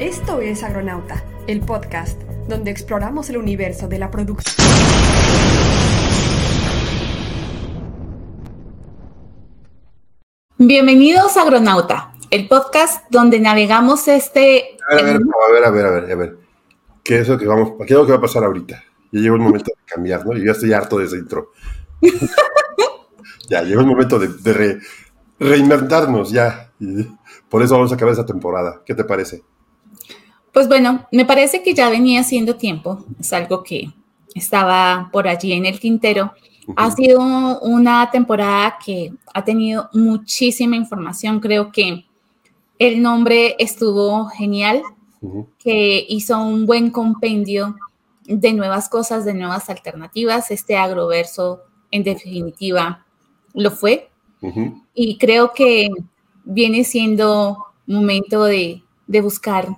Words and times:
Esto 0.00 0.40
es 0.40 0.62
Agronauta, 0.62 1.22
el 1.46 1.60
podcast 1.60 2.18
donde 2.48 2.70
exploramos 2.70 3.28
el 3.28 3.36
universo 3.36 3.86
de 3.86 3.98
la 3.98 4.10
producción. 4.10 4.56
Bienvenidos 10.56 11.36
a 11.36 11.42
Agronauta, 11.42 12.14
el 12.30 12.48
podcast 12.48 13.04
donde 13.10 13.40
navegamos 13.40 14.08
este... 14.08 14.78
A 14.88 14.94
ver, 14.94 15.04
a 15.04 15.18
ver, 15.18 15.18
a 15.18 15.52
ver, 15.52 15.64
a 15.64 15.70
ver, 15.70 15.84
a 15.84 15.90
ver, 15.90 16.12
a 16.12 16.16
ver. 16.16 16.36
¿Qué 17.04 17.18
es 17.18 17.28
lo 17.28 17.36
que, 17.36 17.46
vamos, 17.46 17.72
qué 17.80 17.92
es 17.92 17.98
lo 17.98 18.06
que 18.06 18.12
va 18.12 18.18
a 18.18 18.22
pasar 18.22 18.42
ahorita? 18.42 18.82
Ya 19.12 19.20
llegó 19.20 19.34
el 19.34 19.42
momento 19.42 19.66
de 19.66 19.84
cambiar, 19.84 20.24
¿no? 20.24 20.34
Y 20.34 20.46
ya 20.46 20.52
estoy 20.52 20.72
harto 20.72 20.96
de 20.96 21.04
ese 21.04 21.18
intro. 21.18 21.52
ya, 23.50 23.60
llegó 23.64 23.82
el 23.82 23.86
momento 23.86 24.18
de, 24.18 24.80
reinventarnos, 25.38 26.30
ya. 26.30 26.72
por 27.50 27.62
eso 27.62 27.74
vamos 27.74 27.92
a 27.92 27.96
acabar 27.96 28.12
esta 28.12 28.24
temporada. 28.24 28.80
¿Qué 28.86 28.94
te 28.94 29.04
parece? 29.04 29.42
Pues 30.52 30.68
bueno, 30.68 31.06
me 31.12 31.24
parece 31.24 31.62
que 31.62 31.74
ya 31.74 31.90
venía 31.90 32.20
haciendo 32.20 32.56
tiempo. 32.56 33.04
Es 33.18 33.32
algo 33.32 33.62
que 33.62 33.90
estaba 34.34 35.08
por 35.12 35.28
allí 35.28 35.52
en 35.52 35.66
el 35.66 35.78
tintero. 35.80 36.32
Ha 36.76 36.90
sido 36.90 37.60
una 37.60 38.10
temporada 38.10 38.76
que 38.84 39.12
ha 39.34 39.44
tenido 39.44 39.88
muchísima 39.92 40.76
información. 40.76 41.40
Creo 41.40 41.72
que 41.72 42.04
el 42.78 43.02
nombre 43.02 43.56
estuvo 43.58 44.26
genial, 44.26 44.82
que 45.58 46.06
hizo 46.08 46.38
un 46.38 46.66
buen 46.66 46.90
compendio 46.90 47.76
de 48.24 48.52
nuevas 48.52 48.88
cosas, 48.88 49.24
de 49.24 49.34
nuevas 49.34 49.68
alternativas. 49.68 50.50
Este 50.50 50.76
agroverso, 50.76 51.60
en 51.90 52.04
definitiva, 52.04 53.04
lo 53.54 53.70
fue. 53.70 54.10
Y 54.94 55.18
creo 55.18 55.52
que 55.52 55.90
viene 56.44 56.84
siendo 56.84 57.66
momento 57.86 58.44
de, 58.44 58.82
buscar 59.06 59.68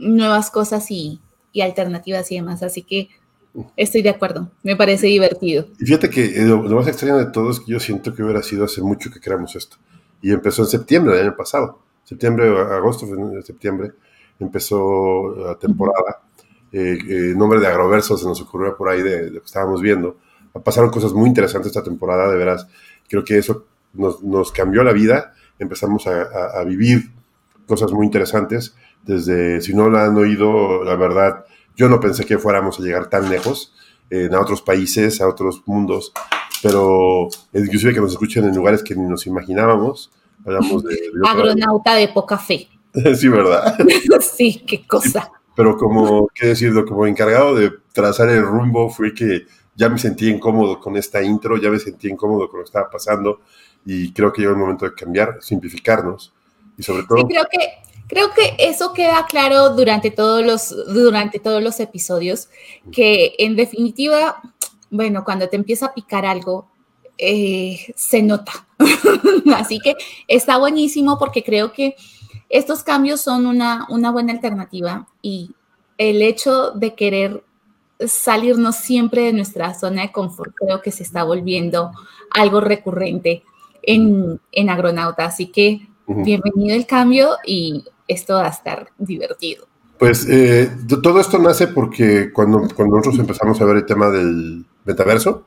nuevas 0.00 0.50
cosas 0.50 0.90
y, 0.90 1.20
alternativas 1.60 2.30
y 2.32 2.36
demás. 2.36 2.62
Así 2.62 2.82
que 2.82 3.08
estoy 3.76 4.02
de 4.02 4.10
acuerdo, 4.10 4.50
me 4.62 4.76
parece 4.76 5.06
divertido. 5.06 5.66
Y 5.78 5.84
fíjate 5.86 6.10
que 6.10 6.24
eh, 6.24 6.44
lo, 6.44 6.62
más 6.62 6.88
extraño 6.88 7.18
de 7.18 7.26
todo 7.26 7.50
es 7.50 7.60
que 7.60 7.72
yo 7.72 7.80
siento 7.80 8.14
que 8.14 8.22
hubiera 8.22 8.42
sido 8.42 8.64
hace 8.64 8.82
mucho 8.82 9.10
que 9.10 9.20
creamos 9.20 9.54
esto. 9.56 9.76
Y 10.22 10.32
empezó 10.32 10.62
en 10.62 10.68
septiembre 10.68 11.16
del 11.16 11.26
año 11.28 11.36
pasado. 11.36 11.80
Septiembre, 12.04 12.48
agosto, 12.48 13.06
septiembre, 13.44 13.92
empezó 14.38 15.34
la 15.36 15.54
temporada. 15.56 16.22
Eh, 16.72 16.98
eh, 17.08 17.34
nombre 17.36 17.58
de 17.58 17.66
Agroverso 17.66 18.16
se 18.16 18.26
nos 18.26 18.40
ocurrió 18.40 18.76
por 18.76 18.88
ahí 18.88 19.02
de, 19.02 19.30
lo 19.30 19.40
que 19.40 19.46
estábamos 19.46 19.80
viendo. 19.80 20.16
Pasaron 20.64 20.90
cosas 20.90 21.12
muy 21.12 21.28
interesantes 21.28 21.70
esta 21.70 21.82
temporada, 21.82 22.30
de 22.30 22.36
veras. 22.36 22.66
Creo 23.08 23.24
que 23.24 23.38
eso 23.38 23.66
nos, 23.94 24.52
cambió 24.52 24.82
la 24.82 24.92
vida. 24.92 25.34
Empezamos 25.58 26.06
a, 26.06 26.62
vivir 26.64 27.10
cosas 27.66 27.92
muy 27.92 28.06
interesantes. 28.06 28.74
Desde, 29.04 29.60
si 29.60 29.74
no 29.74 29.90
la 29.90 30.04
han 30.04 30.16
oído, 30.16 30.84
la 30.84 30.96
verdad, 30.96 31.44
yo 31.76 31.88
no 31.88 32.00
pensé 32.00 32.24
que 32.24 32.38
fuéramos 32.38 32.78
a 32.78 32.82
llegar 32.82 33.08
tan 33.08 33.28
lejos, 33.30 33.74
a 34.10 34.40
otros 34.40 34.60
países, 34.62 35.20
a 35.20 35.28
otros 35.28 35.62
mundos, 35.66 36.12
pero 36.62 37.28
inclusive 37.54 37.94
que 37.94 38.00
nos 38.00 38.12
escuchen 38.12 38.44
en 38.44 38.54
lugares 38.54 38.82
que 38.82 38.94
ni 38.94 39.08
nos 39.08 39.26
imaginábamos. 39.26 40.10
Hablamos 40.44 40.82
de, 40.84 40.94
de 40.94 41.28
Agronauta 41.28 41.94
de 41.94 42.08
poca 42.08 42.38
fe. 42.38 42.68
sí, 43.14 43.28
¿verdad? 43.28 43.76
sí, 44.20 44.64
qué 44.66 44.86
cosa 44.86 45.30
pero 45.60 45.76
como, 45.76 46.26
¿qué 46.34 46.46
decirlo? 46.46 46.86
Como 46.86 47.06
encargado 47.06 47.54
de 47.54 47.70
trazar 47.92 48.30
el 48.30 48.42
rumbo 48.42 48.88
fue 48.88 49.12
que 49.12 49.42
ya 49.74 49.90
me 49.90 49.98
sentí 49.98 50.30
incómodo 50.30 50.80
con 50.80 50.96
esta 50.96 51.22
intro, 51.22 51.58
ya 51.58 51.68
me 51.68 51.78
sentí 51.78 52.08
incómodo 52.08 52.48
con 52.48 52.60
lo 52.60 52.64
que 52.64 52.68
estaba 52.68 52.88
pasando 52.88 53.40
y 53.84 54.10
creo 54.14 54.32
que 54.32 54.40
llegó 54.40 54.54
el 54.54 54.58
momento 54.58 54.86
de 54.86 54.94
cambiar, 54.94 55.36
simplificarnos 55.42 56.32
y 56.78 56.82
sobre 56.82 57.02
todo... 57.02 57.28
creo 57.28 57.44
que, 57.50 57.58
creo 58.10 58.32
que 58.32 58.56
eso 58.58 58.92
queda 58.92 59.24
claro 59.26 59.70
durante 59.70 60.10
todos 60.10 60.44
los, 60.44 60.74
durante 60.92 61.38
todos 61.38 61.62
los 61.62 61.78
episodios, 61.78 62.48
que 62.90 63.36
en 63.38 63.54
definitiva, 63.54 64.42
bueno, 64.90 65.24
cuando 65.24 65.48
te 65.48 65.54
empieza 65.54 65.86
a 65.86 65.94
picar 65.94 66.26
algo, 66.26 66.68
eh, 67.18 67.92
se 67.94 68.20
nota. 68.20 68.66
Así 69.54 69.78
que 69.78 69.94
está 70.26 70.58
buenísimo 70.58 71.20
porque 71.20 71.44
creo 71.44 71.72
que 71.72 71.94
estos 72.48 72.82
cambios 72.82 73.20
son 73.20 73.46
una, 73.46 73.86
una 73.90 74.10
buena 74.10 74.32
alternativa 74.32 75.06
y 75.22 75.52
el 75.96 76.20
hecho 76.20 76.72
de 76.72 76.96
querer 76.96 77.44
salirnos 78.04 78.74
siempre 78.74 79.22
de 79.22 79.32
nuestra 79.34 79.72
zona 79.78 80.02
de 80.02 80.10
confort 80.10 80.52
creo 80.56 80.82
que 80.82 80.90
se 80.90 81.04
está 81.04 81.22
volviendo 81.22 81.92
algo 82.30 82.60
recurrente 82.60 83.44
en, 83.82 84.40
en 84.50 84.68
Agronauta. 84.68 85.26
Así 85.26 85.46
que 85.46 85.89
bienvenido 86.16 86.76
el 86.76 86.86
cambio 86.86 87.36
y 87.46 87.84
esto 88.08 88.34
va 88.34 88.46
a 88.46 88.50
estar 88.50 88.88
divertido. 88.98 89.66
Pues 89.98 90.26
eh, 90.28 90.70
todo 91.02 91.20
esto 91.20 91.38
nace 91.38 91.68
porque 91.68 92.32
cuando, 92.32 92.66
cuando 92.74 92.96
nosotros 92.96 93.20
empezamos 93.20 93.60
a 93.60 93.64
ver 93.64 93.76
el 93.76 93.86
tema 93.86 94.10
del 94.10 94.64
metaverso, 94.84 95.44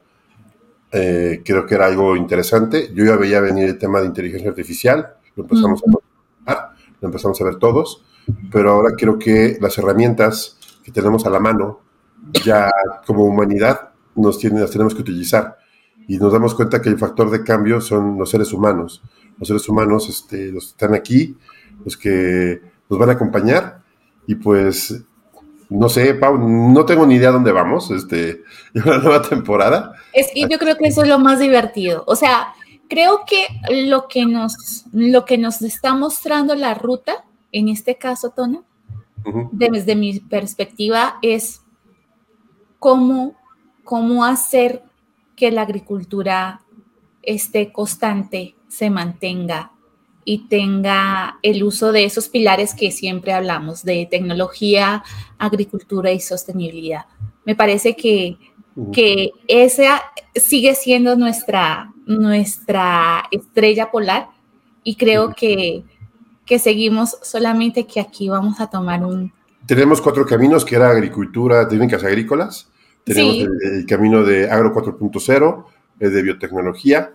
eh, 0.91 1.41
creo 1.43 1.65
que 1.65 1.75
era 1.75 1.87
algo 1.87 2.15
interesante. 2.15 2.91
Yo 2.93 3.03
ya 3.03 3.15
veía 3.15 3.41
venir 3.41 3.67
el 3.67 3.77
tema 3.77 3.99
de 3.99 4.05
inteligencia 4.05 4.49
artificial, 4.49 5.15
lo 5.35 5.43
empezamos 5.43 5.81
a 6.45 6.73
lo 7.01 7.07
empezamos 7.09 7.41
a 7.41 7.43
ver 7.43 7.55
todos, 7.55 8.05
pero 8.49 8.71
ahora 8.71 8.91
creo 8.97 9.19
que 9.19 9.57
las 9.59 9.77
herramientas 9.77 10.57
que 10.83 10.91
tenemos 10.91 11.25
a 11.25 11.29
la 11.29 11.39
mano, 11.39 11.81
ya 12.45 12.71
como 13.05 13.25
humanidad, 13.25 13.89
nos 14.15 14.39
tienen, 14.39 14.61
las 14.61 14.71
tenemos 14.71 14.95
que 14.95 15.01
utilizar. 15.01 15.57
Y 16.07 16.17
nos 16.17 16.31
damos 16.31 16.55
cuenta 16.55 16.81
que 16.81 16.89
el 16.89 16.97
factor 16.97 17.29
de 17.29 17.43
cambio 17.43 17.81
son 17.81 18.17
los 18.17 18.29
seres 18.29 18.53
humanos. 18.53 19.01
Los 19.39 19.47
seres 19.47 19.67
humanos, 19.67 20.09
este, 20.09 20.51
los 20.51 20.65
que 20.65 20.71
están 20.71 20.93
aquí, 20.93 21.35
los 21.83 21.97
que 21.97 22.61
nos 22.89 22.99
van 22.99 23.09
a 23.09 23.13
acompañar. 23.13 23.81
Y 24.27 24.35
pues, 24.35 25.03
no 25.69 25.89
sé, 25.89 26.13
Pau, 26.13 26.37
no 26.37 26.85
tengo 26.85 27.05
ni 27.05 27.15
idea 27.15 27.31
dónde 27.31 27.51
vamos, 27.51 27.91
este, 27.91 28.43
en 28.73 28.85
la 28.85 28.97
nueva 28.99 29.21
temporada. 29.21 29.93
Es 30.13 30.27
que 30.33 30.47
yo 30.49 30.57
creo 30.59 30.77
que 30.77 30.87
eso 30.87 31.03
es 31.03 31.09
lo 31.09 31.19
más 31.19 31.39
divertido. 31.39 32.03
O 32.07 32.15
sea, 32.15 32.53
creo 32.89 33.23
que 33.25 33.47
lo 33.87 34.07
que 34.07 34.25
nos, 34.25 34.85
lo 34.91 35.25
que 35.25 35.37
nos 35.37 35.61
está 35.61 35.95
mostrando 35.95 36.55
la 36.55 36.73
ruta, 36.73 37.25
en 37.51 37.69
este 37.69 37.97
caso, 37.97 38.31
Tona, 38.31 38.61
desde 39.51 39.95
mi 39.95 40.19
perspectiva, 40.19 41.17
es 41.21 41.61
cómo, 42.79 43.35
cómo 43.83 44.25
hacer 44.25 44.83
que 45.35 45.51
la 45.51 45.61
agricultura 45.61 46.62
esté 47.23 47.71
constante, 47.71 48.55
se 48.67 48.89
mantenga 48.89 49.71
y 50.25 50.47
tenga 50.47 51.39
el 51.41 51.63
uso 51.63 51.91
de 51.91 52.05
esos 52.05 52.29
pilares 52.29 52.73
que 52.73 52.91
siempre 52.91 53.33
hablamos, 53.33 53.83
de 53.83 54.07
tecnología, 54.09 55.03
agricultura 55.37 56.11
y 56.11 56.19
sostenibilidad. 56.19 57.05
Me 57.45 57.55
parece 57.55 57.95
que, 57.95 58.37
que 58.91 59.31
esa 59.47 60.01
sigue 60.35 60.75
siendo 60.75 61.15
nuestra, 61.15 61.91
nuestra 62.05 63.25
estrella 63.31 63.91
polar 63.91 64.29
y 64.83 64.95
creo 64.95 65.33
que, 65.35 65.83
que 66.45 66.59
seguimos 66.59 67.17
solamente 67.21 67.85
que 67.85 67.99
aquí 67.99 68.29
vamos 68.29 68.59
a 68.59 68.67
tomar 68.67 69.05
un... 69.05 69.31
Tenemos 69.65 70.01
cuatro 70.01 70.25
caminos, 70.25 70.65
que 70.65 70.75
era 70.75 70.89
agricultura, 70.89 71.67
técnicas 71.67 72.03
agrícolas, 72.03 72.69
tenemos 73.03 73.35
el, 73.35 73.85
camino 73.85 74.23
de 74.23 74.49
Agro 74.49 74.73
4.0, 74.73 75.65
el 75.99 76.13
de 76.13 76.21
biotecnología, 76.21 77.13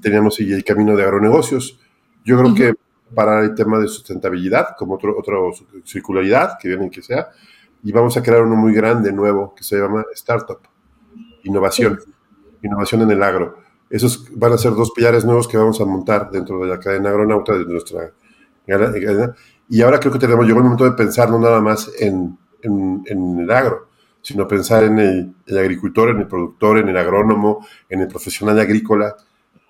tenemos 0.00 0.38
el, 0.40 0.64
camino 0.64 0.96
de 0.96 1.04
agronegocios. 1.04 1.78
Yo 2.24 2.38
creo 2.38 2.54
que 2.54 2.74
para 3.14 3.40
el 3.40 3.54
tema 3.54 3.78
de 3.78 3.88
sustentabilidad, 3.88 4.76
como 4.78 4.94
otro, 4.94 5.18
otro 5.18 5.52
circularidad, 5.84 6.58
que 6.60 6.68
viene 6.68 6.90
que 6.90 7.02
sea, 7.02 7.28
y 7.82 7.92
vamos 7.92 8.16
a 8.16 8.22
crear 8.22 8.42
uno 8.42 8.56
muy 8.56 8.74
grande, 8.74 9.12
nuevo, 9.12 9.54
que 9.54 9.64
se 9.64 9.78
llama 9.78 10.04
Startup, 10.14 10.58
innovación, 11.44 11.98
innovación 12.62 13.02
en 13.02 13.10
el 13.10 13.22
agro. 13.22 13.58
Esos 13.88 14.28
van 14.36 14.52
a 14.52 14.58
ser 14.58 14.72
dos 14.72 14.92
pilares 14.92 15.24
nuevos 15.24 15.48
que 15.48 15.56
vamos 15.56 15.80
a 15.80 15.84
montar 15.84 16.30
dentro 16.30 16.60
de 16.60 16.68
la 16.68 16.78
cadena 16.78 17.10
agronauta 17.10 17.56
de 17.56 17.64
nuestra 17.64 18.12
cadena. 18.66 19.34
Y 19.68 19.82
ahora 19.82 19.98
creo 19.98 20.12
que 20.12 20.18
tenemos, 20.18 20.46
llegó 20.46 20.58
el 20.58 20.64
momento 20.64 20.84
de 20.84 20.92
pensar 20.92 21.30
no 21.30 21.38
nada 21.38 21.60
más 21.60 21.90
en, 21.98 22.38
en, 22.62 23.38
el 23.40 23.50
agro, 23.50 23.88
sino 24.22 24.46
pensar 24.46 24.84
en 24.84 24.98
el, 24.98 25.58
agricultor, 25.58 26.10
en 26.10 26.18
el 26.18 26.26
productor, 26.28 26.78
en 26.78 26.88
el 26.88 26.96
agrónomo, 26.96 27.66
en 27.88 28.00
el 28.00 28.08
profesional 28.08 28.58
agrícola, 28.58 29.16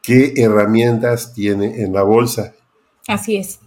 qué 0.02 0.35
herramientas 0.37 1.32
tiene 1.32 1.82
en 1.82 1.93
la 1.93 2.02
bolsa. 2.02 2.52
Así 3.06 3.37
es. 3.37 3.61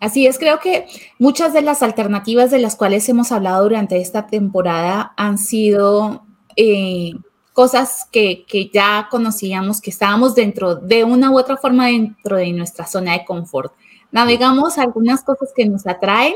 Así 0.00 0.26
es, 0.26 0.38
creo 0.38 0.60
que 0.60 0.86
muchas 1.18 1.52
de 1.52 1.62
las 1.62 1.82
alternativas 1.82 2.50
de 2.50 2.58
las 2.58 2.76
cuales 2.76 3.08
hemos 3.08 3.32
hablado 3.32 3.62
durante 3.62 4.00
esta 4.00 4.26
temporada 4.26 5.12
han 5.16 5.38
sido 5.38 6.24
eh, 6.54 7.12
cosas 7.56 8.06
que, 8.12 8.44
ya 8.70 9.08
conocíamos, 9.10 9.80
que 9.80 9.88
estábamos 9.88 10.34
dentro 10.34 10.74
de 10.76 11.04
una 11.04 11.30
u 11.30 11.38
otra 11.38 11.56
forma 11.56 11.86
dentro 11.86 12.36
de 12.36 12.52
nuestra 12.52 12.86
zona 12.86 13.12
de 13.12 13.24
confort. 13.24 13.72
Navegamos 14.12 14.76
algunas 14.76 15.22
cosas 15.22 15.52
que 15.56 15.64
nos 15.64 15.86
atraen. 15.86 16.34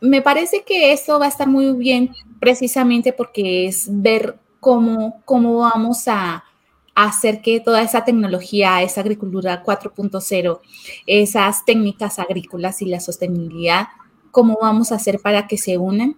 Me 0.00 0.22
parece 0.22 0.62
que 0.64 0.92
eso 0.92 1.18
va 1.18 1.26
a 1.26 1.28
estar 1.28 1.48
muy 1.48 1.72
bien 1.72 2.10
precisamente 2.38 3.12
porque 3.12 3.66
es 3.66 3.86
ver 3.90 4.38
cómo, 4.60 5.20
cómo 5.24 5.58
vamos 5.58 6.08
a, 6.08 6.44
hacer 6.92 7.40
que 7.40 7.60
toda 7.60 7.80
esa 7.80 8.04
tecnología, 8.04 8.82
esa 8.82 9.00
agricultura 9.00 9.62
4.0, 9.64 10.60
esas 11.06 11.64
técnicas 11.64 12.18
agrícolas 12.18 12.82
y 12.82 12.86
la 12.86 13.00
sostenibilidad 13.00 13.86
cómo 14.30 14.58
vamos 14.60 14.92
a 14.92 14.96
hacer 14.96 15.18
para 15.20 15.46
que 15.46 15.58
se 15.58 15.78
unan 15.78 16.16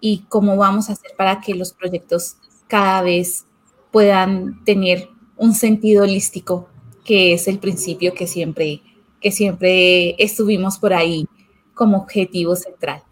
y 0.00 0.24
cómo 0.28 0.56
vamos 0.56 0.88
a 0.88 0.92
hacer 0.92 1.12
para 1.16 1.40
que 1.40 1.54
los 1.54 1.72
proyectos 1.72 2.36
cada 2.68 3.02
vez 3.02 3.46
puedan 3.90 4.64
tener 4.64 5.08
un 5.36 5.54
sentido 5.54 6.04
holístico, 6.04 6.68
que 7.04 7.32
es 7.32 7.48
el 7.48 7.58
principio 7.58 8.14
que 8.14 8.26
siempre, 8.26 8.82
que 9.20 9.30
siempre 9.30 10.14
estuvimos 10.22 10.78
por 10.78 10.92
ahí 10.92 11.26
como 11.74 11.98
objetivo 11.98 12.56
central. 12.56 13.02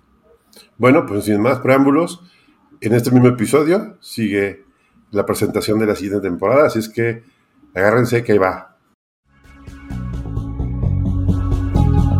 Bueno, 0.78 1.06
pues 1.06 1.24
sin 1.24 1.40
más 1.40 1.58
preámbulos, 1.58 2.22
en 2.80 2.94
este 2.94 3.10
mismo 3.10 3.28
episodio 3.28 3.96
sigue 4.00 4.64
la 5.10 5.24
presentación 5.24 5.78
de 5.78 5.86
la 5.86 5.94
siguiente 5.94 6.28
temporada, 6.28 6.66
así 6.66 6.78
es 6.78 6.88
que 6.88 7.22
agárrense 7.74 8.24
que 8.24 8.32
ahí 8.32 8.38
va. 8.38 8.76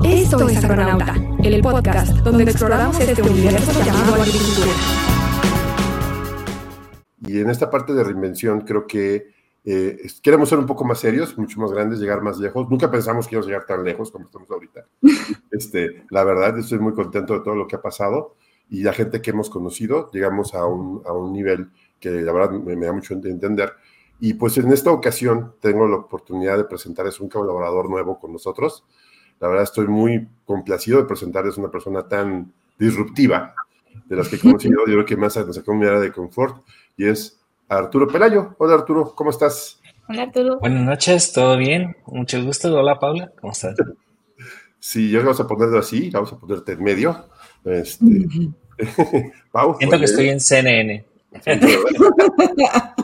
Esto 0.05 0.49
es 0.49 0.65
Agronauta, 0.65 1.15
el 1.43 1.61
podcast 1.61 2.19
donde 2.19 2.45
exploramos 2.45 2.99
este 3.01 3.23
universo 3.23 3.73
llamado 3.85 4.15
agricultura. 4.15 4.73
Y 7.27 7.41
en 7.41 7.51
esta 7.51 7.71
parte 7.71 7.93
de 7.95 8.05
reinvención 8.05 8.63
creo 8.63 8.87
que 8.87 9.42
eh, 9.65 10.09
queremos 10.23 10.49
ser 10.49 10.59
un 10.59 10.67
poco 10.67 10.85
más 10.85 10.99
serios, 10.99 11.39
mucho 11.39 11.61
más 11.61 11.73
grandes, 11.73 12.01
llegar 12.01 12.21
más 12.23 12.39
lejos. 12.39 12.69
Nunca 12.69 12.91
pensamos 12.91 13.27
que 13.27 13.37
íbamos 13.37 13.47
a 13.47 13.51
llegar 13.51 13.67
tan 13.67 13.85
lejos 13.85 14.11
como 14.11 14.27
estamos 14.27 14.51
ahorita. 14.51 14.87
Este, 15.51 16.05
la 16.09 16.25
verdad, 16.25 16.59
estoy 16.59 16.79
muy 16.79 16.95
contento 16.95 17.35
de 17.35 17.41
todo 17.41 17.55
lo 17.55 17.69
que 17.69 17.77
ha 17.77 17.83
pasado 17.83 18.37
y 18.71 18.83
la 18.83 18.95
gente 18.95 19.21
que 19.21 19.33
hemos 19.33 19.51
conocido, 19.51 20.11
llegamos 20.13 20.55
a 20.55 20.65
un, 20.65 21.03
a 21.05 21.13
un 21.13 21.31
nivel 21.33 21.71
que 22.01 22.11
la 22.11 22.33
verdad 22.33 22.53
me, 22.53 22.75
da 22.75 22.93
mucho 22.93 23.15
de 23.15 23.31
entender. 23.31 23.75
Y 24.19 24.35
pues 24.35 24.57
en 24.57 24.73
esta 24.73 24.91
ocasión 24.91 25.55
tengo 25.61 25.87
la 25.87 25.97
oportunidad 25.97 26.57
de 26.57 26.65
presentarles 26.65 27.21
un 27.21 27.29
colaborador 27.29 27.91
nuevo 27.91 28.19
con 28.19 28.33
nosotros. 28.33 28.85
La 29.41 29.49
verdad 29.49 29.65
estoy 29.65 29.89
muy 29.89 30.27
complacido 30.47 30.99
de 30.99 31.05
presentarles 31.05 31.59
una 31.59 31.71
persona 31.71 32.09
tan 32.09 32.53
disruptiva 32.79 33.55
de 34.07 34.17
las 34.17 34.29
que 34.29 34.37
he 34.37 34.41
conocido. 34.41 34.81
Yo 34.87 34.95
creo 34.95 35.05
que 35.05 35.17
más 35.17 35.37
nos 35.37 35.55
sacó 35.55 35.75
mi 35.75 35.85
área 35.85 36.01
de 36.01 36.11
confort 36.11 36.65
y 36.97 37.07
es 37.07 37.42
Arturo 37.79 38.07
Pelayo. 38.07 38.55
Hola 38.59 38.75
Arturo, 38.75 39.15
¿cómo 39.15 39.31
estás? 39.31 39.81
Hola 40.09 40.25
Arturo. 40.25 40.59
Buenas 40.61 40.85
noches, 40.85 41.33
¿todo 41.33 41.57
bien? 41.57 41.97
Mucho 42.07 42.43
gusto. 42.45 42.75
Hola 42.75 42.99
Paula, 42.99 43.33
¿cómo 43.41 43.53
estás? 43.53 43.77
Sí, 44.85 45.11
yo 45.11 45.21
vamos 45.21 45.39
a 45.39 45.47
ponerlo 45.47 45.79
así, 45.79 46.11
vamos 46.11 46.33
a 46.33 46.41
ponerte 46.41 46.73
en 46.73 46.83
medio. 46.83 47.29
Este, 47.65 48.05
Siento 49.79 49.99
que 49.99 50.05
estoy 50.05 50.29
en 50.29 50.41
CNN. 50.41 51.07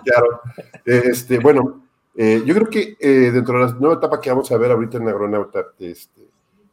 claro. 0.04 0.40
Este, 0.84 1.38
bueno, 1.38 1.84
eh, 2.16 2.42
yo 2.44 2.52
creo 2.52 2.68
que 2.68 2.96
eh, 2.98 3.30
dentro 3.30 3.60
de 3.60 3.66
la 3.66 3.78
nueva 3.78 3.94
etapa 3.94 4.20
que 4.20 4.28
vamos 4.28 4.50
a 4.50 4.58
ver 4.58 4.72
ahorita 4.72 4.96
en 4.96 5.06
Agronauta, 5.06 5.66
este, 5.78 6.22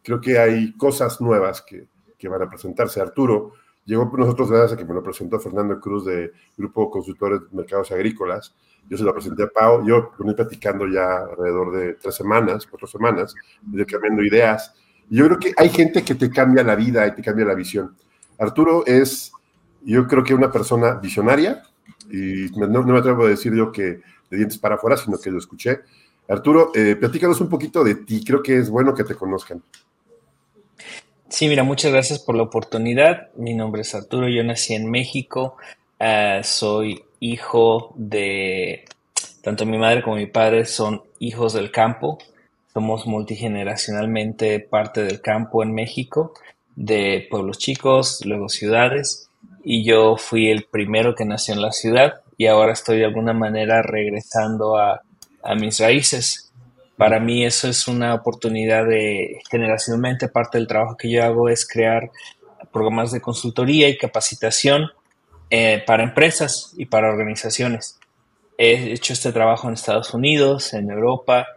creo 0.02 0.20
que 0.20 0.40
hay 0.40 0.74
cosas 0.76 1.22
nuevas 1.22 1.62
que, 1.62 1.86
que 2.18 2.28
van 2.28 2.42
a 2.42 2.50
presentarse. 2.50 3.00
Arturo 3.00 3.54
llegó 3.86 4.10
por 4.10 4.20
nosotros 4.20 4.50
gracias 4.50 4.74
a 4.74 4.78
que 4.78 4.86
me 4.86 4.94
lo 4.94 5.04
presentó 5.04 5.40
Fernando 5.40 5.80
Cruz 5.80 6.06
de 6.06 6.32
Grupo 6.58 6.90
Consultores 6.90 7.42
de 7.42 7.56
Mercados 7.56 7.92
Agrícolas. 7.92 8.54
Yo 8.90 8.98
se 8.98 9.04
lo 9.04 9.14
presenté 9.14 9.44
a 9.44 9.48
Pau, 9.48 9.86
yo 9.86 10.12
él 10.20 10.36
platicando 10.36 10.88
ya 10.88 11.20
alrededor 11.20 11.72
de 11.72 11.94
tres 11.96 12.16
semanas, 12.16 12.68
cuatro 12.68 12.88
semanas, 12.88 13.34
cambiando 13.88 14.24
ideas. 14.24 14.74
Yo 15.10 15.26
creo 15.26 15.40
que 15.40 15.54
hay 15.58 15.70
gente 15.70 16.04
que 16.04 16.16
te 16.16 16.30
cambia 16.30 16.64
la 16.64 16.76
vida 16.76 17.08
y 17.08 17.16
te 17.16 17.22
cambia 17.22 17.46
la 17.46 17.56
visión. 17.56 17.96
Arturo 18.38 18.86
es, 18.86 19.32
yo 19.84 20.08
creo 20.08 20.24
que 20.24 20.34
una 20.34 20.52
persona 20.52 20.96
visionaria, 20.96 21.64
y 22.12 22.48
no, 22.56 22.84
me 22.84 23.00
atrevo 23.00 23.26
a 23.26 23.30
decir 23.30 23.54
yo 23.56 23.72
que 23.72 24.02
de 24.30 24.38
dientes 24.38 24.58
para 24.58 24.76
afuera, 24.76 24.98
sino 24.98 25.18
que 25.18 25.32
lo 25.32 25.40
escuché. 25.40 25.82
Arturo, 26.28 26.72
eh, 26.74 26.96
platícanos 26.96 27.40
un 27.42 27.50
poquito 27.50 27.84
de 27.84 27.96
ti, 27.96 28.24
creo 28.24 28.42
que 28.42 28.58
es 28.58 28.70
bueno 28.70 28.94
que 28.94 29.04
te 29.04 29.16
conozcan. 29.16 29.64
Sí, 31.36 31.50
mira, 31.50 31.64
muchas 31.64 31.92
gracias 31.92 32.20
por 32.20 32.38
la 32.38 32.44
oportunidad. 32.44 33.28
Mi 33.36 33.54
nombre 33.54 33.82
es 33.82 33.94
Arturo, 33.94 34.30
yo 34.30 34.42
nací 34.46 34.74
en 34.74 34.90
México, 34.90 35.58
uh, 36.00 36.42
soy 36.44 37.04
hijo 37.20 37.94
de, 37.98 38.86
tanto 39.42 39.66
mi 39.66 39.78
madre 39.78 40.02
como 40.02 40.16
mi 40.16 40.28
padre 40.28 40.64
son 40.64 41.04
hijos 41.20 41.52
del 41.52 41.72
campo, 41.72 42.20
somos 42.74 43.06
multigeneracionalmente 43.06 44.62
parte 44.62 45.04
del 45.04 45.20
campo 45.20 45.62
en 45.62 45.74
México 45.74 46.32
de 46.78 47.28
pueblos 47.30 47.58
chicos, 47.58 48.22
luego 48.24 48.48
ciudades, 48.48 49.30
y 49.62 49.84
yo 49.84 50.16
fui 50.16 50.50
el 50.50 50.64
primero 50.64 51.16
que 51.16 51.26
nació 51.26 51.54
en 51.54 51.62
la 51.62 51.74
ciudad 51.74 52.22
y 52.38 52.46
ahora 52.46 52.72
estoy 52.72 53.00
de 53.00 53.08
alguna 53.08 53.34
manera 53.34 53.82
regresando 53.82 54.78
a, 54.78 55.02
a 55.44 55.56
mis 55.56 55.82
raíces. 55.82 56.45
Para 56.98 57.20
mí 57.20 57.44
eso 57.44 57.68
es 57.68 57.88
una 57.88 58.14
oportunidad 58.14 58.86
generacionalmente 59.52 60.30
parte 60.30 60.58
del 60.58 60.68
trabajo 60.68 60.96
que 60.98 61.10
yo 61.10 61.24
hago 61.24 61.50
es 61.50 61.68
crear 61.68 62.10
programas 62.72 63.12
de 63.12 63.22
consultoría 63.22 63.90
y 63.90 63.98
capacitación 63.98 64.90
eh, 65.50 65.84
para 65.86 66.04
empresas 66.04 66.74
y 66.78 66.86
para 66.86 67.10
organizaciones. 67.10 68.00
He 68.58 68.94
hecho 68.94 69.14
este 69.14 69.34
trabajo 69.34 69.68
en 69.68 69.74
Estados 69.74 70.14
Unidos, 70.14 70.74
en 70.74 70.90
Europa. 70.90 71.48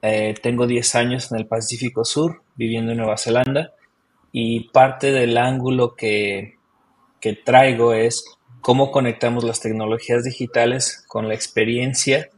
Eh, 0.00 0.34
tengo 0.42 0.66
10 0.66 0.94
años 0.94 1.30
en 1.30 1.38
el 1.38 1.46
Pacífico 1.46 2.04
Sur, 2.04 2.42
viviendo 2.54 2.92
en 2.92 2.98
Nueva 2.98 3.18
Zelanda 3.18 3.72
y 4.32 4.68
parte 4.68 5.12
del 5.12 5.38
ángulo 5.38 5.94
que, 5.94 6.58
traigo 7.44 7.92
es 7.92 8.24
cómo 8.60 8.92
conectamos 8.92 9.42
las 9.42 9.60
tecnologías 9.60 10.22
digitales 10.22 11.04
con 11.08 11.26
la 11.26 11.34
experiencia 11.34 12.28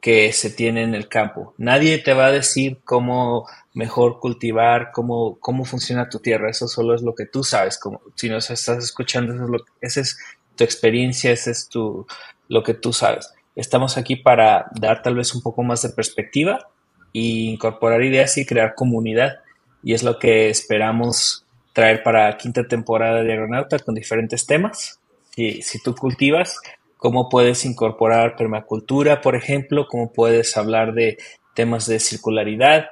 que 0.00 0.32
se 0.32 0.50
tiene 0.50 0.82
en 0.82 0.94
el 0.94 1.08
campo. 1.08 1.54
Nadie 1.58 1.98
te 1.98 2.12
va 2.12 2.26
a 2.26 2.32
decir 2.32 2.78
cómo 2.84 3.48
mejor 3.74 4.20
cultivar, 4.20 4.90
cómo, 4.92 5.38
cómo 5.40 5.64
funciona 5.64 6.08
tu 6.08 6.20
tierra. 6.20 6.50
Eso 6.50 6.68
solo 6.68 6.94
es 6.94 7.02
lo 7.02 7.14
que 7.14 7.26
tú 7.26 7.42
sabes. 7.42 7.78
Como, 7.78 8.00
si 8.14 8.28
nos 8.28 8.50
estás 8.50 8.82
escuchando, 8.82 9.34
eso 9.34 9.56
es 9.56 9.62
esa 9.80 10.00
es 10.00 10.18
tu 10.56 10.64
experiencia, 10.64 11.30
ese 11.30 11.50
es 11.50 11.68
tu, 11.68 12.06
lo 12.48 12.62
que 12.62 12.74
tú 12.74 12.92
sabes. 12.92 13.32
Estamos 13.56 13.96
aquí 13.96 14.16
para 14.16 14.66
dar 14.74 15.02
tal 15.02 15.16
vez 15.16 15.34
un 15.34 15.42
poco 15.42 15.62
más 15.62 15.82
de 15.82 15.90
perspectiva 15.90 16.68
e 17.12 17.20
incorporar 17.20 18.02
ideas 18.02 18.36
y 18.38 18.46
crear 18.46 18.74
comunidad 18.74 19.38
y 19.82 19.94
es 19.94 20.02
lo 20.02 20.18
que 20.18 20.48
esperamos 20.48 21.44
traer 21.72 22.02
para 22.02 22.36
quinta 22.36 22.66
temporada 22.66 23.22
de 23.22 23.32
Aeronauta 23.32 23.78
con 23.78 23.94
diferentes 23.94 24.46
temas. 24.46 25.00
Si, 25.34 25.62
si 25.62 25.80
tú 25.82 25.94
cultivas, 25.94 26.60
cómo 26.98 27.30
puedes 27.30 27.64
incorporar 27.64 28.36
permacultura, 28.36 29.22
por 29.22 29.34
ejemplo, 29.34 29.86
cómo 29.88 30.12
puedes 30.12 30.56
hablar 30.56 30.92
de 30.92 31.16
temas 31.54 31.86
de 31.86 32.00
circularidad. 32.00 32.88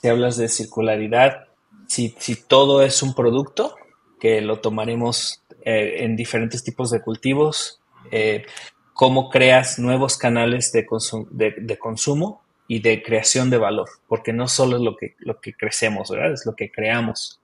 Si 0.00 0.08
hablas 0.08 0.36
de 0.38 0.48
circularidad, 0.48 1.48
si, 1.86 2.14
si 2.18 2.36
todo 2.36 2.82
es 2.82 3.02
un 3.02 3.14
producto, 3.14 3.74
que 4.18 4.40
lo 4.40 4.60
tomaremos 4.60 5.42
eh, 5.64 6.04
en 6.04 6.16
diferentes 6.16 6.64
tipos 6.64 6.90
de 6.90 7.00
cultivos, 7.00 7.80
eh, 8.10 8.46
cómo 8.94 9.28
creas 9.28 9.78
nuevos 9.78 10.16
canales 10.16 10.72
de, 10.72 10.86
de, 11.30 11.54
de 11.58 11.78
consumo 11.78 12.42
y 12.68 12.80
de 12.80 13.02
creación 13.02 13.50
de 13.50 13.58
valor, 13.58 13.88
porque 14.06 14.32
no 14.32 14.46
solo 14.46 14.76
es 14.76 14.82
lo 14.82 14.96
que, 14.96 15.14
lo 15.18 15.40
que 15.40 15.52
crecemos, 15.54 16.10
¿verdad? 16.10 16.32
Es 16.32 16.46
lo 16.46 16.54
que 16.54 16.70
creamos. 16.70 17.40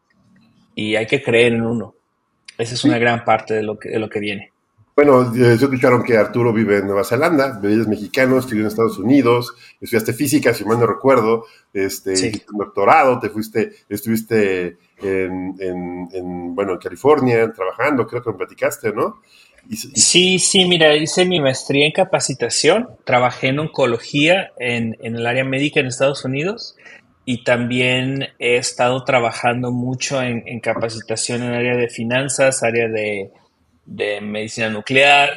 Y 0.74 0.96
hay 0.96 1.06
que 1.06 1.22
creer 1.22 1.54
en 1.54 1.62
uno. 1.62 1.94
Esa 2.58 2.74
es 2.74 2.84
una 2.84 2.98
gran 2.98 3.24
parte 3.24 3.54
de 3.54 3.62
lo 3.62 3.78
que, 3.78 3.88
de 3.88 3.98
lo 3.98 4.08
que 4.08 4.20
viene. 4.20 4.53
Bueno, 4.96 5.22
eh, 5.34 5.56
yo 5.58 5.66
escucharon 5.66 6.04
que 6.04 6.16
Arturo 6.16 6.52
vive 6.52 6.78
en 6.78 6.86
Nueva 6.86 7.02
Zelanda, 7.02 7.60
es 7.64 7.88
mexicano, 7.88 8.38
estudió 8.38 8.60
en 8.60 8.68
Estados 8.68 8.96
Unidos, 8.98 9.52
estudiaste 9.80 10.12
física, 10.12 10.54
si 10.54 10.64
mal 10.64 10.78
no 10.78 10.86
recuerdo, 10.86 11.46
este, 11.72 12.16
sí. 12.16 12.42
un 12.52 12.58
doctorado, 12.58 13.18
te 13.18 13.28
fuiste, 13.28 13.72
estuviste 13.88 14.76
en, 15.02 15.56
en, 15.58 16.08
en, 16.12 16.54
bueno, 16.54 16.74
en 16.74 16.78
California 16.78 17.52
trabajando, 17.52 18.06
creo 18.06 18.22
que 18.22 18.30
me 18.30 18.36
platicaste, 18.36 18.92
¿no? 18.92 19.20
Sí, 19.68 20.38
sí, 20.38 20.66
mira, 20.68 20.94
hice 20.94 21.24
mi 21.24 21.40
maestría 21.40 21.86
en 21.86 21.92
capacitación, 21.92 22.90
trabajé 23.04 23.48
en 23.48 23.58
oncología 23.58 24.52
en, 24.58 24.96
en, 25.00 25.16
el 25.16 25.26
área 25.26 25.44
médica 25.44 25.80
en 25.80 25.86
Estados 25.86 26.24
Unidos 26.24 26.76
y 27.24 27.42
también 27.42 28.28
he 28.38 28.58
estado 28.58 29.02
trabajando 29.04 29.72
mucho 29.72 30.22
en, 30.22 30.46
en 30.46 30.60
capacitación 30.60 31.42
en 31.42 31.48
el 31.48 31.54
área 31.54 31.76
de 31.76 31.88
finanzas, 31.88 32.62
área 32.62 32.88
de, 32.88 33.32
de, 33.86 34.20
medicina 34.20 34.68
nuclear, 34.70 35.30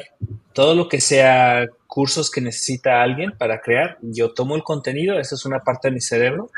todo 0.52 0.74
lo 0.74 0.88
que 0.88 1.00
sea 1.00 1.68
cursos 1.86 2.30
que 2.30 2.40
necesita 2.40 3.02
alguien 3.02 3.32
para 3.32 3.60
crear. 3.60 3.98
Yo 4.02 4.32
tomo 4.32 4.56
el 4.56 4.62
contenido, 4.62 5.18
esa 5.18 5.34
es 5.34 5.44
una 5.44 5.60
parte 5.60 5.88
de 5.88 5.94
mi 5.94 6.00
cerebro, 6.00 6.50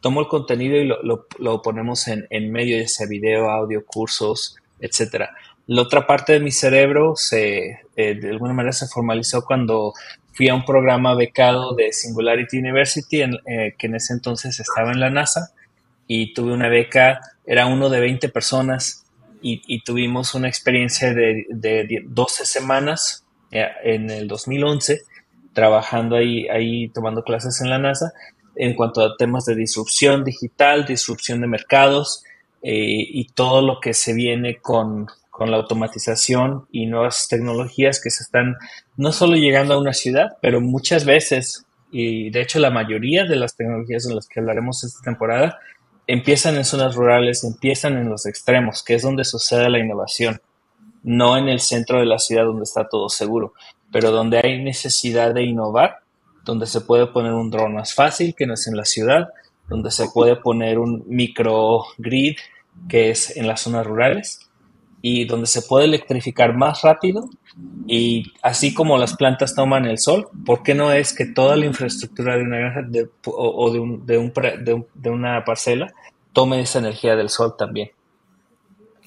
tomo 0.00 0.20
el 0.20 0.28
contenido 0.28 0.76
y 0.76 0.84
lo, 0.84 1.26
lo, 1.38 1.62
ponemos 1.62 2.08
en, 2.08 2.26
en 2.30 2.52
medio 2.52 2.76
de 2.76 2.84
ese 2.84 3.06
video, 3.06 3.50
audio, 3.50 3.84
cursos, 3.84 4.56
etcétera 4.80 5.34
la 5.68 5.82
otra 5.82 6.06
parte 6.06 6.32
de 6.32 6.40
mi 6.40 6.50
cerebro 6.50 7.14
se, 7.14 7.80
eh, 7.94 8.14
de 8.14 8.30
alguna 8.30 8.54
manera 8.54 8.72
se 8.72 8.88
formalizó 8.88 9.44
cuando 9.44 9.92
fui 10.32 10.48
a 10.48 10.54
un 10.54 10.64
programa 10.64 11.14
becado 11.14 11.74
de 11.74 11.92
Singularity 11.92 12.58
University, 12.58 13.20
eh, 13.20 13.74
que 13.76 13.86
en 13.86 13.94
ese 13.94 14.14
entonces 14.14 14.58
estaba 14.58 14.92
en 14.92 15.00
la 15.00 15.10
NASA, 15.10 15.52
y 16.06 16.32
tuve 16.32 16.54
una 16.54 16.70
beca, 16.70 17.20
era 17.44 17.66
uno 17.66 17.90
de 17.90 18.00
20 18.00 18.30
personas, 18.30 19.04
y, 19.42 19.82
tuvimos 19.82 20.34
una 20.34 20.48
experiencia 20.48 21.12
de, 21.14 21.46
de, 21.48 22.04
12 22.06 22.44
semanas 22.46 23.24
eh, 23.50 23.66
en 23.84 24.10
el 24.10 24.28
2011, 24.28 25.02
trabajando 25.52 26.16
ahí, 26.16 26.48
ahí, 26.48 26.88
tomando 26.88 27.22
clases 27.22 27.60
en 27.60 27.70
la 27.70 27.78
NASA, 27.78 28.12
en 28.56 28.74
cuanto 28.74 29.02
a 29.02 29.16
temas 29.16 29.44
de 29.44 29.54
disrupción 29.54 30.24
digital, 30.24 30.84
disrupción 30.86 31.40
de 31.40 31.46
mercados, 31.46 32.24
y 32.60 33.28
todo 33.34 33.62
lo 33.62 33.78
que 33.78 33.94
se 33.94 34.12
viene 34.12 34.58
con, 34.60 35.06
con 35.38 35.52
la 35.52 35.58
automatización 35.58 36.66
y 36.72 36.86
nuevas 36.86 37.28
tecnologías 37.28 38.00
que 38.02 38.10
se 38.10 38.24
están 38.24 38.56
no 38.96 39.12
solo 39.12 39.36
llegando 39.36 39.74
a 39.74 39.78
una 39.78 39.92
ciudad, 39.92 40.36
pero 40.42 40.60
muchas 40.60 41.04
veces, 41.04 41.64
y 41.92 42.30
de 42.30 42.40
hecho 42.42 42.58
la 42.58 42.70
mayoría 42.70 43.24
de 43.24 43.36
las 43.36 43.54
tecnologías 43.54 44.02
de 44.02 44.16
las 44.16 44.26
que 44.26 44.40
hablaremos 44.40 44.82
esta 44.82 45.00
temporada, 45.04 45.60
empiezan 46.08 46.56
en 46.56 46.64
zonas 46.64 46.96
rurales, 46.96 47.44
empiezan 47.44 47.98
en 47.98 48.08
los 48.08 48.26
extremos, 48.26 48.82
que 48.82 48.94
es 48.94 49.02
donde 49.02 49.24
sucede 49.24 49.68
la 49.68 49.78
innovación, 49.78 50.40
no 51.04 51.36
en 51.36 51.48
el 51.48 51.60
centro 51.60 52.00
de 52.00 52.06
la 52.06 52.18
ciudad 52.18 52.46
donde 52.46 52.64
está 52.64 52.88
todo 52.88 53.10
seguro, 53.10 53.52
pero 53.92 54.10
donde 54.10 54.40
hay 54.42 54.60
necesidad 54.62 55.34
de 55.34 55.44
innovar, 55.44 55.98
donde 56.44 56.66
se 56.66 56.80
puede 56.80 57.06
poner 57.06 57.32
un 57.34 57.50
dron 57.50 57.74
más 57.74 57.94
fácil 57.94 58.34
que 58.34 58.46
no 58.46 58.54
es 58.54 58.66
en 58.66 58.76
la 58.76 58.86
ciudad, 58.86 59.28
donde 59.68 59.90
se 59.90 60.08
puede 60.08 60.36
poner 60.36 60.78
un 60.78 61.04
microgrid 61.06 62.36
que 62.88 63.10
es 63.10 63.36
en 63.36 63.46
las 63.46 63.60
zonas 63.60 63.86
rurales 63.86 64.47
y 65.00 65.24
donde 65.26 65.46
se 65.46 65.62
puede 65.62 65.84
electrificar 65.84 66.56
más 66.56 66.82
rápido 66.82 67.28
y 67.86 68.32
así 68.42 68.74
como 68.74 68.98
las 68.98 69.16
plantas 69.16 69.54
toman 69.54 69.86
el 69.86 69.98
sol, 69.98 70.28
¿por 70.44 70.62
qué 70.62 70.74
no 70.74 70.92
es 70.92 71.14
que 71.14 71.26
toda 71.26 71.56
la 71.56 71.66
infraestructura 71.66 72.36
de 72.36 72.42
una 72.42 72.58
granja 72.58 72.80
o, 73.24 73.70
de, 73.72 73.78
un, 73.78 74.06
de, 74.06 74.18
un, 74.18 74.32
de, 74.94 75.10
una 75.10 75.44
parcela 75.44 75.92
tome 76.32 76.60
esa 76.60 76.80
energía 76.80 77.16
del 77.16 77.30
sol 77.30 77.54
también? 77.56 77.90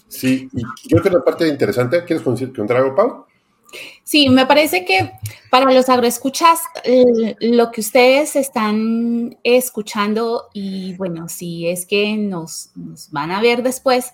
Sí, 0.07 0.49
y 0.53 0.89
creo 0.89 1.01
que 1.01 1.09
la 1.09 1.23
parte 1.23 1.47
interesante, 1.47 2.03
¿quieres 2.03 2.23
contar 2.23 2.77
algo, 2.77 2.95
Pau? 2.95 3.25
Sí, 4.03 4.27
me 4.29 4.45
parece 4.45 4.83
que 4.83 5.11
para 5.49 5.71
los 5.71 5.87
agroescuchas, 5.87 6.59
lo 7.39 7.71
que 7.71 7.81
ustedes 7.81 8.35
están 8.35 9.37
escuchando 9.43 10.49
y 10.53 10.95
bueno, 10.95 11.29
si 11.29 11.67
es 11.67 11.85
que 11.85 12.17
nos, 12.17 12.71
nos 12.75 13.09
van 13.11 13.31
a 13.31 13.41
ver 13.41 13.63
después, 13.63 14.13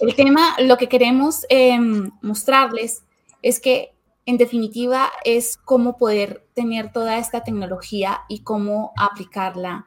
el 0.00 0.14
tema, 0.14 0.56
lo 0.60 0.76
que 0.76 0.88
queremos 0.88 1.46
em, 1.48 2.10
mostrarles 2.22 3.04
es 3.42 3.60
que 3.60 3.92
en 4.26 4.38
definitiva 4.38 5.10
es 5.24 5.56
cómo 5.56 5.96
poder 5.96 6.44
tener 6.54 6.92
toda 6.92 7.18
esta 7.18 7.44
tecnología 7.44 8.22
y 8.28 8.40
cómo 8.40 8.92
aplicarla 8.96 9.86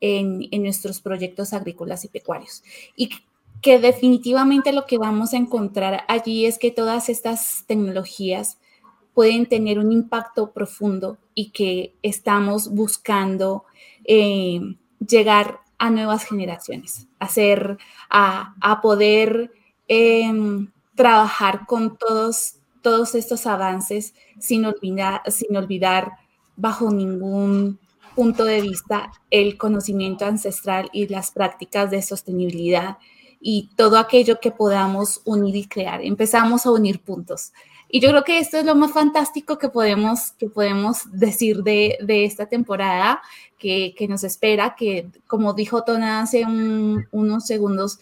en, 0.00 0.62
nuestros 0.62 1.00
proyectos 1.00 1.52
agrícolas 1.52 2.04
y 2.04 2.08
pecuarios. 2.08 2.62
Y 2.96 3.10
que 3.60 3.78
definitivamente 3.78 4.72
lo 4.72 4.86
que 4.86 4.98
vamos 4.98 5.32
a 5.32 5.36
encontrar 5.36 6.04
allí 6.08 6.46
es 6.46 6.58
que 6.58 6.70
todas 6.70 7.08
estas 7.08 7.64
tecnologías 7.66 8.58
pueden 9.14 9.46
tener 9.46 9.78
un 9.78 9.92
impacto 9.92 10.52
profundo 10.52 11.18
y 11.34 11.50
que 11.50 11.94
estamos 12.02 12.70
buscando 12.70 13.64
eh, 14.04 14.60
llegar 15.06 15.60
a 15.78 15.90
nuevas 15.90 16.24
generaciones, 16.24 17.08
hacer, 17.18 17.78
a, 18.10 18.54
a 18.60 18.80
poder 18.80 19.52
em, 19.88 20.70
trabajar 20.94 21.66
con 21.66 21.96
todos, 21.96 22.56
todos 22.82 23.14
estos 23.14 23.46
avances 23.46 24.14
sin 24.38 24.64
olvidar, 24.64 25.22
sin 25.30 25.56
olvidar 25.56 26.12
bajo 26.56 26.90
ningún 26.90 27.78
punto 28.14 28.44
de 28.44 28.60
vista 28.60 29.10
el 29.30 29.58
conocimiento 29.58 30.24
ancestral 30.24 30.88
y 30.92 31.08
las 31.08 31.32
prácticas 31.32 31.90
de 31.90 32.02
sostenibilidad 32.02 32.98
y 33.40 33.70
todo 33.76 33.98
aquello 33.98 34.40
que 34.40 34.50
podamos 34.50 35.20
unir 35.24 35.56
y 35.56 35.66
crear. 35.66 36.00
Empezamos 36.02 36.64
a 36.64 36.70
unir 36.70 37.02
puntos. 37.02 37.52
Y 37.94 38.00
yo 38.00 38.08
creo 38.08 38.24
que 38.24 38.40
esto 38.40 38.56
es 38.56 38.64
lo 38.64 38.74
más 38.74 38.90
fantástico 38.90 39.56
que 39.56 39.68
podemos, 39.68 40.32
que 40.32 40.48
podemos 40.48 41.02
decir 41.12 41.62
de, 41.62 41.96
de 42.00 42.24
esta 42.24 42.46
temporada 42.46 43.22
que, 43.56 43.94
que, 43.96 44.08
nos 44.08 44.24
espera, 44.24 44.74
que 44.74 45.06
como 45.28 45.54
dijo 45.54 45.84
Tona 45.84 46.22
hace 46.22 46.44
unos 46.44 47.46
segundos, 47.46 48.00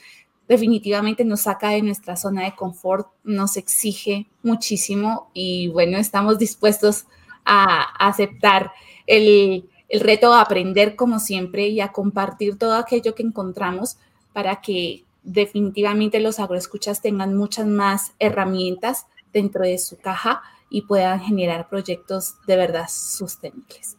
definitivamente 0.49 1.27
nos 1.27 1.43
saca 1.43 1.69
de 1.69 1.83
nuestra 1.83 2.17
zona 2.17 2.45
de 2.45 2.55
confort, 2.57 3.09
nos 3.23 3.59
exige 3.59 4.29
muchísimo 4.43 5.31
y 5.35 5.69
bueno, 5.69 5.99
estamos 5.99 6.39
dispuestos 6.39 7.05
a, 7.45 7.83
aceptar 7.99 8.73
el, 9.07 9.69
el 9.91 10.01
reto 10.01 10.33
a 10.33 10.41
aprender 10.41 10.97
como 10.97 11.19
siempre 11.19 11.69
y 11.69 11.81
a 11.83 11.93
compartir 11.93 12.57
todo 12.57 12.77
aquello 12.77 13.15
que 13.15 13.25
encontramos 13.25 13.99
para 14.33 14.63
que 14.63 15.05
definitivamente 15.23 16.19
los 16.19 16.41
agroescuchas 16.41 17.03
tengan 17.03 17.37
muchas 17.37 17.67
más 17.67 18.15
herramientas 18.19 19.05
dentro 19.33 19.65
de 19.65 19.79
su 19.79 19.99
caja 19.99 20.43
y 20.69 20.83
puedan 20.83 21.21
generar 21.21 21.69
proyectos 21.69 22.37
de 22.47 22.57
verdad 22.57 22.87
sostenibles. 22.89 23.97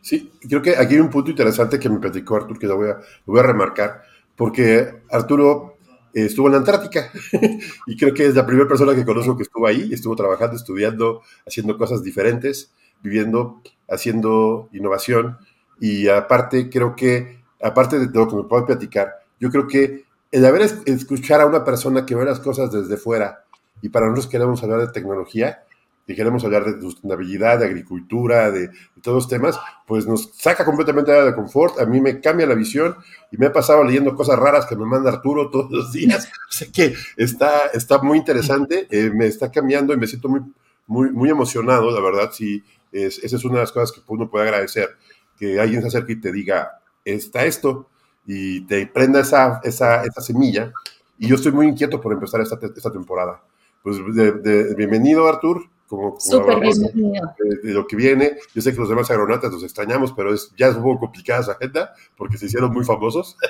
Sí, 0.00 0.30
creo 0.48 0.62
que 0.62 0.76
aquí 0.76 0.94
hay 0.94 1.00
un 1.00 1.10
punto 1.10 1.30
interesante 1.30 1.80
que 1.80 1.88
me 1.88 1.98
platicó 1.98 2.36
Arturo, 2.36 2.60
que 2.60 2.66
lo 2.66 2.76
voy 2.76 2.90
a, 2.90 2.98
voy 3.24 3.40
a 3.40 3.42
remarcar, 3.42 4.02
porque 4.36 5.02
Arturo 5.10 5.78
estuvo 6.12 6.46
en 6.46 6.52
la 6.52 6.58
Antártica 6.58 7.10
y 7.86 7.96
creo 7.96 8.14
que 8.14 8.26
es 8.26 8.34
la 8.34 8.46
primera 8.46 8.68
persona 8.68 8.94
que 8.94 9.04
conozco 9.04 9.36
que 9.36 9.42
estuvo 9.42 9.66
ahí, 9.66 9.92
estuvo 9.92 10.14
trabajando, 10.14 10.56
estudiando, 10.56 11.22
haciendo 11.46 11.76
cosas 11.76 12.02
diferentes, 12.02 12.72
viviendo, 13.02 13.62
haciendo 13.88 14.68
innovación 14.72 15.38
y 15.80 16.08
aparte 16.08 16.70
creo 16.70 16.94
que, 16.94 17.42
aparte 17.62 17.98
de 17.98 18.06
lo 18.06 18.28
que 18.28 18.36
me 18.36 18.44
puede 18.44 18.64
platicar, 18.64 19.12
yo 19.40 19.50
creo 19.50 19.66
que 19.66 20.04
el 20.30 20.44
haber 20.44 20.62
escuchar 20.86 21.40
a 21.40 21.46
una 21.46 21.64
persona 21.64 22.06
que 22.06 22.14
ve 22.14 22.24
las 22.24 22.40
cosas 22.40 22.70
desde 22.70 22.96
fuera 22.96 23.45
y 23.82 23.88
para 23.88 24.06
nosotros 24.06 24.30
queremos 24.30 24.62
hablar 24.62 24.80
de 24.80 24.88
tecnología 24.88 25.62
y 26.06 26.14
queremos 26.14 26.44
hablar 26.44 26.64
de 26.64 26.80
sustentabilidad, 26.80 27.58
de 27.58 27.66
agricultura, 27.66 28.50
de, 28.50 28.70
todos 29.02 29.16
los 29.16 29.28
temas, 29.28 29.58
pues 29.86 30.06
nos 30.06 30.30
saca 30.34 30.64
completamente 30.64 31.10
de 31.10 31.34
confort. 31.34 31.80
A 31.80 31.86
mí 31.86 32.00
me 32.00 32.20
cambia 32.20 32.46
la 32.46 32.54
visión 32.54 32.96
y 33.32 33.36
me 33.36 33.46
he 33.46 33.50
pasado 33.50 33.82
leyendo 33.82 34.14
cosas 34.14 34.38
raras 34.38 34.66
que 34.66 34.76
me 34.76 34.86
manda 34.86 35.10
Arturo 35.10 35.50
todos 35.50 35.70
los 35.70 35.92
días. 35.92 36.28
sé 36.50 36.70
que 36.70 36.94
está, 37.16 37.66
está 37.74 37.98
muy 37.98 38.18
interesante, 38.18 38.86
eh, 38.90 39.10
me 39.12 39.26
está 39.26 39.50
cambiando 39.50 39.92
y 39.92 39.96
me 39.96 40.06
siento 40.06 40.28
muy, 40.28 40.42
muy, 40.86 41.10
muy 41.10 41.28
emocionado, 41.28 41.90
la 41.90 42.00
verdad. 42.00 42.30
Sí, 42.32 42.62
es, 42.92 43.18
esa 43.18 43.34
es 43.34 43.44
una 43.44 43.54
de 43.54 43.60
las 43.62 43.72
cosas 43.72 43.90
que 43.90 44.00
uno 44.06 44.30
puede 44.30 44.44
agradecer, 44.44 44.90
que 45.36 45.58
alguien 45.58 45.82
se 45.82 45.88
acerque 45.88 46.12
y 46.12 46.20
te 46.20 46.30
diga, 46.30 46.80
está 47.04 47.44
esto, 47.44 47.88
y 48.24 48.60
te 48.62 48.86
prenda 48.86 49.20
esa, 49.20 49.60
esa, 49.64 50.04
esa 50.04 50.20
semilla. 50.20 50.72
Y 51.18 51.26
yo 51.28 51.34
estoy 51.34 51.50
muy 51.50 51.66
inquieto 51.66 52.00
por 52.00 52.12
empezar 52.12 52.40
esta, 52.40 52.58
esta 52.76 52.92
temporada 52.92 53.40
pues 53.86 53.98
de, 54.16 54.74
bienvenido, 54.74 55.28
Artur. 55.28 55.70
Como, 55.86 56.18
Súper 56.18 56.58
bienvenido. 56.58 57.32
De, 57.62 57.72
lo 57.72 57.86
que 57.86 57.94
viene. 57.94 58.32
Yo 58.52 58.60
sé 58.60 58.72
que 58.72 58.80
los 58.80 58.88
demás 58.88 59.08
aeronautas 59.12 59.52
los 59.52 59.62
extrañamos, 59.62 60.12
pero 60.12 60.34
es, 60.34 60.52
ya 60.58 60.66
es 60.66 60.74
un 60.74 60.82
poco 60.82 60.98
complicada 60.98 61.42
esa 61.42 61.52
agenda 61.52 61.92
porque 62.16 62.36
se 62.36 62.46
hicieron 62.46 62.72
muy 62.72 62.84
famosos. 62.84 63.36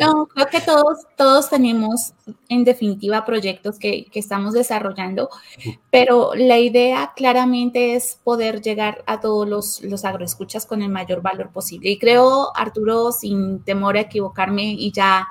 No, 0.00 0.26
creo 0.26 0.46
que 0.46 0.60
todos, 0.60 1.06
todos 1.16 1.50
tenemos 1.50 2.14
en 2.48 2.64
definitiva 2.64 3.24
proyectos 3.24 3.78
que, 3.78 4.06
que, 4.06 4.18
estamos 4.18 4.54
desarrollando, 4.54 5.28
pero 5.90 6.34
la 6.34 6.58
idea 6.58 7.12
claramente 7.14 7.94
es 7.94 8.18
poder 8.24 8.60
llegar 8.60 9.04
a 9.06 9.20
todos 9.20 9.46
los, 9.48 9.82
los 9.82 10.04
agroescuchas 10.04 10.66
con 10.66 10.82
el 10.82 10.88
mayor 10.88 11.22
valor 11.22 11.50
posible. 11.50 11.90
Y 11.90 11.98
creo, 11.98 12.56
Arturo, 12.56 13.12
sin 13.12 13.62
temor 13.62 13.96
a 13.96 14.02
equivocarme, 14.02 14.72
y 14.72 14.90
ya 14.90 15.28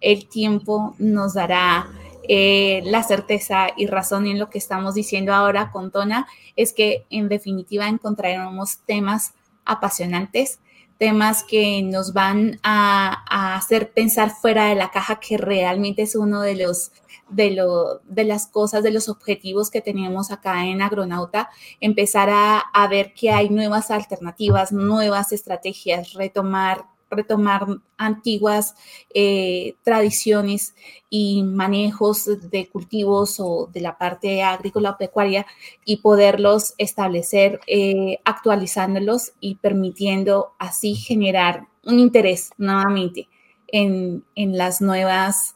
el 0.00 0.28
tiempo 0.28 0.94
nos 0.98 1.34
dará 1.34 1.88
eh, 2.28 2.82
la 2.84 3.02
certeza 3.02 3.68
y 3.76 3.86
razón 3.86 4.26
en 4.26 4.38
lo 4.38 4.50
que 4.50 4.58
estamos 4.58 4.94
diciendo 4.94 5.32
ahora 5.32 5.70
con 5.70 5.90
Tona 5.90 6.26
es 6.56 6.72
que 6.72 7.06
en 7.10 7.28
definitiva 7.28 7.88
encontraremos 7.88 8.78
temas 8.86 9.34
apasionantes, 9.64 10.60
temas 10.98 11.44
que 11.44 11.82
nos 11.82 12.12
van 12.12 12.58
a, 12.62 13.54
hacer 13.56 13.92
pensar 13.92 14.30
fuera 14.30 14.66
de 14.66 14.74
la 14.74 14.90
caja, 14.90 15.20
que 15.20 15.36
realmente 15.36 16.02
es 16.02 16.16
uno 16.16 16.40
de 16.40 16.56
los 16.56 16.92
de, 17.28 17.50
lo, 17.50 17.98
de 18.04 18.24
las 18.24 18.46
cosas, 18.46 18.84
de 18.84 18.92
los 18.92 19.08
objetivos 19.08 19.68
que 19.68 19.80
tenemos 19.80 20.30
acá 20.30 20.64
en 20.66 20.80
Agronauta, 20.80 21.50
empezar 21.80 22.30
a, 22.30 22.58
a 22.58 22.86
ver 22.86 23.14
que 23.14 23.30
hay 23.30 23.48
nuevas 23.50 23.90
alternativas, 23.90 24.70
nuevas 24.70 25.32
estrategias, 25.32 26.12
retomar 26.12 26.84
retomar 27.10 27.66
antiguas 27.96 28.74
eh, 29.14 29.74
tradiciones 29.82 30.74
y 31.08 31.42
manejos 31.42 32.50
de 32.50 32.68
cultivos 32.68 33.36
o 33.38 33.68
de 33.72 33.80
la 33.80 33.96
parte 33.96 34.42
agrícola 34.42 34.90
o 34.90 34.98
pecuaria 34.98 35.46
y 35.84 35.98
poderlos 35.98 36.74
establecer 36.78 37.60
eh, 37.66 38.18
actualizándolos 38.24 39.32
y 39.40 39.56
permitiendo 39.56 40.52
así 40.58 40.94
generar 40.94 41.68
un 41.84 42.00
interés 42.00 42.50
nuevamente 42.58 43.28
en, 43.68 44.24
las 44.36 44.80
nuevas 44.80 45.54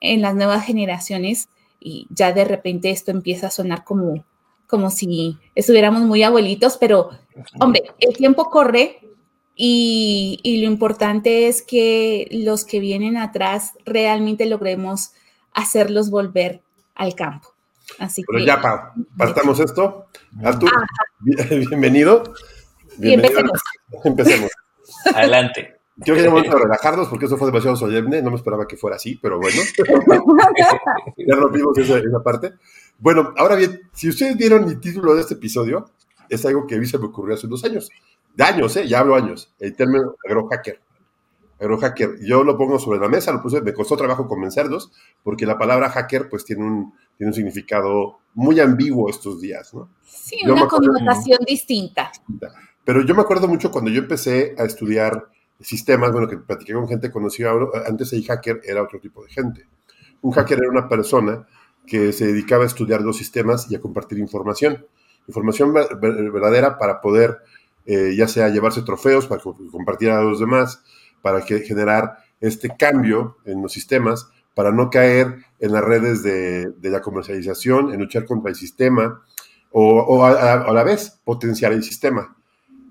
en 0.00 0.22
las 0.22 0.34
nuevas 0.34 0.64
generaciones. 0.64 1.48
Y 1.80 2.06
ya 2.10 2.32
de 2.32 2.44
repente 2.44 2.90
esto 2.90 3.10
empieza 3.10 3.48
a 3.48 3.50
sonar 3.50 3.84
como 3.84 4.24
como 4.68 4.88
si 4.88 5.36
estuviéramos 5.54 6.00
muy 6.00 6.22
abuelitos, 6.22 6.78
pero 6.78 7.10
hombre, 7.60 7.82
el 7.98 8.16
tiempo 8.16 8.48
corre 8.48 9.00
y, 9.54 10.60
lo 10.62 10.70
importante 10.70 11.48
es 11.48 11.62
que 11.62 12.28
los 12.30 12.64
que 12.64 12.80
vienen 12.80 13.16
atrás 13.16 13.72
realmente 13.84 14.46
logremos 14.46 15.12
hacerlos 15.52 16.10
volver 16.10 16.62
al 16.94 17.14
campo. 17.14 17.48
Así 17.98 18.22
Pero 18.26 18.44
ya, 18.44 18.60
partamos 19.16 19.60
esto. 19.60 20.06
Artur, 20.42 20.70
bienvenido. 21.20 22.24
Bienvenido. 22.98 23.00
Y 23.00 23.12
empecemos. 23.14 23.60
empecemos. 24.04 24.50
Adelante. 25.14 25.76
Creo 26.00 26.16
que 26.16 26.22
ya 26.22 26.30
momento 26.30 26.56
de 26.56 26.62
relajarnos 26.64 27.08
porque 27.08 27.26
eso 27.26 27.36
fue 27.36 27.46
demasiado 27.48 27.76
solemne, 27.76 28.22
no 28.22 28.30
me 28.30 28.36
esperaba 28.36 28.66
que 28.66 28.76
fuera 28.76 28.96
así, 28.96 29.18
pero 29.20 29.38
bueno. 29.38 29.62
ya 31.16 31.36
rompimos 31.36 31.76
esa, 31.78 31.98
esa, 31.98 32.22
parte. 32.22 32.54
Bueno, 32.98 33.32
ahora 33.36 33.56
bien, 33.56 33.82
si 33.92 34.08
ustedes 34.08 34.36
vieron 34.36 34.64
el 34.64 34.80
título 34.80 35.14
de 35.14 35.20
este 35.20 35.34
episodio, 35.34 35.90
es 36.28 36.44
algo 36.46 36.66
que 36.66 36.76
a 36.76 36.78
mí 36.78 36.86
se 36.86 36.98
me 36.98 37.06
ocurrió 37.06 37.34
hace 37.34 37.46
unos 37.46 37.62
años. 37.64 37.90
De 38.34 38.44
años, 38.44 38.76
¿eh? 38.76 38.88
Ya 38.88 39.00
hablo 39.00 39.14
años. 39.14 39.52
El 39.58 39.74
término 39.74 40.14
agrohacker. 40.26 40.80
Agrohacker. 41.60 42.18
Yo 42.22 42.44
lo 42.44 42.56
pongo 42.56 42.78
sobre 42.78 42.98
la 42.98 43.08
mesa, 43.08 43.32
lo 43.32 43.42
puse, 43.42 43.60
me 43.60 43.72
costó 43.72 43.96
trabajo 43.96 44.26
convencerlos, 44.26 44.90
porque 45.22 45.46
la 45.46 45.58
palabra 45.58 45.90
hacker 45.90 46.28
pues 46.28 46.44
tiene 46.44 46.64
un, 46.64 46.94
tiene 47.16 47.30
un 47.30 47.34
significado 47.34 48.18
muy 48.34 48.58
ambiguo 48.60 49.08
estos 49.08 49.40
días, 49.40 49.72
¿no? 49.74 49.90
Sí, 50.04 50.40
una 50.44 50.66
connotación 50.66 51.38
distinta. 51.46 52.10
Pero 52.84 53.04
yo 53.04 53.14
me 53.14 53.22
acuerdo 53.22 53.46
mucho 53.46 53.70
cuando 53.70 53.90
yo 53.90 54.00
empecé 54.00 54.54
a 54.58 54.64
estudiar 54.64 55.28
sistemas, 55.60 56.12
bueno, 56.12 56.28
que 56.28 56.38
platiqué 56.38 56.72
con 56.72 56.88
gente 56.88 57.10
conocida, 57.10 57.52
antes 57.86 58.12
el 58.12 58.24
hacker 58.24 58.60
era 58.64 58.82
otro 58.82 58.98
tipo 58.98 59.24
de 59.24 59.30
gente. 59.30 59.66
Un 60.22 60.32
hacker 60.32 60.58
era 60.58 60.68
una 60.68 60.88
persona 60.88 61.46
que 61.86 62.12
se 62.12 62.26
dedicaba 62.26 62.64
a 62.64 62.66
estudiar 62.66 63.02
los 63.02 63.16
sistemas 63.16 63.70
y 63.70 63.74
a 63.74 63.80
compartir 63.80 64.18
información. 64.18 64.86
Información 65.28 65.72
verdadera 65.72 66.78
para 66.78 67.00
poder, 67.00 67.38
eh, 67.86 68.14
ya 68.16 68.28
sea 68.28 68.48
llevarse 68.48 68.82
trofeos, 68.82 69.26
para 69.26 69.42
compartir 69.42 70.10
a 70.10 70.22
los 70.22 70.40
demás, 70.40 70.82
para 71.20 71.44
que, 71.44 71.60
generar 71.60 72.18
este 72.40 72.76
cambio 72.76 73.36
en 73.44 73.62
los 73.62 73.72
sistemas, 73.72 74.28
para 74.54 74.72
no 74.72 74.90
caer 74.90 75.36
en 75.60 75.72
las 75.72 75.82
redes 75.82 76.22
de, 76.22 76.72
la 76.82 77.00
comercialización, 77.00 77.92
en 77.92 78.00
luchar 78.00 78.24
contra 78.24 78.50
el 78.50 78.56
sistema, 78.56 79.22
o, 79.70 80.24
a, 80.24 80.70
la 80.72 80.84
vez 80.84 81.18
potenciar 81.24 81.72
el 81.72 81.82
sistema. 81.82 82.36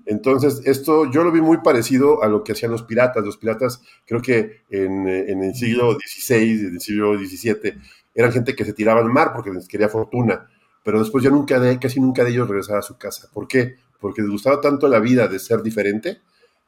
Entonces, 0.04 0.62
esto 0.64 1.08
yo 1.10 1.22
lo 1.22 1.30
vi 1.30 1.40
muy 1.40 1.58
parecido 1.58 2.24
a 2.24 2.28
lo 2.28 2.42
que 2.42 2.52
hacían 2.52 2.72
los 2.72 2.82
piratas. 2.82 3.24
Los 3.24 3.36
piratas, 3.36 3.82
creo 4.04 4.20
que 4.20 4.62
en, 4.68 5.06
el 5.06 5.54
siglo 5.54 5.92
XVI, 5.92 6.66
en 6.66 6.74
el 6.74 6.80
siglo 6.80 7.16
XVII, 7.16 7.74
eran 8.14 8.32
gente 8.32 8.56
que 8.56 8.64
se 8.64 8.72
tiraba 8.72 9.00
al 9.00 9.10
mar 9.10 9.32
porque 9.32 9.50
les 9.50 9.68
quería 9.68 9.88
fortuna, 9.88 10.48
pero 10.84 10.98
después 10.98 11.22
ya 11.22 11.30
nunca 11.30 11.60
casi 11.78 12.00
nunca 12.00 12.24
de 12.24 12.30
ellos 12.30 12.48
regresaba 12.48 12.80
a 12.80 12.82
su 12.82 12.98
casa. 12.98 13.28
¿Por 13.32 13.46
qué? 13.46 13.76
Porque 14.02 14.20
les 14.20 14.30
gustaba 14.30 14.60
tanto 14.60 14.86
la 14.88 15.00
vida 15.00 15.28
de 15.28 15.38
ser 15.38 15.62
diferente 15.62 16.20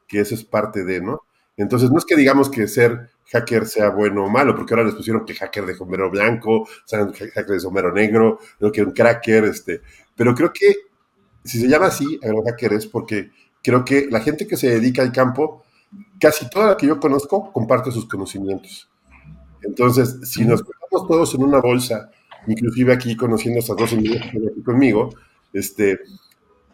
que 0.07 0.21
eso 0.21 0.33
es 0.33 0.43
parte 0.43 0.83
de, 0.83 1.01
¿no? 1.01 1.21
Entonces, 1.57 1.91
no 1.91 1.99
es 1.99 2.05
que 2.05 2.15
digamos 2.15 2.49
que 2.49 2.67
ser 2.67 3.11
hacker 3.31 3.65
sea 3.65 3.89
bueno 3.89 4.25
o 4.25 4.29
malo, 4.29 4.55
porque 4.55 4.73
ahora 4.73 4.85
les 4.85 4.95
pusieron 4.95 5.25
que 5.25 5.35
hacker 5.35 5.65
de 5.65 5.75
sombrero 5.75 6.09
blanco, 6.09 6.67
hacker 6.89 7.45
de 7.45 7.59
sombrero 7.59 7.91
negro, 7.91 8.39
lo 8.59 8.71
que 8.71 8.81
un 8.81 8.91
cracker, 8.91 9.45
este, 9.45 9.81
pero 10.15 10.33
creo 10.33 10.51
que 10.53 10.75
si 11.43 11.59
se 11.59 11.67
llama 11.67 11.87
así, 11.87 12.19
hacker 12.45 12.73
es 12.73 12.87
porque 12.87 13.31
creo 13.63 13.85
que 13.85 14.07
la 14.09 14.21
gente 14.21 14.47
que 14.47 14.57
se 14.57 14.69
dedica 14.69 15.01
al 15.01 15.11
campo, 15.11 15.63
casi 16.19 16.49
toda 16.49 16.69
la 16.69 16.77
que 16.77 16.87
yo 16.87 16.99
conozco, 16.99 17.51
comparte 17.51 17.91
sus 17.91 18.07
conocimientos. 18.07 18.89
Entonces, 19.61 20.19
si 20.23 20.45
nos 20.45 20.61
ponemos 20.61 21.07
todos 21.07 21.33
en 21.35 21.43
una 21.43 21.59
bolsa, 21.59 22.11
inclusive 22.47 22.93
aquí 22.93 23.15
conociendo 23.15 23.59
a 23.59 23.61
estas 23.61 23.77
dos 23.77 23.93
amigas 23.93 24.29
que 24.31 24.37
aquí 24.37 24.61
conmigo, 24.63 25.09
este, 25.53 25.99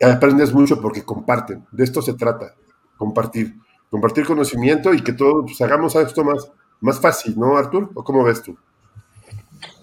aprendes 0.01 0.53
mucho 0.53 0.81
porque 0.81 1.03
comparten. 1.03 1.65
De 1.71 1.83
esto 1.83 2.01
se 2.01 2.13
trata, 2.13 2.55
compartir. 2.97 3.55
Compartir 3.89 4.25
conocimiento 4.25 4.93
y 4.93 5.01
que 5.01 5.11
todos 5.13 5.43
pues, 5.45 5.61
hagamos 5.61 5.95
esto 5.95 6.23
más, 6.23 6.49
más 6.79 6.99
fácil, 6.99 7.37
¿no, 7.37 7.57
Artur? 7.57 7.91
¿O 7.93 8.03
cómo 8.03 8.23
ves 8.23 8.41
tú? 8.41 8.57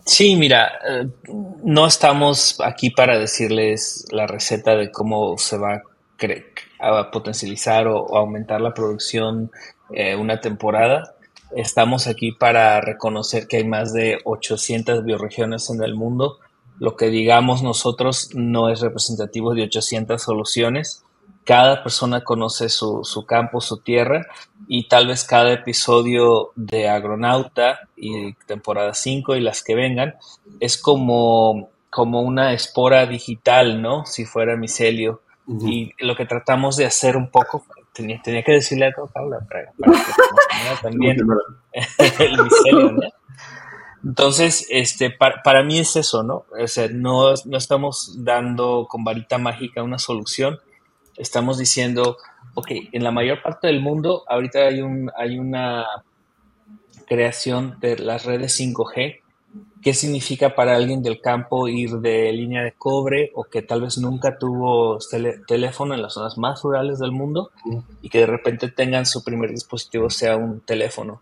Sí, 0.08 0.36
mira, 0.36 0.78
eh, 0.88 1.06
no 1.62 1.86
estamos 1.86 2.58
aquí 2.64 2.88
para 2.88 3.18
decirles 3.18 4.06
la 4.10 4.26
receta 4.26 4.74
de 4.74 4.90
cómo 4.90 5.36
se 5.36 5.58
va 5.58 5.82
a 6.80 7.10
potencializar 7.10 7.86
o, 7.86 8.16
aumentar 8.16 8.62
la 8.62 8.72
producción 8.72 9.50
eh, 9.90 10.16
una 10.16 10.40
temporada. 10.40 11.14
Estamos 11.54 12.06
aquí 12.06 12.32
para 12.32 12.80
reconocer 12.80 13.46
que 13.46 13.58
hay 13.58 13.64
más 13.64 13.92
de 13.92 14.18
800 14.24 15.04
bioregiones 15.04 15.68
en 15.68 15.82
el 15.82 15.94
mundo. 15.94 16.38
Lo 16.80 16.96
que 16.96 17.08
digamos 17.08 17.62
nosotros 17.62 18.30
no 18.34 18.68
es 18.68 18.80
representativo 18.80 19.54
de 19.54 19.64
800 19.64 20.22
soluciones. 20.22 21.04
Cada 21.44 21.82
persona 21.82 22.22
conoce 22.22 22.68
su, 22.68 23.04
su 23.04 23.24
campo, 23.24 23.60
su 23.60 23.78
tierra 23.78 24.26
y 24.68 24.86
tal 24.86 25.06
vez 25.06 25.24
cada 25.24 25.52
episodio 25.52 26.50
de 26.56 26.88
Agronauta 26.88 27.80
y 27.96 28.34
temporada 28.46 28.94
5 28.94 29.36
y 29.36 29.40
las 29.40 29.62
que 29.62 29.74
vengan 29.74 30.16
es 30.60 30.76
como, 30.76 31.70
como 31.90 32.20
una 32.20 32.52
espora 32.52 33.06
digital, 33.06 33.80
¿no? 33.80 34.04
Si 34.04 34.24
fuera 34.24 34.56
micelio. 34.56 35.22
Y 35.64 35.92
lo 36.04 36.14
que 36.14 36.26
tratamos 36.26 36.76
de 36.76 36.84
hacer 36.84 37.16
un 37.16 37.30
poco 37.30 37.64
tenía, 37.94 38.20
tenía 38.22 38.42
que 38.42 38.52
decirle 38.52 38.86
algo 38.86 39.04
a 39.04 39.06
Paula 39.06 39.38
para, 39.48 39.72
que 39.72 40.82
también 40.82 41.16
el 42.18 42.42
micelio, 42.42 42.92
¿no? 42.92 43.00
Entonces, 44.04 44.66
este, 44.70 45.10
para, 45.10 45.42
para, 45.42 45.62
mí 45.62 45.78
es 45.78 45.96
eso, 45.96 46.22
¿no? 46.22 46.44
O 46.60 46.66
sea, 46.68 46.88
no, 46.88 47.34
no 47.44 47.58
estamos 47.58 48.14
dando 48.24 48.86
con 48.88 49.04
varita 49.04 49.38
mágica 49.38 49.82
una 49.82 49.98
solución, 49.98 50.58
estamos 51.16 51.58
diciendo, 51.58 52.16
ok, 52.54 52.70
en 52.92 53.02
la 53.02 53.10
mayor 53.10 53.42
parte 53.42 53.66
del 53.66 53.80
mundo 53.80 54.24
ahorita 54.28 54.60
hay, 54.66 54.82
un, 54.82 55.10
hay 55.16 55.38
una 55.38 55.84
creación 57.06 57.78
de 57.80 57.98
las 57.98 58.24
redes 58.24 58.58
5G 58.60 59.20
qué 59.82 59.94
significa 59.94 60.54
para 60.54 60.76
alguien 60.76 61.02
del 61.02 61.20
campo 61.20 61.68
ir 61.68 61.90
de 61.98 62.32
línea 62.32 62.62
de 62.62 62.72
cobre 62.72 63.30
o 63.34 63.44
que 63.44 63.62
tal 63.62 63.82
vez 63.82 63.98
nunca 63.98 64.38
tuvo 64.38 64.98
teléfono 65.46 65.94
en 65.94 66.02
las 66.02 66.14
zonas 66.14 66.36
más 66.36 66.62
rurales 66.62 66.98
del 66.98 67.12
mundo 67.12 67.50
y 68.02 68.08
que 68.08 68.20
de 68.20 68.26
repente 68.26 68.68
tengan 68.68 69.06
su 69.06 69.22
primer 69.22 69.50
dispositivo 69.50 70.10
sea 70.10 70.36
un 70.36 70.60
teléfono, 70.60 71.20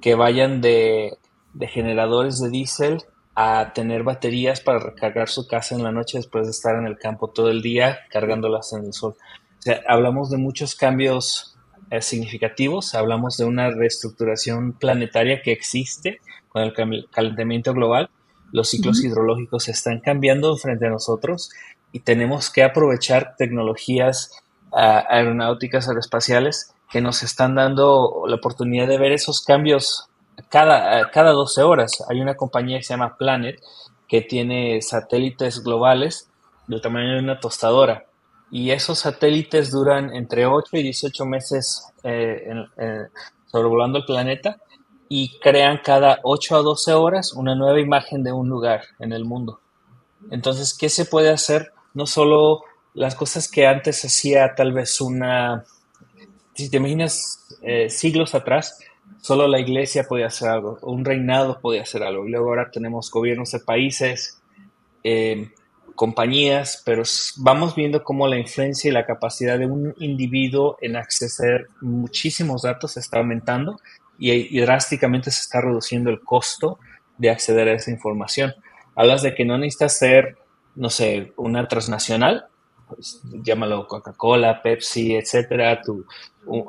que 0.00 0.14
vayan 0.14 0.60
de, 0.60 1.16
generadores 1.62 2.40
de 2.40 2.50
diésel 2.50 3.02
a 3.34 3.72
tener 3.74 4.02
baterías 4.02 4.60
para 4.60 4.78
recargar 4.78 5.28
su 5.28 5.46
casa 5.46 5.74
en 5.74 5.82
la 5.82 5.92
noche 5.92 6.18
después 6.18 6.46
de 6.46 6.52
estar 6.52 6.76
en 6.76 6.86
el 6.86 6.98
campo 6.98 7.28
todo 7.28 7.50
el 7.50 7.62
día 7.62 8.00
cargándolas 8.10 8.72
en 8.72 8.84
el 8.84 8.92
sol. 8.92 9.16
O 9.58 9.62
sea, 9.62 9.82
hablamos 9.88 10.30
de 10.30 10.36
muchos 10.36 10.74
cambios 10.74 11.56
eh, 11.90 12.00
significativos, 12.00 12.94
hablamos 12.94 13.36
de 13.36 13.44
una 13.44 13.70
reestructuración 13.70 14.74
planetaria 14.74 15.42
que 15.42 15.52
existe 15.52 16.20
con 16.48 16.62
el 16.62 17.08
calentamiento 17.10 17.72
global, 17.72 18.10
los 18.52 18.70
ciclos 18.70 19.02
hidrológicos 19.02 19.68
están 19.68 19.98
cambiando 19.98 20.56
frente 20.56 20.86
a 20.86 20.90
nosotros 20.90 21.50
y 21.90 22.00
tenemos 22.00 22.50
que 22.50 22.62
aprovechar 22.62 23.34
tecnologías 23.36 24.30
ah, 24.72 25.04
aeronáuticas 25.08 25.88
aeroespaciales 25.88 26.72
que 26.90 27.00
nos 27.00 27.24
están 27.24 27.56
dando 27.56 28.24
la 28.28 28.36
oportunidad 28.36 28.86
de 28.86 28.98
ver 28.98 29.10
esos 29.10 29.44
cambios 29.44 30.08
cada, 30.48 31.10
cada 31.10 31.32
12 31.32 31.62
horas. 31.62 32.04
Hay 32.08 32.20
una 32.20 32.36
compañía 32.36 32.78
que 32.78 32.84
se 32.84 32.94
llama 32.94 33.16
Planet 33.16 33.60
que 34.08 34.20
tiene 34.22 34.80
satélites 34.82 35.62
globales 35.62 36.30
del 36.66 36.80
tamaño 36.80 37.14
de 37.14 37.20
una 37.20 37.40
tostadora 37.40 38.04
y 38.50 38.70
esos 38.70 39.00
satélites 39.00 39.70
duran 39.70 40.14
entre 40.14 40.46
8 40.46 40.76
y 40.76 40.82
18 40.84 41.26
meses 41.26 41.92
eh, 42.04 42.46
sobrevolando 43.46 43.98
el 43.98 44.04
planeta 44.04 44.58
y 45.08 45.38
crean 45.40 45.80
cada 45.82 46.20
8 46.22 46.56
a 46.56 46.62
12 46.62 46.92
horas 46.92 47.32
una 47.32 47.54
nueva 47.54 47.80
imagen 47.80 48.22
de 48.22 48.32
un 48.32 48.48
lugar 48.48 48.82
en 49.00 49.12
el 49.12 49.24
mundo. 49.24 49.60
Entonces, 50.30 50.76
¿qué 50.78 50.88
se 50.88 51.04
puede 51.04 51.30
hacer? 51.30 51.72
No 51.94 52.06
solo 52.06 52.62
las 52.94 53.14
cosas 53.14 53.50
que 53.50 53.66
antes 53.66 54.04
hacía 54.04 54.54
tal 54.54 54.72
vez 54.72 55.00
una, 55.00 55.64
si 56.54 56.70
te 56.70 56.76
imaginas 56.76 57.58
eh, 57.62 57.90
siglos 57.90 58.34
atrás, 58.34 58.78
solo 59.24 59.48
la 59.48 59.58
iglesia 59.58 60.04
podía 60.04 60.26
hacer 60.26 60.50
algo, 60.50 60.78
un 60.82 61.02
reinado 61.02 61.58
podía 61.58 61.80
hacer 61.80 62.02
algo, 62.02 62.26
y 62.26 62.30
luego 62.30 62.50
ahora 62.50 62.70
tenemos 62.70 63.10
gobiernos 63.10 63.52
de 63.52 63.60
países, 63.60 64.42
eh, 65.02 65.48
compañías, 65.94 66.82
pero 66.84 67.04
vamos 67.36 67.74
viendo 67.74 68.04
cómo 68.04 68.28
la 68.28 68.36
influencia 68.36 68.90
y 68.90 68.92
la 68.92 69.06
capacidad 69.06 69.58
de 69.58 69.64
un 69.64 69.94
individuo 69.98 70.76
en 70.82 70.96
acceder 70.96 71.68
muchísimos 71.80 72.62
datos 72.62 72.98
está 72.98 73.16
aumentando 73.20 73.80
y, 74.18 74.60
drásticamente 74.60 75.30
se 75.30 75.40
está 75.40 75.62
reduciendo 75.62 76.10
el 76.10 76.20
costo 76.20 76.78
de 77.16 77.30
acceder 77.30 77.68
a 77.68 77.72
esa 77.72 77.90
información. 77.90 78.52
Hablas 78.94 79.22
de 79.22 79.34
que 79.34 79.46
no 79.46 79.56
necesitas 79.56 79.96
ser, 79.96 80.36
no 80.74 80.90
sé, 80.90 81.32
una 81.38 81.66
transnacional, 81.66 82.44
pues, 82.88 83.22
llámalo 83.42 83.88
Coca-Cola, 83.88 84.60
Pepsi, 84.62 85.14
etcétera, 85.14 85.80
tu, 85.80 86.04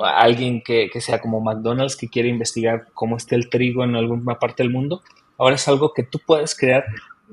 alguien 0.03 0.61
que, 0.61 0.89
que, 0.91 1.01
sea 1.01 1.19
como 1.19 1.41
McDonald's 1.41 1.95
que 1.95 2.07
quiere 2.07 2.29
investigar 2.29 2.87
cómo 2.93 3.17
está 3.17 3.35
el 3.35 3.49
trigo 3.49 3.83
en 3.83 3.95
alguna 3.95 4.39
parte 4.39 4.63
del 4.63 4.71
mundo. 4.71 5.01
Ahora 5.37 5.55
es 5.55 5.67
algo 5.67 5.93
que 5.93 6.03
tú 6.03 6.19
puedes 6.25 6.55
crear 6.55 6.85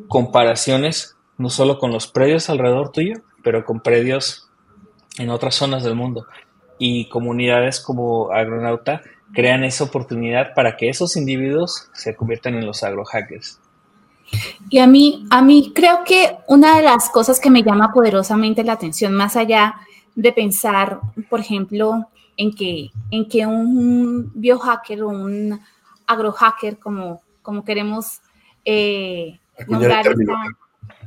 comparaciones 0.09 1.17
no 1.39 1.51
solo 1.51 1.79
con 1.79 1.93
los 1.93 2.07
predios 2.07 2.51
alrededor 2.51 2.93
tuyo, 2.93 3.17
pero 3.43 3.65
con 3.65 3.81
predios 3.81 4.49
en 5.19 5.31
otras 5.31 5.55
zonas 5.55 5.83
del 5.83 5.95
mundo. 5.95 6.27
Y 6.79 7.09
comunidades 7.09 7.81
como 7.81 8.33
Agronauta 8.33 9.03
crean 9.33 9.65
esa 9.65 9.85
oportunidad 9.85 10.55
para 10.55 10.77
que 10.77 10.89
esos 10.89 11.17
individuos 11.17 11.89
se 11.95 12.15
conviertan 12.15 12.55
en 12.55 12.67
los 12.67 12.83
agrohackers. 12.83 13.59
Y 14.71 14.79
a 14.79 14.87
mí, 14.87 15.27
a 15.31 15.43
mí 15.43 15.73
creo 15.75 16.05
que 16.05 16.37
una 16.47 16.77
de 16.77 16.83
las 16.83 17.11
cosas 17.11 17.39
que 17.39 17.51
me 17.51 17.63
llama 17.63 17.93
poderosamente 17.93 18.65
la 18.65 18.73
atención, 18.75 19.13
más 19.13 19.37
allá 19.37 19.75
de 20.15 20.33
pensar, 20.33 21.01
por 21.29 21.41
ejemplo, 21.41 22.09
en 22.37 22.55
que, 22.55 22.91
en 23.11 23.29
que 23.29 23.47
un 23.47 24.31
biohacker 24.35 25.03
o 25.03 25.09
un 25.09 25.61
agrohacker, 26.07 26.79
como, 26.79 27.23
como 27.43 27.65
queremos 27.65 28.21
eh, 28.65 29.39
nombrar 29.67 30.07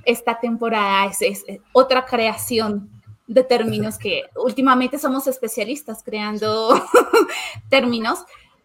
esta, 0.06 0.40
temporada, 0.40 1.12
es, 1.20 1.44
otra 1.74 2.06
creación 2.06 2.90
de 3.28 3.44
términos 3.44 3.98
que 3.98 4.24
últimamente 4.36 5.00
somos 5.00 5.26
especialistas 5.26 6.04
creando 6.04 6.80
términos 7.70 8.20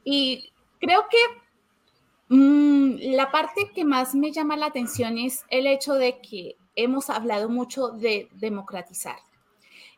y 0.05 0.53
creo 0.79 1.07
que 1.11 2.35
mm, 2.35 3.15
la 3.15 3.31
parte 3.31 3.71
que 3.75 3.85
más 3.85 4.15
me 4.15 4.33
llama 4.33 4.57
la 4.57 4.67
atención 4.67 5.17
es 5.17 5.45
el 5.49 5.67
hecho 5.67 5.95
de 5.95 6.21
que 6.21 6.57
hemos 6.77 7.09
hablado 7.09 7.49
mucho 7.49 7.89
de 7.89 8.29
democratizar. 8.35 9.17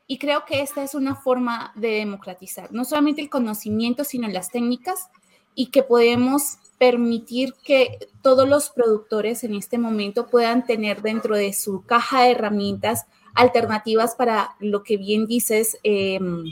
Y 0.06 0.18
creo 0.18 0.44
que 0.44 0.60
esta 0.60 0.82
es 0.82 0.94
una 0.94 1.14
forma 1.14 1.72
de 1.74 1.90
democratizar, 1.92 2.72
no 2.72 2.84
solamente 2.84 3.22
el 3.22 3.30
conocimiento, 3.30 4.04
sino 4.04 4.28
las 4.28 4.50
técnicas 4.50 5.08
y 5.54 5.66
que 5.66 5.82
podemos 5.82 6.58
permitir 6.78 7.54
que 7.62 8.08
todos 8.22 8.48
los 8.48 8.70
productores 8.70 9.44
en 9.44 9.54
este 9.54 9.78
momento 9.78 10.26
puedan 10.26 10.66
tener 10.66 11.02
dentro 11.02 11.36
de 11.36 11.52
su 11.52 11.84
caja 11.86 12.22
de 12.22 12.32
herramientas 12.32 13.06
alternativas 13.34 14.14
para 14.14 14.56
lo 14.58 14.82
que 14.82 14.96
bien 14.96 15.26
dices, 15.26 15.78
em, 15.84 16.44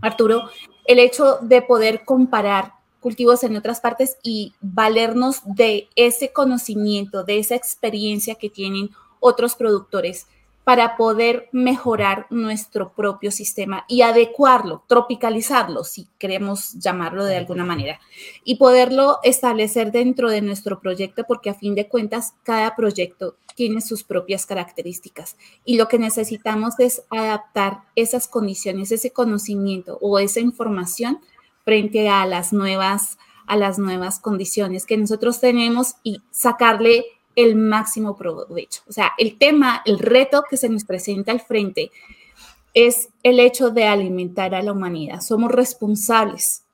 Arturo, 0.00 0.50
el 0.86 0.98
hecho 0.98 1.38
de 1.42 1.62
poder 1.62 2.04
comparar 2.04 2.74
cultivos 3.00 3.44
en 3.44 3.56
otras 3.56 3.80
partes 3.80 4.18
y 4.22 4.54
valernos 4.60 5.40
de 5.44 5.88
ese 5.96 6.32
conocimiento, 6.32 7.24
de 7.24 7.38
esa 7.38 7.54
experiencia 7.54 8.34
que 8.34 8.50
tienen 8.50 8.90
otros 9.20 9.54
productores 9.54 10.26
para 10.70 10.96
poder 10.96 11.48
mejorar 11.50 12.28
nuestro 12.30 12.92
propio 12.92 13.32
sistema 13.32 13.84
y 13.88 14.02
adecuarlo, 14.02 14.84
tropicalizarlo, 14.86 15.82
si 15.82 16.06
queremos 16.16 16.74
llamarlo 16.74 17.24
de 17.24 17.36
alguna 17.36 17.64
manera, 17.64 17.98
y 18.44 18.54
poderlo 18.54 19.18
establecer 19.24 19.90
dentro 19.90 20.30
de 20.30 20.42
nuestro 20.42 20.78
proyecto, 20.78 21.24
porque 21.26 21.50
a 21.50 21.54
fin 21.54 21.74
de 21.74 21.88
cuentas 21.88 22.34
cada 22.44 22.76
proyecto 22.76 23.34
tiene 23.56 23.80
sus 23.80 24.04
propias 24.04 24.46
características 24.46 25.36
y 25.64 25.76
lo 25.76 25.88
que 25.88 25.98
necesitamos 25.98 26.78
es 26.78 27.02
adaptar 27.10 27.80
esas 27.96 28.28
condiciones, 28.28 28.92
ese 28.92 29.10
conocimiento 29.10 29.98
o 30.00 30.20
esa 30.20 30.38
información 30.38 31.18
frente 31.64 32.08
a 32.08 32.24
las 32.26 32.52
nuevas 32.52 33.18
a 33.48 33.56
las 33.56 33.80
nuevas 33.80 34.20
condiciones 34.20 34.86
que 34.86 34.96
nosotros 34.96 35.40
tenemos 35.40 35.96
y 36.04 36.22
sacarle 36.30 37.06
el 37.42 37.56
máximo 37.56 38.16
provecho. 38.16 38.82
O 38.88 38.92
sea, 38.92 39.12
el 39.18 39.38
tema, 39.38 39.82
el 39.84 39.98
reto 39.98 40.44
que 40.48 40.56
se 40.56 40.68
nos 40.68 40.84
presenta 40.84 41.32
al 41.32 41.40
frente 41.40 41.90
es 42.74 43.08
el 43.22 43.40
hecho 43.40 43.70
de 43.70 43.84
alimentar 43.84 44.54
a 44.54 44.62
la 44.62 44.72
humanidad. 44.72 45.20
Somos 45.20 45.50
responsables 45.50 46.64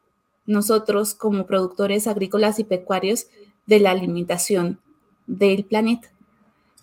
nosotros 0.44 1.14
como 1.14 1.46
productores 1.46 2.07
agrícolas 2.07 2.59
y 2.59 2.64
pecuarios 2.64 3.26
de 3.66 3.81
la 3.81 3.90
alimentación 3.90 4.81
del 5.26 5.64
planeta. 5.64 6.12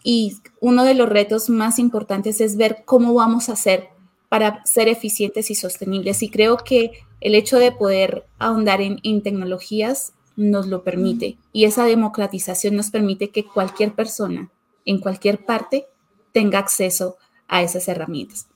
Y 0.03 0.37
uno 0.59 0.83
de 0.83 0.95
los 0.95 1.07
retos 1.07 1.49
más 1.49 1.79
importantes 1.79 2.41
es 2.41 2.57
ver 2.57 2.83
cómo 2.85 3.13
vamos 3.13 3.47
a 3.47 3.53
hacer 3.53 3.89
para 4.27 4.65
ser 4.65 4.89
eficientes 4.89 5.49
y 5.49 5.55
sostenibles. 5.55 6.23
Y 6.23 6.29
creo 6.29 6.57
que 6.57 6.91
el 7.21 7.35
hecho 7.35 7.57
de 7.57 7.71
poder 7.71 8.25
ahondar 8.37 8.81
en, 8.81 8.99
en 9.03 9.21
tecnologías 9.21 10.12
nos 10.35 10.67
lo 10.67 10.83
permite 10.83 11.37
y 11.51 11.65
esa 11.65 11.85
democratización 11.85 12.75
nos 12.75 12.89
permite 12.89 13.29
que 13.29 13.45
cualquier 13.45 13.93
persona 13.93 14.49
en 14.85 14.99
cualquier 14.99 15.45
parte 15.45 15.87
tenga 16.31 16.59
acceso 16.59 17.17
a 17.47 17.61
esas 17.61 17.87
herramientas. 17.87 18.47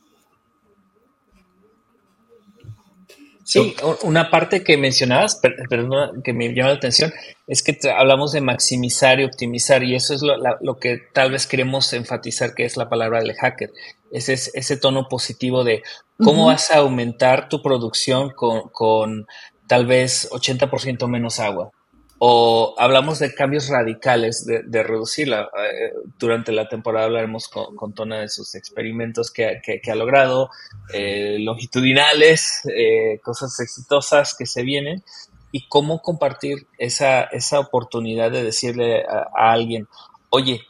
Sí, 3.48 3.78
una 4.04 4.30
parte 4.30 4.62
que 4.62 4.76
mencionabas, 4.76 5.40
perdón, 5.70 6.22
que 6.22 6.34
me 6.34 6.54
llama 6.54 6.72
la 6.72 6.76
atención, 6.76 7.14
es 7.48 7.64
que 7.64 7.80
hablamos 7.90 8.34
de 8.34 8.42
maximizar 8.42 9.22
y 9.22 9.24
optimizar, 9.24 9.86
y 9.86 9.96
eso 9.96 10.14
es 10.14 10.22
lo, 10.22 10.80
que 10.80 11.00
tal 11.14 11.32
vez 11.32 11.48
queremos 11.48 11.94
enfatizar, 11.94 12.54
que 12.54 12.66
es 12.66 12.76
la 12.76 12.90
palabra 12.90 13.22
del 13.22 13.36
hacker. 13.36 13.72
Ese 14.12 14.34
es 14.34 14.52
ese 14.54 14.76
tono 14.76 15.08
positivo 15.08 15.64
de 15.64 15.82
cómo 16.18 16.48
vas 16.48 16.72
a 16.72 16.80
aumentar 16.80 17.48
tu 17.48 17.62
producción 17.62 18.32
con, 18.32 18.68
con 18.68 19.28
tal 19.68 19.86
vez 19.86 20.30
80% 20.32 21.08
menos 21.08 21.40
agua. 21.40 21.72
O 22.20 22.74
hablamos 22.80 23.20
de 23.20 23.36
cambios 23.36 23.70
radicales, 23.70 24.46
de, 24.46 24.84
reducirla. 24.84 25.44
Eh, 25.44 25.94
durante 26.18 26.52
la 26.52 26.68
temporada 26.68 27.06
hablaremos 27.06 27.48
con, 27.48 27.94
Tona 27.94 28.22
de 28.22 28.30
sus 28.30 28.56
experimentos 28.56 29.32
que, 29.32 29.62
ha 29.88 29.96
logrado, 29.96 30.50
eh, 30.94 31.38
longitudinales, 31.40 32.64
eh, 32.76 33.20
cosas 33.24 33.60
exitosas 33.60 34.36
que 34.36 34.48
se 34.48 34.64
vienen, 34.64 35.04
y 35.52 35.68
cómo 35.68 36.02
compartir 36.02 36.68
esa, 36.78 37.22
esa 37.24 37.60
oportunidad 37.60 38.32
de 38.32 38.44
decirle 38.44 39.04
a, 39.04 39.28
a 39.36 39.52
alguien, 39.54 39.88
oye, 40.30 40.62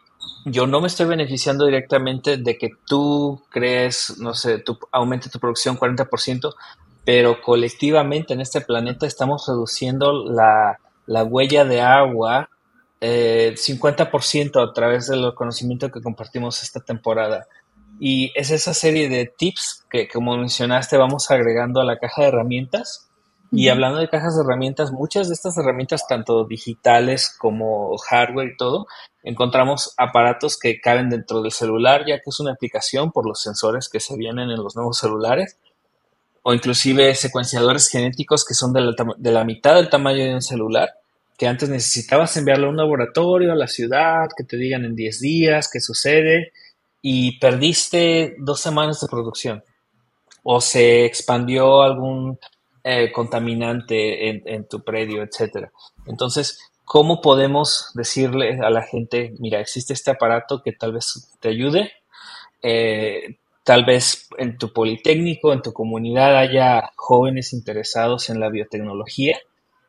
yo 0.46 0.68
no 0.68 0.82
me 0.82 0.88
estoy 0.88 1.06
beneficiando 1.06 1.66
directamente 1.66 2.38
de 2.38 2.58
que 2.58 2.70
tú 2.86 3.44
crees, 3.50 4.18
no 4.20 4.34
sé, 4.34 4.60
tu, 4.60 4.78
aumente 4.92 5.30
tu 5.30 5.40
producción 5.40 5.78
40%, 5.78 6.54
pero 7.08 7.40
colectivamente 7.40 8.34
en 8.34 8.42
este 8.42 8.60
planeta 8.60 9.08
estamos 9.08 9.46
reduciendo 9.48 10.26
la, 10.26 10.78
huella 11.24 11.64
de 11.64 11.80
agua 11.80 12.50
eh, 13.00 13.54
50% 13.56 14.62
a 14.62 14.74
través 14.74 15.08
del 15.08 15.34
conocimiento 15.34 15.90
que 15.90 16.02
compartimos 16.02 16.62
esta 16.64 16.82
temporada. 16.82 17.48
Y 17.98 18.34
es 18.36 18.52
esa 18.52 18.74
serie 18.74 19.08
de 19.08 19.26
tips 19.26 19.86
que, 19.90 20.10
como 20.10 20.36
mencionaste, 20.36 20.98
vamos 20.98 21.32
agregando 21.32 21.80
a 21.80 21.86
la 21.86 21.98
caja 21.98 22.24
de 22.24 22.28
herramientas. 22.28 23.08
Y 23.54 23.70
hablando 23.70 24.00
de 24.00 24.10
cajas 24.10 24.36
de 24.36 24.44
herramientas, 24.44 24.92
muchas 24.92 25.30
de 25.30 25.34
estas 25.36 25.58
herramientas, 25.58 26.10
tanto 26.10 26.44
digitales 26.44 27.34
como 27.40 27.96
hardware 28.00 28.50
y 28.50 28.58
todo, 28.58 28.86
encontramos 29.24 29.94
aparatos 29.96 30.60
que 30.60 30.82
caben 30.82 31.10
dentro 31.10 31.42
del 31.42 31.54
celular, 31.54 32.02
ya 32.06 32.18
que 32.18 32.32
es 32.32 32.40
una 32.42 32.52
aplicación 32.52 33.14
por 33.14 33.26
los 33.26 33.42
sensores 33.42 33.88
que 33.88 34.02
se 34.02 34.18
vienen 34.18 34.50
en 34.50 34.62
los 34.62 34.76
nuevos 34.76 34.98
celulares 34.98 35.58
o 36.48 36.54
inclusive 36.54 37.14
secuenciadores 37.14 37.90
genéticos 37.90 38.46
que 38.46 38.54
son 38.54 38.72
de 38.72 39.32
la, 39.32 39.44
mitad 39.44 39.76
del 39.76 39.90
tamaño 39.90 40.24
de 40.24 40.36
un 40.36 40.42
celular, 40.42 40.94
que 41.38 41.46
antes 41.46 41.68
necesitabas 41.68 42.38
enviarlo 42.38 42.68
a 42.68 42.70
un 42.70 42.78
laboratorio, 42.78 43.52
a 43.52 43.56
la 43.56 43.68
ciudad, 43.68 44.30
que 44.34 44.46
te 44.46 44.56
digan 44.56 44.86
en 44.86 44.96
10 44.96 45.20
días 45.20 45.70
qué 45.70 45.82
sucede, 45.82 46.54
y 47.02 47.38
perdiste 47.40 48.38
dos 48.40 48.62
semanas 48.62 49.02
de 49.02 49.10
producción. 49.10 49.62
O 50.42 50.62
se 50.62 51.04
expandió 51.04 51.82
algún 51.82 52.40
eh, 52.82 53.12
contaminante 53.12 54.30
en, 54.30 54.70
tu 54.70 54.86
predio, 54.86 55.24
etc. 55.24 55.68
Entonces, 56.06 56.62
¿cómo 56.86 57.20
podemos 57.20 57.92
decirle 57.94 58.62
a 58.62 58.70
la 58.70 58.84
gente, 58.84 59.34
mira, 59.40 59.60
existe 59.60 59.92
este 59.92 60.12
aparato 60.12 60.62
que 60.64 60.72
tal 60.72 60.94
vez 60.94 61.30
te 61.42 61.50
ayude? 61.50 61.92
Eh, 62.62 63.36
Tal 63.68 63.84
vez 63.84 64.30
en 64.38 64.58
tu 64.58 64.72
politécnico, 64.72 65.52
en 65.52 65.62
tu 65.62 65.74
comunidad 65.74 66.38
haya 66.38 66.94
jóvenes 66.96 67.52
interesados 67.52 68.30
en 68.30 68.40
la 68.40 68.48
biotecnología 68.48 69.38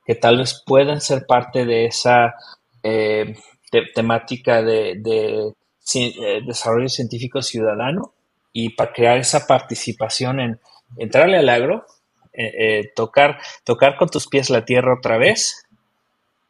que 0.04 0.16
tal 0.16 0.38
vez 0.38 0.64
puedan 0.66 1.00
ser 1.00 1.26
parte 1.26 1.64
de 1.64 1.84
esa 1.84 2.34
eh, 2.82 3.36
temática 3.94 4.62
de, 4.62 5.00
eh, 5.94 6.40
desarrollo 6.44 6.88
científico 6.88 7.40
ciudadano 7.40 8.14
y 8.52 8.70
para 8.70 8.92
crear 8.92 9.18
esa 9.18 9.46
participación 9.46 10.40
en 10.40 10.60
entrarle 10.96 11.36
al 11.36 11.48
agro, 11.48 11.86
eh, 12.32 12.90
tocar, 12.96 13.38
tocar 13.62 13.96
con 13.96 14.08
tus 14.08 14.26
pies 14.26 14.50
la 14.50 14.64
tierra 14.64 14.96
otra 14.98 15.18
vez 15.18 15.68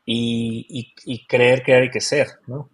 y, 0.07 0.95
creer 1.29 1.63
que 1.63 1.75
hay 1.75 1.91
que 1.91 2.01
ser, 2.01 2.29
¿no? 2.47 2.71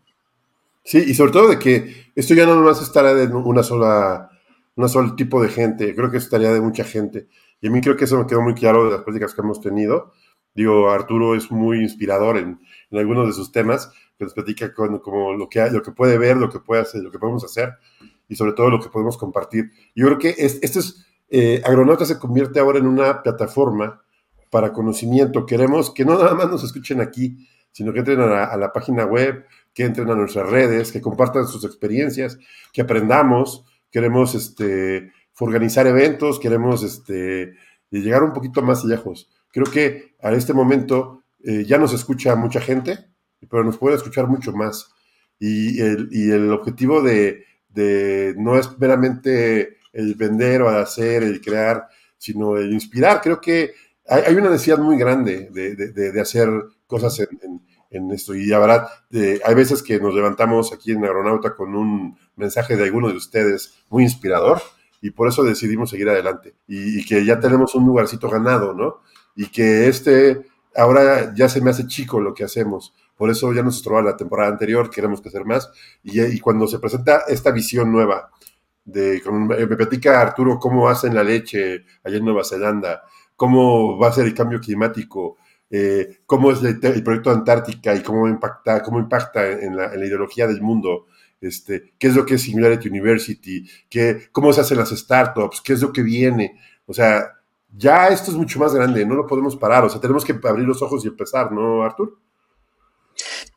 Sí, 0.85 1.03
y 1.09 1.15
sobre 1.15 1.33
todo 1.33 1.49
de 1.49 1.59
que 1.59 2.13
esto 2.15 2.35
ya 2.35 2.47
no 2.47 2.55
más 2.55 2.81
estará 2.81 3.21
en 3.21 3.35
una 3.35 3.65
sola 3.65 4.31
un 4.77 4.89
solo 4.89 5.15
tipo 5.15 5.43
de 5.43 5.49
gente, 5.49 5.95
creo 5.95 6.11
que 6.11 6.19
es 6.19 6.29
tarea 6.29 6.53
de 6.53 6.61
mucha 6.61 6.85
gente. 6.85 7.29
Y 7.61 7.69
a 7.69 7.71
mí 7.71 7.81
creo 7.81 7.97
que 7.97 8.05
eso 8.05 8.19
me 8.19 8.27
quedó 8.27 8.43
muy 8.43 8.55
claro 8.55 8.85
de 8.85 8.91
las 8.93 9.03
prácticas 9.03 9.35
que 9.35 9.41
hemos 9.41 9.61
tenido. 9.61 10.13
Digo, 10.55 10.91
Arturo 10.91 11.35
es 11.35 11.51
muy 11.51 11.81
inspirador 11.81 12.39
en, 12.39 12.61
algunos 12.93 13.27
de 13.27 13.33
sus 13.33 13.51
temas, 13.53 13.91
que 14.17 14.25
nos 14.25 14.35
platica 14.35 14.73
con, 14.73 14.99
como 14.99 15.33
lo 15.33 15.49
que, 15.49 15.69
lo 15.71 15.83
que 15.83 15.91
puede 15.91 16.19
ver, 16.19 16.37
lo 16.37 16.49
que 16.49 16.61
puede 16.61 16.83
hacer, 16.83 17.03
lo 17.03 17.11
que 17.11 17.19
podemos 17.19 17.45
hacer 17.45 17.75
y 18.29 18.37
sobre 18.37 18.53
todo 18.53 18.71
lo 18.71 18.81
que 18.81 18.89
podemos 18.89 19.17
compartir. 19.17 19.71
Yo 19.95 20.07
creo 20.07 20.19
que 20.19 20.35
es, 20.39 20.61
esto 20.63 20.79
es, 20.79 21.07
eh, 21.29 21.61
Agronauta 21.65 22.05
se 22.05 22.19
convierte 22.19 22.61
ahora 22.61 22.79
en 22.79 22.87
una 22.87 23.23
plataforma 23.23 24.03
para 24.51 24.73
conocimiento. 24.73 25.47
Queremos 25.47 25.91
que 25.91 26.05
no 26.05 26.17
nada 26.17 26.35
más 26.35 26.49
nos 26.49 26.63
escuchen 26.63 27.01
aquí, 27.01 27.49
sino 27.73 27.93
que 27.93 27.99
entren 28.01 28.21
a 28.21 28.45
a 28.45 28.57
la 28.57 28.73
página 28.73 29.05
web, 29.05 29.45
que 29.75 29.85
entren 29.85 30.09
a 30.09 30.15
nuestras 30.15 30.49
redes, 30.49 30.93
que 30.93 31.01
compartan 31.01 31.49
sus 31.49 31.65
experiencias, 31.65 32.39
que 32.73 32.83
aprendamos, 32.83 33.65
queremos 33.95 34.35
este, 34.35 35.13
organizar 35.39 35.87
eventos, 35.87 36.41
queremos 36.41 36.83
este, 36.83 37.53
llegar 37.93 38.25
un 38.25 38.33
poquito 38.33 38.61
más 38.61 38.85
lejos. 38.85 39.31
Creo 39.53 39.67
que 39.67 40.17
a 40.21 40.33
este 40.33 40.53
momento 40.53 41.23
eh, 41.45 41.65
ya 41.65 41.79
nos 41.79 41.95
escucha 41.95 42.35
mucha 42.35 42.61
gente, 42.61 42.99
pero 43.49 43.63
nos 43.63 43.79
puede 43.79 43.95
escuchar 43.95 44.27
mucho 44.27 44.51
más. 44.53 44.91
Y 45.39 45.81
el, 45.81 46.51
objetivo 46.51 47.03
de, 47.03 47.45
no 48.37 48.59
es 48.59 48.77
meramente 48.79 49.77
el 49.93 50.17
vender 50.17 50.63
o 50.63 50.71
hacer, 50.71 51.23
el 51.23 51.41
crear, 51.41 51.87
sino 52.19 52.57
el 52.57 52.73
inspirar. 52.73 53.21
Creo 53.21 53.41
que 53.41 53.75
hay, 54.09 54.35
una 54.35 54.51
necesidad 54.51 54.79
muy 54.79 54.99
grande 54.99 55.51
de, 55.53 56.21
hacer 56.21 56.49
cosas 56.89 57.21
en, 57.21 58.11
esto. 58.11 58.35
Y 58.35 58.47
la 58.47 58.59
verdad, 58.59 58.89
hay 59.45 59.55
veces 59.55 59.85
que 59.85 60.01
nos 60.01 60.15
levantamos 60.17 60.73
aquí 60.73 60.91
en 60.91 61.05
Aeronauta 61.05 61.55
con 61.55 61.77
un 61.77 62.17
mensaje 62.37 62.77
de 62.77 62.85
alguno 62.85 63.09
de 63.09 63.17
ustedes 63.17 63.75
muy 63.91 64.05
inspirador 64.05 64.61
y 65.01 65.11
por 65.11 65.29
eso 65.29 65.43
decidimos 65.43 65.91
seguir 65.91 66.09
adelante. 66.09 66.55
Y, 66.67 67.05
que 67.05 67.25
ya 67.25 67.39
tenemos 67.41 67.75
un 67.75 67.87
lugarcito 67.87 68.29
ganado, 68.29 68.75
¿no? 68.75 69.01
Y 69.37 69.47
que 69.49 69.89
este, 69.89 70.47
ahora 70.75 71.35
ya 71.35 71.49
se 71.49 71.61
me 71.61 71.71
hace 71.71 71.87
chico 71.87 72.21
lo 72.21 72.35
que 72.35 72.45
hacemos 72.45 72.95
por 73.17 73.31
eso 73.31 73.53
ya 73.53 73.63
nos 73.63 73.77
estrobó 73.77 74.03
la 74.03 74.17
temporada 74.17 74.51
anterior, 74.51 74.91
queremos 74.91 75.21
que 75.21 75.29
hacer 75.29 75.45
más. 75.45 75.71
Y, 76.03 76.39
cuando 76.41 76.67
se 76.67 76.79
presenta 76.79 77.23
esta 77.29 77.51
visión 77.53 77.93
nueva, 77.93 78.31
de, 78.85 79.23
me 79.27 79.77
platica 79.77 80.21
Arturo 80.21 80.59
cómo 80.59 80.89
hacen 80.89 81.15
la 81.15 81.23
leche 81.23 81.85
allá 82.03 82.17
en 82.17 82.25
Nueva 82.25 82.45
Zelanda, 82.45 83.03
cómo 83.37 83.99
va 83.99 84.09
a 84.09 84.13
ser 84.13 84.27
el 84.27 84.35
cambio 84.35 84.61
climático, 84.61 85.37
eh, 85.71 86.19
cómo 86.27 86.51
es 86.51 86.63
el, 86.63 87.03
proyecto 87.03 87.31
Antártica 87.31 87.95
y 87.95 88.03
cómo 88.03 88.29
impacta, 88.29 88.83
cómo 88.83 88.99
impacta 88.99 89.51
en 89.51 89.77
la, 89.77 89.95
ideología 89.97 90.47
del 90.47 90.61
mundo. 90.61 91.07
Este, 91.45 91.93
qué 91.99 92.07
es 92.07 92.15
lo 92.15 92.25
que 92.25 92.35
es 92.35 92.43
Singularity 92.43 92.89
University, 92.89 93.69
cómo 94.33 94.53
se 94.53 94.63
hacen 94.63 94.79
las 94.79 94.91
startups, 94.91 95.61
qué 95.61 95.75
es 95.75 95.83
lo 95.83 95.93
que 95.93 96.03
viene. 96.03 96.59
O 96.87 96.95
sea, 96.95 97.35
ya 97.77 98.09
esto 98.09 98.31
es 98.31 98.37
mucho 98.37 98.59
más 98.59 98.75
grande, 98.75 99.05
no 99.05 99.15
lo 99.15 99.27
podemos 99.27 99.57
parar, 99.57 99.85
o 99.85 99.91
sea, 99.91 100.01
tenemos 100.01 100.25
que 100.25 100.35
abrir 100.43 100.67
los 100.67 100.81
ojos 100.81 101.05
y 101.05 101.09
empezar, 101.09 101.53
¿no, 101.53 101.83
Artur? 101.83 102.19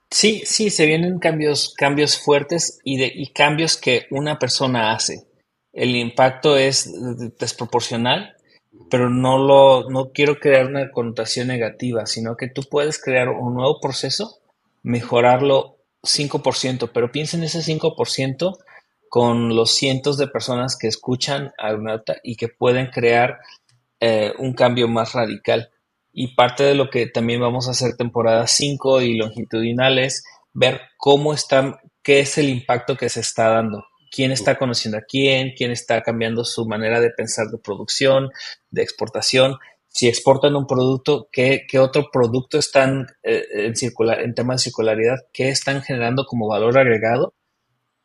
Sí, 0.09 0.41
sí, 0.45 0.69
se 0.69 0.85
vienen 0.85 1.19
cambios, 1.19 1.73
cambios 1.77 2.19
fuertes 2.19 2.79
y, 2.83 2.97
de, 2.97 3.11
y 3.13 3.27
cambios 3.27 3.77
que 3.77 4.07
una 4.09 4.39
persona 4.39 4.91
hace. 4.91 5.25
El 5.73 5.95
impacto 5.95 6.57
es 6.57 6.91
desproporcional, 7.37 8.35
pero 8.89 9.09
no 9.09 9.37
lo, 9.37 9.89
no 9.89 10.11
quiero 10.11 10.39
crear 10.39 10.65
una 10.65 10.91
connotación 10.91 11.47
negativa, 11.47 12.05
sino 12.05 12.35
que 12.35 12.47
tú 12.47 12.63
puedes 12.63 13.01
crear 13.01 13.29
un 13.29 13.53
nuevo 13.53 13.79
proceso, 13.79 14.39
mejorarlo 14.81 15.76
5%, 16.03 16.91
pero 16.93 17.11
piensa 17.11 17.37
en 17.37 17.43
ese 17.43 17.59
5% 17.59 18.57
con 19.09 19.55
los 19.55 19.73
cientos 19.73 20.17
de 20.17 20.27
personas 20.27 20.77
que 20.77 20.87
escuchan 20.87 21.53
a 21.57 21.67
Aeronauta 21.67 22.17
y 22.23 22.35
que 22.35 22.49
pueden 22.49 22.87
crear 22.87 23.39
eh, 23.99 24.33
un 24.37 24.53
cambio 24.53 24.87
más 24.87 25.13
radical. 25.13 25.71
Y 26.11 26.35
parte 26.35 26.63
de 26.63 26.75
lo 26.75 26.89
que 26.89 27.07
también 27.07 27.41
vamos 27.41 27.67
a 27.67 27.71
hacer 27.71 27.95
temporada 27.95 28.47
5 28.47 29.01
y 29.01 29.17
longitudinales, 29.17 30.23
ver 30.53 30.81
cómo 30.97 31.33
están, 31.33 31.77
qué 32.03 32.19
es 32.19 32.37
el 32.37 32.49
impacto 32.49 32.97
que 32.97 33.09
se 33.09 33.19
está 33.19 33.49
dando, 33.49 33.85
quién 34.11 34.31
está 34.31 34.57
conociendo 34.57 34.97
a 34.97 35.03
quién, 35.07 35.53
quién 35.55 35.71
está 35.71 36.01
cambiando 36.01 36.43
su 36.43 36.65
manera 36.65 36.99
de 36.99 37.11
pensar 37.11 37.47
de 37.47 37.59
producción, 37.59 38.31
de 38.71 38.81
exportación, 38.81 39.57
si 39.87 40.07
exportan 40.07 40.55
un 40.55 40.67
producto, 40.67 41.27
qué, 41.31 41.65
qué 41.69 41.79
otro 41.79 42.09
producto 42.11 42.57
están 42.57 43.07
eh, 43.23 43.43
en, 43.53 43.75
circular, 43.75 44.21
en 44.21 44.33
temas 44.33 44.57
de 44.57 44.65
circularidad, 44.65 45.17
qué 45.33 45.49
están 45.49 45.81
generando 45.81 46.25
como 46.25 46.47
valor 46.47 46.77
agregado, 46.77 47.33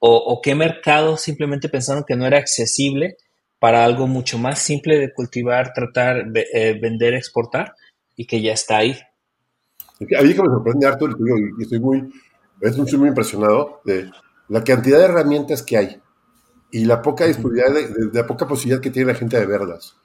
o, 0.05 0.41
qué 0.43 0.57
mercado 0.57 1.17
simplemente 1.17 1.69
pensaron 1.69 2.03
que 2.05 2.17
no 2.17 2.27
era 2.27 2.39
accesible 2.39 3.19
para 3.61 3.85
algo 3.85 4.09
mucho 4.09 4.37
más 4.37 4.59
simple 4.59 4.99
de 4.99 5.13
cultivar, 5.13 5.73
tratar, 5.73 6.27
de, 6.27 6.45
eh, 6.53 6.77
vender, 6.83 7.15
exportar 7.15 7.77
y 8.17 8.27
que 8.27 8.43
ya 8.43 8.53
está 8.53 8.79
ahí. 8.79 8.99
A 10.19 10.23
mí 10.23 10.35
que 10.35 10.43
me 10.43 10.49
sorprende 10.49 10.87
harto, 10.89 11.09
y 11.09 11.63
estoy 11.63 11.79
muy, 11.79 12.13
estoy 12.61 12.99
muy 12.99 13.11
impresionado 13.11 13.81
de 13.85 14.11
la 14.49 14.65
cantidad 14.65 14.99
de 14.99 15.05
herramientas 15.05 15.63
que 15.63 15.77
hay 15.77 16.01
y 16.73 16.85
la 16.85 17.01
poca 17.01 17.27
disponibilidad, 17.27 17.73
de, 17.73 18.11
la 18.13 18.27
poca 18.27 18.49
posibilidad 18.49 18.83
que 18.83 18.91
tiene 18.91 19.13
la 19.13 19.19
gente 19.19 19.39
de 19.39 19.47
verlas. 19.47 19.97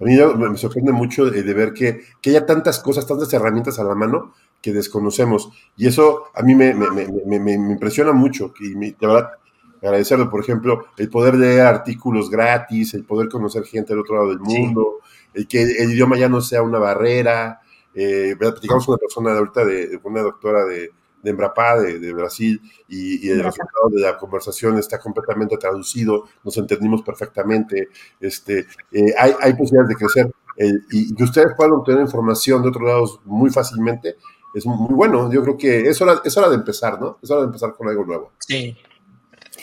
A 0.00 0.04
mí 0.04 0.16
me 0.16 0.56
sorprende 0.56 0.92
mucho 0.92 1.26
de, 1.26 1.42
ver 1.54 1.74
que, 1.74 2.00
que, 2.22 2.30
haya 2.30 2.46
tantas 2.46 2.80
cosas, 2.80 3.06
tantas 3.06 3.32
herramientas 3.32 3.78
a 3.78 3.84
la 3.84 3.94
mano 3.94 4.32
que 4.62 4.72
desconocemos. 4.72 5.50
Y 5.76 5.86
eso 5.86 6.24
a 6.34 6.42
mí 6.42 6.54
me, 6.54 6.72
me, 6.74 7.38
me 7.38 7.52
impresiona 7.52 8.12
mucho. 8.12 8.54
Y 8.60 8.74
de 8.74 8.96
verdad, 8.98 9.30
agradecerlo, 9.82 10.30
por 10.30 10.40
ejemplo, 10.40 10.86
el 10.96 11.08
poder 11.08 11.34
leer 11.34 11.62
artículos 11.62 12.30
gratis, 12.30 12.94
el 12.94 13.04
poder 13.04 13.28
conocer 13.28 13.64
gente 13.64 13.92
del 13.92 14.00
otro 14.00 14.16
lado 14.16 14.28
del 14.28 14.40
mundo, 14.40 15.00
el 15.34 15.46
que 15.46 15.62
el 15.62 15.92
idioma 15.92 16.18
ya 16.18 16.28
no 16.28 16.40
sea 16.40 16.62
una 16.62 16.78
barrera. 16.78 17.60
Eh, 17.94 18.36
platicamos 18.38 18.86
con 18.86 18.94
una 18.94 19.00
persona 19.00 19.32
de 19.32 19.38
ahorita, 19.38 19.64
de, 19.64 20.00
una 20.04 20.22
doctora 20.22 20.64
de, 20.64 20.90
de 21.22 21.30
Embrapá, 21.30 21.78
de, 21.78 22.12
Brasil, 22.12 22.60
y, 22.88 23.28
el 23.28 23.42
resultado 23.42 23.88
de 23.90 24.00
la 24.00 24.16
conversación 24.16 24.78
está 24.78 24.98
completamente 24.98 25.56
traducido, 25.56 26.24
nos 26.44 26.56
entendimos 26.56 27.02
perfectamente, 27.02 27.88
este, 28.20 28.66
eh, 28.92 29.14
hay, 29.18 29.32
hay, 29.40 29.52
posibilidades 29.54 29.88
de 29.88 29.96
crecer, 29.96 30.30
y 30.90 31.14
que 31.14 31.24
ustedes 31.24 31.54
puedan 31.56 31.72
obtener 31.72 32.02
información 32.02 32.62
de 32.62 32.68
otros 32.68 32.84
lados 32.84 33.20
muy 33.24 33.50
fácilmente, 33.50 34.16
es 34.54 34.66
muy 34.66 34.94
bueno. 34.94 35.32
Yo 35.32 35.42
creo 35.42 35.56
que 35.56 35.88
es 35.88 36.00
hora, 36.02 36.20
es 36.24 36.36
hora 36.36 36.48
de 36.48 36.56
empezar, 36.56 37.00
¿no? 37.00 37.18
Es 37.22 37.30
hora 37.30 37.42
de 37.42 37.46
empezar 37.46 37.72
con 37.74 37.88
algo 37.88 38.04
nuevo. 38.04 38.32
Sí. 38.38 38.76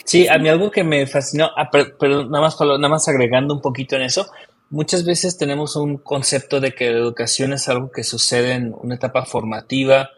Sí, 0.05 0.27
a 0.27 0.37
mí 0.37 0.47
algo 0.47 0.71
que 0.71 0.83
me 0.83 1.05
fascinó, 1.05 1.49
ah, 1.57 1.69
pero, 1.69 2.25
nada, 2.29 2.45
más, 2.45 2.57
nada 2.59 2.87
más 2.87 3.07
agregando 3.09 3.53
un 3.53 3.61
poquito 3.61 3.97
en 3.97 4.03
eso, 4.03 4.25
Muchas 4.69 5.05
veces 5.05 5.37
tenemos 5.37 5.77
un 5.77 5.97
concepto 5.97 6.59
de 6.59 6.73
que 6.73 6.91
la 6.91 6.97
educación 6.97 7.53
es 7.53 7.69
algo 7.69 7.89
que 7.89 8.03
sucede 8.03 8.51
en 8.51 8.75
una 8.77 8.95
etapa 8.95 9.23
formativa, 9.23 10.09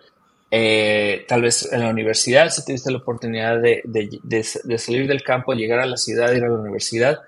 eh, 0.51 1.25
tal 1.27 1.41
vez 1.41 1.71
en 1.71 1.81
la 1.81 1.89
universidad, 1.89 2.49
si 2.49 2.65
tuviste 2.65 2.91
la 2.91 2.97
oportunidad 2.97 3.59
de, 3.61 4.77
salir 4.77 5.07
del 5.07 5.23
campo, 5.23 5.53
llegar 5.53 5.79
a 5.79 5.85
la 5.85 5.97
ciudad, 5.97 6.31
ir 6.33 6.43
a 6.43 6.49
la 6.49 6.59
universidad, 6.59 7.19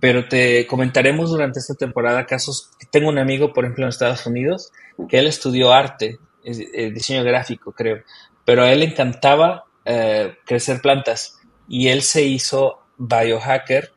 pero 0.00 0.28
te 0.28 0.66
comentaremos 0.66 1.30
durante 1.30 1.60
esta 1.60 1.74
temporada 1.74 2.26
casos. 2.26 2.70
Tengo 2.90 3.08
un 3.08 3.18
amigo, 3.18 3.52
por 3.52 3.64
ejemplo, 3.64 3.84
en 3.84 3.88
Estados 3.90 4.26
Unidos, 4.26 4.72
que 5.08 5.18
él 5.18 5.26
estudió 5.26 5.72
arte, 5.72 6.18
diseño 6.44 7.24
gráfico, 7.24 7.72
creo, 7.72 8.02
pero 8.44 8.62
a 8.62 8.72
él 8.72 8.80
le 8.80 8.86
encantaba 8.86 9.64
eh, 9.86 10.38
crecer 10.46 10.80
plantas 10.80 11.38
y 11.68 11.88
él 11.88 12.00
se 12.00 12.22
hizo 12.22 12.78
biohacker 12.96 13.92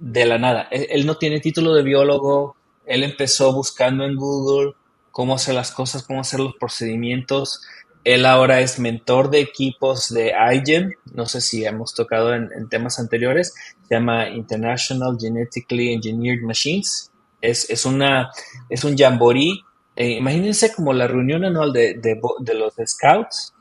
de 0.00 0.24
la 0.24 0.38
nada. 0.38 0.68
Él, 0.70 1.06
no 1.06 1.16
tiene 1.16 1.40
título 1.40 1.74
de 1.74 1.82
biólogo, 1.82 2.56
él 2.86 3.04
empezó 3.04 3.52
buscando 3.52 4.04
en 4.04 4.16
Google 4.16 4.74
cómo 5.10 5.34
hacer 5.34 5.54
las 5.54 5.70
cosas, 5.70 6.02
cómo 6.04 6.20
hacer 6.20 6.40
los 6.40 6.54
procedimientos. 6.56 7.62
Él 8.04 8.26
ahora 8.26 8.60
es 8.60 8.78
mentor 8.78 9.30
de 9.30 9.40
equipos 9.40 10.08
de 10.08 10.32
iGEM, 10.54 10.92
no 11.12 11.26
sé 11.26 11.40
si 11.40 11.64
hemos 11.64 11.94
tocado 11.94 12.34
en, 12.34 12.68
temas 12.68 12.98
anteriores, 12.98 13.54
se 13.86 13.94
llama 13.94 14.28
International 14.28 15.16
Genetically 15.18 15.92
Engineered 15.92 16.42
Machines. 16.42 17.10
Es, 17.40 17.68
es, 17.70 17.84
una, 17.84 18.30
es 18.68 18.84
un 18.84 18.96
jamboree. 18.96 19.60
Eh, 19.96 20.12
imagínense 20.12 20.72
como 20.74 20.92
la 20.92 21.06
reunión 21.06 21.44
anual 21.44 21.72
de, 21.72 21.94
de 21.94 22.54
los 22.54 22.74
scouts, 22.86 23.52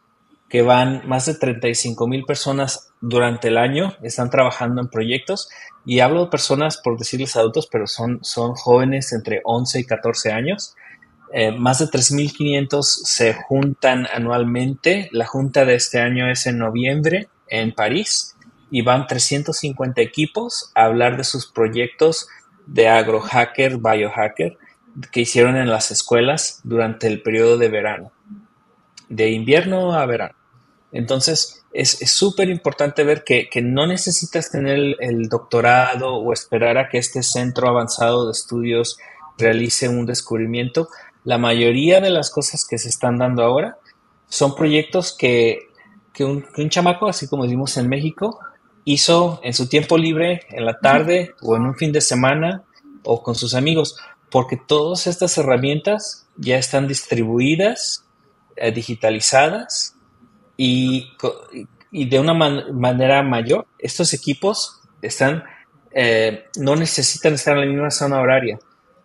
que 0.50 0.62
van 0.62 1.08
más 1.08 1.26
de 1.26 1.36
35 1.36 2.08
mil 2.08 2.24
personas 2.24 2.92
durante 3.02 3.50
el 3.50 3.58
año, 3.58 3.96
están 4.02 4.30
trabajando 4.30 4.82
en 4.82 4.88
proyectos 4.88 5.50
y 5.86 6.00
hablo 6.00 6.26
de 6.26 6.32
personas, 6.32 6.78
por 6.78 6.98
decirles 6.98 7.36
adultos, 7.36 7.68
pero 7.72 7.88
son, 7.88 8.20
son 8.22 8.54
jóvenes 8.56 9.14
entre 9.14 9.42
11 9.44 9.80
y 9.80 9.84
14 9.86 10.32
años. 10.32 10.76
Eh, 11.34 11.52
más 11.52 11.80
de 11.80 11.86
3.500 11.86 12.82
se 12.84 13.34
juntan 13.34 14.08
anualmente. 14.14 15.10
La 15.12 15.26
junta 15.26 15.66
de 15.66 15.76
este 15.76 16.00
año 16.00 16.30
es 16.30 16.46
en 16.48 16.58
noviembre 16.58 17.30
en 17.48 17.74
París 17.74 18.36
y 18.70 18.82
van 18.82 19.08
350 19.08 20.02
equipos 20.02 20.72
a 20.76 20.86
hablar 20.86 21.18
de 21.18 21.24
sus 21.24 21.48
proyectos 21.48 22.28
de 22.66 22.88
agrohacker, 22.90 23.78
biohacker 23.78 24.58
que 25.12 25.22
hicieron 25.22 25.56
en 25.56 25.70
las 25.70 25.92
escuelas 25.92 26.60
durante 26.64 27.08
el 27.08 27.22
periodo 27.22 27.58
de 27.58 27.70
verano, 27.70 28.12
de 29.10 29.32
invierno 29.32 29.94
a 29.94 30.06
verano. 30.06 30.36
Entonces, 30.92 31.64
es 31.74 32.10
súper 32.10 32.50
importante 32.50 33.04
ver 33.04 33.24
que, 33.24 33.50
no 33.62 33.86
necesitas 33.86 34.50
tener 34.50 34.96
el, 35.00 35.30
doctorado 35.30 36.16
o 36.16 36.34
esperar 36.34 36.78
a 36.78 36.90
que 36.90 36.98
este 36.98 37.22
centro 37.22 37.68
avanzado 37.68 38.26
de 38.26 38.32
estudios 38.32 38.98
realice 39.38 39.88
un 39.88 40.06
descubrimiento. 40.06 40.90
La 41.28 41.38
mayoría 41.38 42.00
de 42.00 42.10
las 42.10 42.30
cosas 42.30 42.66
que 42.66 42.78
se 42.78 42.88
están 42.88 43.18
dando 43.18 43.44
ahora 43.44 43.78
son 44.30 44.56
proyectos 44.56 45.12
que, 45.12 45.60
un, 46.22 46.70
chamaco, 46.70 47.10
así 47.10 47.28
como 47.28 47.44
decimos 47.44 47.76
en 47.76 47.90
México, 47.90 48.40
hizo 48.86 49.42
en 49.44 49.54
su 49.54 49.68
tiempo 49.68 49.98
libre, 49.98 50.44
en 50.52 50.66
la 50.66 50.80
tarde 50.80 51.36
o 51.42 51.58
en 51.58 51.64
un 51.64 51.76
fin 51.76 51.92
de 51.92 52.00
semana 52.00 52.64
o 53.04 53.24
con 53.24 53.36
sus 53.36 53.56
amigos, 53.56 54.00
porque 54.32 54.56
todas 54.56 55.06
estas 55.06 55.38
herramientas 55.38 56.30
ya 56.38 56.58
están 56.58 56.88
distribuidas, 56.88 58.06
eh, 58.56 58.72
digitalizadas 58.72 59.98
y, 60.56 61.10
de 61.92 62.20
una 62.22 62.36
manera 62.36 63.22
mayor, 63.22 63.68
estos 63.80 64.14
equipos 64.14 64.80
están, 65.02 65.44
eh, 65.92 66.46
no 66.56 66.78
necesitan 66.78 67.34
estar 67.34 67.56
en 67.58 67.66
la 67.66 67.68
misma 67.68 67.92
zona 67.92 68.22
horaria. 68.22 68.58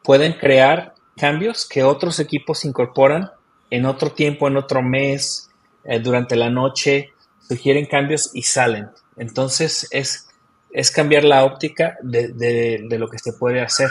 Pueden 0.04 0.34
crear 0.34 0.91
cambios 1.16 1.66
que 1.66 1.82
otros 1.82 2.18
equipos 2.20 2.64
incorporan 2.64 3.30
en 3.70 3.86
otro 3.86 4.12
tiempo, 4.12 4.48
en 4.48 4.56
otro 4.56 4.82
mes, 4.82 5.50
eh, 5.84 5.98
durante 5.98 6.36
la 6.36 6.50
noche, 6.50 7.10
sugieren 7.48 7.86
cambios 7.86 8.30
y 8.34 8.42
salen. 8.42 8.90
Entonces 9.16 9.88
es, 9.90 10.28
es 10.70 10.90
cambiar 10.90 11.24
la 11.24 11.44
óptica 11.44 11.96
de, 12.02 12.28
de, 12.28 12.98
lo 12.98 13.08
que 13.08 13.18
se 13.18 13.32
puede 13.32 13.60
hacer. 13.60 13.90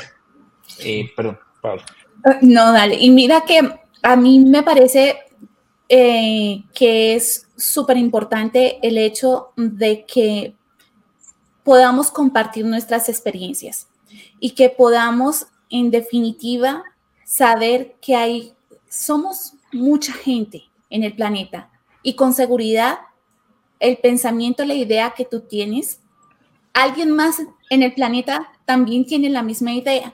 Eh, 0.79 1.11
perdón, 1.15 1.39
Pablo. 1.61 1.83
Ah, 2.23 2.37
no, 2.41 2.71
dale. 2.71 2.95
Y 2.99 3.09
mira 3.09 3.41
que 3.41 3.61
a 4.03 4.15
mí 4.15 4.39
me 4.39 4.63
parece 4.63 5.17
eh, 5.89 6.63
que 6.73 7.15
es 7.15 7.47
súper 7.57 7.97
importante 7.97 8.79
el 8.87 8.97
hecho 8.97 9.51
de 9.55 10.05
que 10.05 10.55
podamos 11.63 12.11
compartir 12.11 12.65
nuestras 12.65 13.09
experiencias 13.09 13.87
y 14.39 14.51
que 14.51 14.69
podamos, 14.69 15.47
en 15.69 15.91
definitiva, 15.91 16.83
saber 17.31 17.95
que 18.01 18.13
hay, 18.13 18.53
somos 18.89 19.53
mucha 19.71 20.11
gente 20.11 20.63
en 20.89 21.05
el 21.05 21.15
planeta 21.15 21.69
y 22.03 22.17
con 22.17 22.33
seguridad 22.33 22.99
el 23.79 23.97
pensamiento, 23.97 24.65
la 24.65 24.73
idea 24.73 25.13
que 25.15 25.23
tú 25.23 25.39
tienes, 25.39 26.01
alguien 26.73 27.09
más 27.11 27.41
en 27.69 27.83
el 27.83 27.93
planeta 27.93 28.51
también 28.65 29.05
tiene 29.05 29.29
la 29.29 29.43
misma 29.43 29.71
idea. 29.71 30.13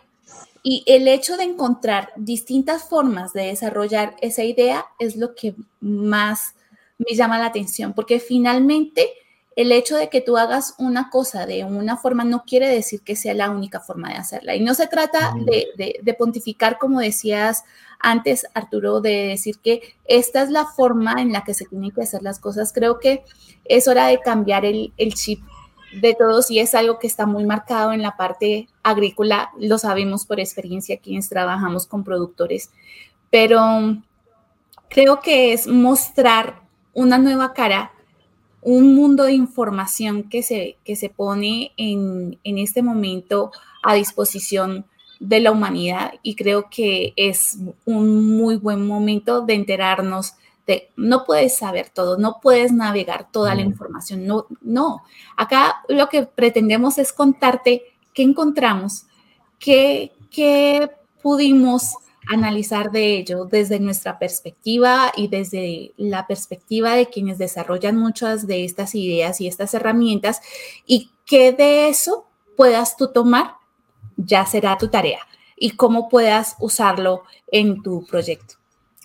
Y 0.62 0.84
el 0.86 1.08
hecho 1.08 1.38
de 1.38 1.46
encontrar 1.46 2.14
distintas 2.18 2.88
formas 2.88 3.34
de 3.34 3.48
desarrollar 3.48 4.16
esa 4.22 4.44
idea 4.44 4.86
es 5.00 5.16
lo 5.16 5.34
que 5.34 5.56
más 5.80 6.54
me 7.00 7.16
llama 7.16 7.40
la 7.40 7.48
atención, 7.48 7.94
porque 7.94 8.20
finalmente 8.20 9.10
el 9.58 9.72
hecho 9.72 9.98
de 9.98 10.08
que 10.10 10.22
tú 10.22 10.38
hagas 10.38 10.76
una 10.78 11.10
cosa 11.10 11.48
de 11.48 11.65
una 11.65 11.98
forma 11.98 12.24
no 12.24 12.43
quiere 12.46 12.70
decir 12.70 13.02
que 13.02 13.15
sea 13.15 13.34
la 13.34 13.50
única 13.50 13.80
forma 13.80 14.10
de 14.10 14.15
hacerla. 14.15 14.56
Y 14.56 14.60
no 14.60 14.76
se 14.76 14.86
trata 14.86 15.34
de, 15.36 16.13
pontificar, 16.13 16.78
como 16.78 17.00
decías 17.00 17.63
antes, 18.00 18.46
Arturo, 18.54 19.02
de 19.02 19.30
decir 19.30 19.58
que 19.58 19.96
esta 20.06 20.43
es 20.43 20.52
la 20.52 20.65
forma 20.65 21.24
en 21.24 21.34
la 21.34 21.43
que 21.43 21.56
se 21.56 21.65
tienen 21.65 21.89
que 21.89 22.04
hacer 22.04 22.22
las 22.22 22.38
cosas. 22.38 22.72
Creo 22.72 23.00
que 23.00 23.26
es 23.65 23.88
hora 23.88 24.06
de 24.06 24.22
cambiar 24.22 24.63
el, 24.63 24.93
el 24.96 25.15
chip 25.15 25.41
de 25.91 26.13
todos 26.13 26.52
y 26.52 26.60
es 26.60 26.76
algo 26.76 27.00
que 27.00 27.08
está 27.08 27.26
muy 27.26 27.43
marcado 27.43 27.93
en 27.93 28.04
la 28.04 28.15
parte 28.15 28.67
agrícola, 28.84 29.50
lo 29.58 29.80
sabemos 29.80 30.28
por 30.28 30.39
experiencia 30.39 31.00
quienes 31.00 31.30
trabajamos 31.30 31.88
con 31.88 32.04
productores, 32.04 32.70
pero 33.32 33.98
creo 34.88 35.20
que 35.22 35.54
es 35.54 35.65
mostrar 35.65 36.62
una 36.93 37.17
nueva 37.17 37.54
cara, 37.54 37.91
un 38.62 38.96
mundo 38.96 39.24
de 39.24 39.34
información 39.34 40.24
que 40.24 40.43
se, 40.43 40.78
que 40.84 40.96
se 40.96 41.10
pone 41.10 41.72
en, 41.78 42.39
en 42.43 42.58
este 42.58 42.82
momento 42.82 43.52
a 43.84 43.93
disposición 43.93 44.86
de 45.20 45.39
la 45.39 45.52
humanidad 45.52 46.13
y 46.24 46.36
creo 46.36 46.70
que 46.70 47.13
es 47.15 47.58
un 47.86 48.38
muy 48.38 48.58
buen 48.58 48.86
momento 48.86 49.41
de 49.41 49.56
enterarnos 49.56 50.34
no 50.96 51.24
puedes 51.24 51.58
saber 51.58 51.89
todo, 51.89 52.17
no 52.17 52.39
puedes 52.41 52.72
navegar 52.74 53.32
toda 53.32 53.56
la 53.56 53.62
información, 53.62 54.26
no, 54.26 54.48
no. 54.62 55.04
Acá 55.38 55.82
lo 55.88 56.10
que 56.10 56.24
pretendemos 56.24 56.98
es 56.98 57.13
contarte 57.13 57.84
qué 58.13 58.24
encontramos, 58.24 59.06
qué, 59.60 60.12
qué 60.30 60.91
pudimos 61.22 61.93
analizar 62.30 62.92
de 62.92 63.18
ello 63.18 63.46
desde 63.46 63.80
nuestra 63.80 64.20
perspectiva 64.20 65.12
y 65.16 65.28
desde 65.28 65.94
la 65.98 66.28
perspectiva 66.28 66.94
de 66.94 67.08
quienes 67.08 67.38
desarrollan 67.38 67.98
muchas 67.98 68.48
de 68.48 68.66
estas 68.66 68.96
ideas 68.96 69.42
y 69.42 69.48
estas 69.48 69.74
herramientas 69.74 70.42
y 70.86 71.10
qué 71.26 71.52
de 71.52 71.90
eso 71.90 72.26
puedas 72.56 72.98
tú 72.98 73.12
tomar, 73.12 73.56
ya 74.18 74.46
será 74.46 74.78
tu 74.78 74.90
tarea 74.90 75.20
y 75.56 75.72
cómo 75.72 76.10
puedas 76.10 76.56
usarlo 76.60 77.24
en 77.52 77.82
tu 77.82 78.06
proyecto. 78.06 78.57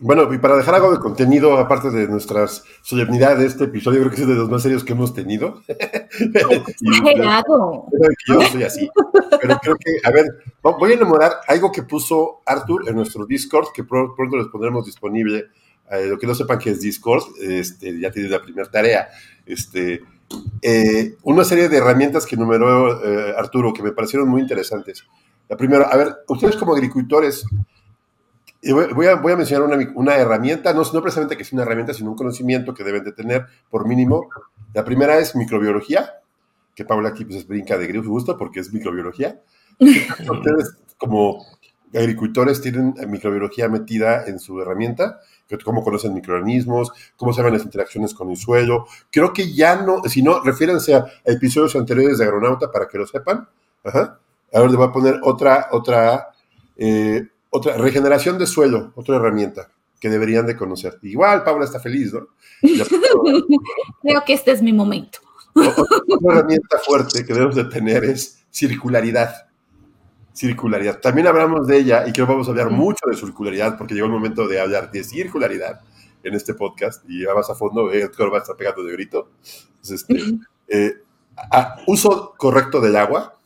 Bueno, 0.03 0.35
y 0.35 0.39
para 0.39 0.57
dejar 0.57 0.75
algo 0.75 0.91
de 0.91 0.99
contenido, 0.99 1.57
aparte 1.57 1.91
de 1.91 2.09
nuestras 2.09 2.65
solemnidades 2.83 3.39
de 3.39 3.47
este 3.47 3.65
episodio, 3.65 4.01
creo 4.01 4.11
que 4.11 4.23
es 4.23 4.27
de 4.27 4.35
los 4.35 4.51
más 4.51 4.61
serios 4.61 4.83
que 4.83 4.95
hemos 4.95 5.15
tenido. 5.15 5.63
Exagerado. 5.69 7.87
yo 8.27 8.43
soy 8.51 8.65
así. 8.65 8.91
Pero 9.41 9.59
creo 9.63 9.77
que, 9.77 9.93
a 10.03 10.11
ver, 10.11 10.27
voy 10.61 10.91
a 10.91 10.95
enamorar 10.95 11.35
algo 11.47 11.71
que 11.71 11.85
puso 11.85 12.41
Arthur 12.45 12.89
en 12.89 12.97
nuestro 12.97 13.27
Discord, 13.27 13.69
que 13.73 13.85
pronto 13.85 14.37
les 14.37 14.49
pondremos 14.49 14.87
disponible. 14.87 15.45
Eh, 15.93 16.09
lo 16.09 16.19
que 16.19 16.27
no 16.27 16.35
sepan 16.35 16.59
que 16.59 16.71
es 16.71 16.81
Discord, 16.81 17.23
este, 17.41 18.01
ya 18.01 18.11
tiene 18.11 18.29
la 18.29 18.43
primera 18.43 18.69
tarea. 18.69 19.09
Este, 19.47 20.03
eh, 20.63 21.15
una 21.23 21.45
serie 21.45 21.69
de 21.69 21.77
herramientas 21.77 22.27
que 22.27 22.35
enumeró 22.35 23.05
eh, 23.05 23.35
Arturo 23.39 23.73
que 23.73 23.85
me 23.85 23.93
parecieron 23.93 24.29
muy 24.29 24.41
interesantes. 24.41 25.05
La 25.49 25.57
primera, 25.57 25.85
a 25.85 25.97
ver, 25.97 26.17
ustedes 26.27 26.57
como 26.57 26.75
agricultores, 26.75 27.45
voy, 28.71 29.07
a, 29.07 29.17
voy 29.17 29.33
a 29.33 29.37
mencionar 29.37 29.67
una, 29.67 29.93
una 29.95 30.17
herramienta, 30.17 30.73
no, 30.73 30.83
no, 30.93 31.03
precisamente 31.03 31.37
que 31.37 31.45
sea 31.45 31.57
una 31.57 31.65
herramienta, 31.65 31.95
sino 31.95 32.11
un 32.11 32.17
conocimiento 32.17 32.75
que 32.75 32.85
deben 32.85 33.05
de 33.05 33.13
tener 33.13 33.47
por 33.69 33.89
mínimo. 33.89 34.29
La 34.73 34.85
primera 34.85 35.19
es 35.19 35.35
microbiología, 35.35 36.21
que 36.75 36.85
Paula 36.85 37.11
aquí 37.11 37.25
pues 37.25 37.47
brinca 37.47 37.77
de 37.77 37.93
gusto 38.01 38.37
porque 38.39 38.61
es 38.61 38.73
microbiología. 38.73 39.41
Ustedes 39.79 40.77
como 40.97 41.45
agricultores 41.95 42.61
tienen 42.61 42.95
microbiología 43.09 43.69
metida 43.69 44.25
en 44.27 44.39
su 44.39 44.61
herramienta, 44.61 45.21
cómo 45.59 45.83
conocen 45.83 46.15
microorganismos, 46.15 46.93
cómo 47.17 47.33
saben 47.33 47.53
las 47.53 47.65
interacciones 47.65 48.15
con 48.15 48.31
el 48.31 48.37
suelo. 48.37 48.87
Creo 49.11 49.33
que 49.33 49.53
ya 49.53 49.77
no, 49.77 50.03
si 50.05 50.23
no, 50.23 50.43
refiéranse 50.43 50.95
a 50.95 51.07
episodios 51.25 51.77
anteriores 51.77 52.19
de 52.19 52.25
Agronauta 52.25 52.71
para 52.71 52.89
que 52.89 52.99
lo 52.99 53.07
sepan. 53.07 53.49
Ajá. 53.85 54.19
Ahora 54.53 54.69
les 54.69 54.77
voy 54.77 54.87
a 54.87 54.93
poner 54.93 55.21
otra, 55.23 55.69
otra 55.73 56.29
eh, 56.77 57.29
otra, 57.53 57.77
regeneración 57.77 58.39
de 58.39 58.47
suelo, 58.47 58.93
otra 58.97 59.17
herramienta 59.17 59.71
que 60.01 60.09
deberían 60.09 60.47
de 60.47 60.57
conocer. 60.57 60.99
Igual 61.03 61.45
Paula 61.45 61.65
está 61.65 61.79
feliz, 61.79 62.13
¿no? 62.13 62.27
Creo 64.03 64.25
que 64.25 64.33
este 64.33 64.51
es 64.51 64.63
mi 64.63 64.73
momento. 64.73 65.21
Otra 65.55 66.33
herramienta 66.33 66.79
fuerte 66.79 67.25
que 67.25 67.33
debemos 67.33 67.55
de 67.55 67.65
tener 67.65 68.05
es 68.05 68.45
circularidad. 68.51 69.49
Circularidad. 70.33 70.99
También 70.99 71.27
hablamos 71.27 71.67
de 71.67 71.77
ella 71.77 72.09
y 72.09 72.13
creo 72.13 72.27
que 72.27 72.33
vamos 72.33 72.49
a 72.49 72.53
hablar 72.53 72.71
mucho 72.71 73.05
de 73.07 73.17
circularidad 73.17 73.77
porque 73.77 73.95
llegó 73.95 74.07
el 74.07 74.13
momento 74.13 74.49
de 74.49 74.61
hablar 74.61 74.91
de 74.91 75.05
circularidad 75.05 75.81
en 76.25 76.35
este 76.35 76.55
podcast 76.55 77.05
y 77.09 77.25
ya 77.25 77.35
vas 77.35 77.51
a 77.51 77.55
fondo, 77.55 77.93
Edgar 77.93 78.33
va 78.33 78.39
a 78.39 78.41
estar 78.41 78.57
pegando 78.57 78.83
de 78.83 78.93
grito. 78.93 79.31
este, 79.89 80.17
eh, 80.69 80.95
uso 81.87 82.35
correcto 82.39 82.81
del 82.81 82.97
agua, 82.97 83.39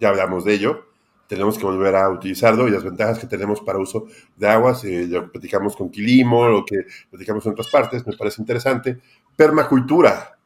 ya 0.00 0.08
hablamos 0.08 0.44
de 0.44 0.54
ello 0.54 0.85
tenemos 1.26 1.58
que 1.58 1.64
volver 1.64 1.96
a 1.96 2.08
utilizarlo 2.08 2.68
y 2.68 2.70
las 2.70 2.84
ventajas 2.84 3.18
que 3.18 3.26
tenemos 3.26 3.60
para 3.60 3.78
uso 3.78 4.06
de 4.36 4.48
aguas, 4.48 4.84
eh, 4.84 5.06
lo 5.08 5.30
platicamos 5.30 5.76
con 5.76 5.90
Quilimo, 5.90 6.46
lo 6.48 6.64
que 6.64 6.86
platicamos 7.10 7.44
en 7.46 7.52
otras 7.52 7.68
partes, 7.68 8.06
me 8.06 8.16
parece 8.16 8.40
interesante. 8.42 9.00
Permacultura, 9.34 10.38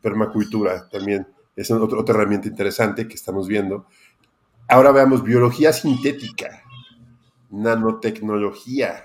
permacultura 0.00 0.88
también 0.88 1.26
es 1.56 1.70
otra, 1.70 1.98
otra 1.98 2.14
herramienta 2.14 2.48
interesante 2.48 3.08
que 3.08 3.14
estamos 3.14 3.48
viendo. 3.48 3.86
Ahora 4.68 4.92
veamos 4.92 5.22
biología 5.22 5.72
sintética, 5.72 6.62
nanotecnología. 7.50 9.04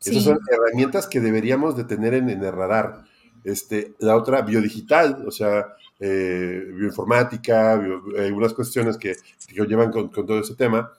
Esas 0.00 0.22
son 0.22 0.38
herramientas 0.50 1.06
que 1.08 1.20
deberíamos 1.20 1.76
de 1.76 1.84
tener 1.84 2.14
en, 2.14 2.30
en 2.30 2.42
el 2.42 2.52
radar. 2.52 3.04
Este, 3.48 3.94
la 4.00 4.14
otra, 4.14 4.42
biodigital, 4.42 5.24
o 5.26 5.30
sea, 5.30 5.68
eh, 5.98 6.70
bioinformática, 6.74 7.72
algunas 8.18 8.52
cuestiones 8.52 8.98
que, 8.98 9.16
que 9.46 9.66
llevan 9.66 9.90
con, 9.90 10.10
todo 10.10 10.38
ese 10.38 10.54
tema. 10.54 10.92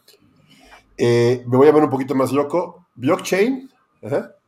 Eh, 0.98 1.44
me 1.46 1.58
voy 1.58 1.68
a 1.68 1.72
ver 1.72 1.84
un 1.84 1.92
poquito 1.92 2.16
más 2.16 2.32
loco. 2.32 2.88
Blockchain 2.96 3.70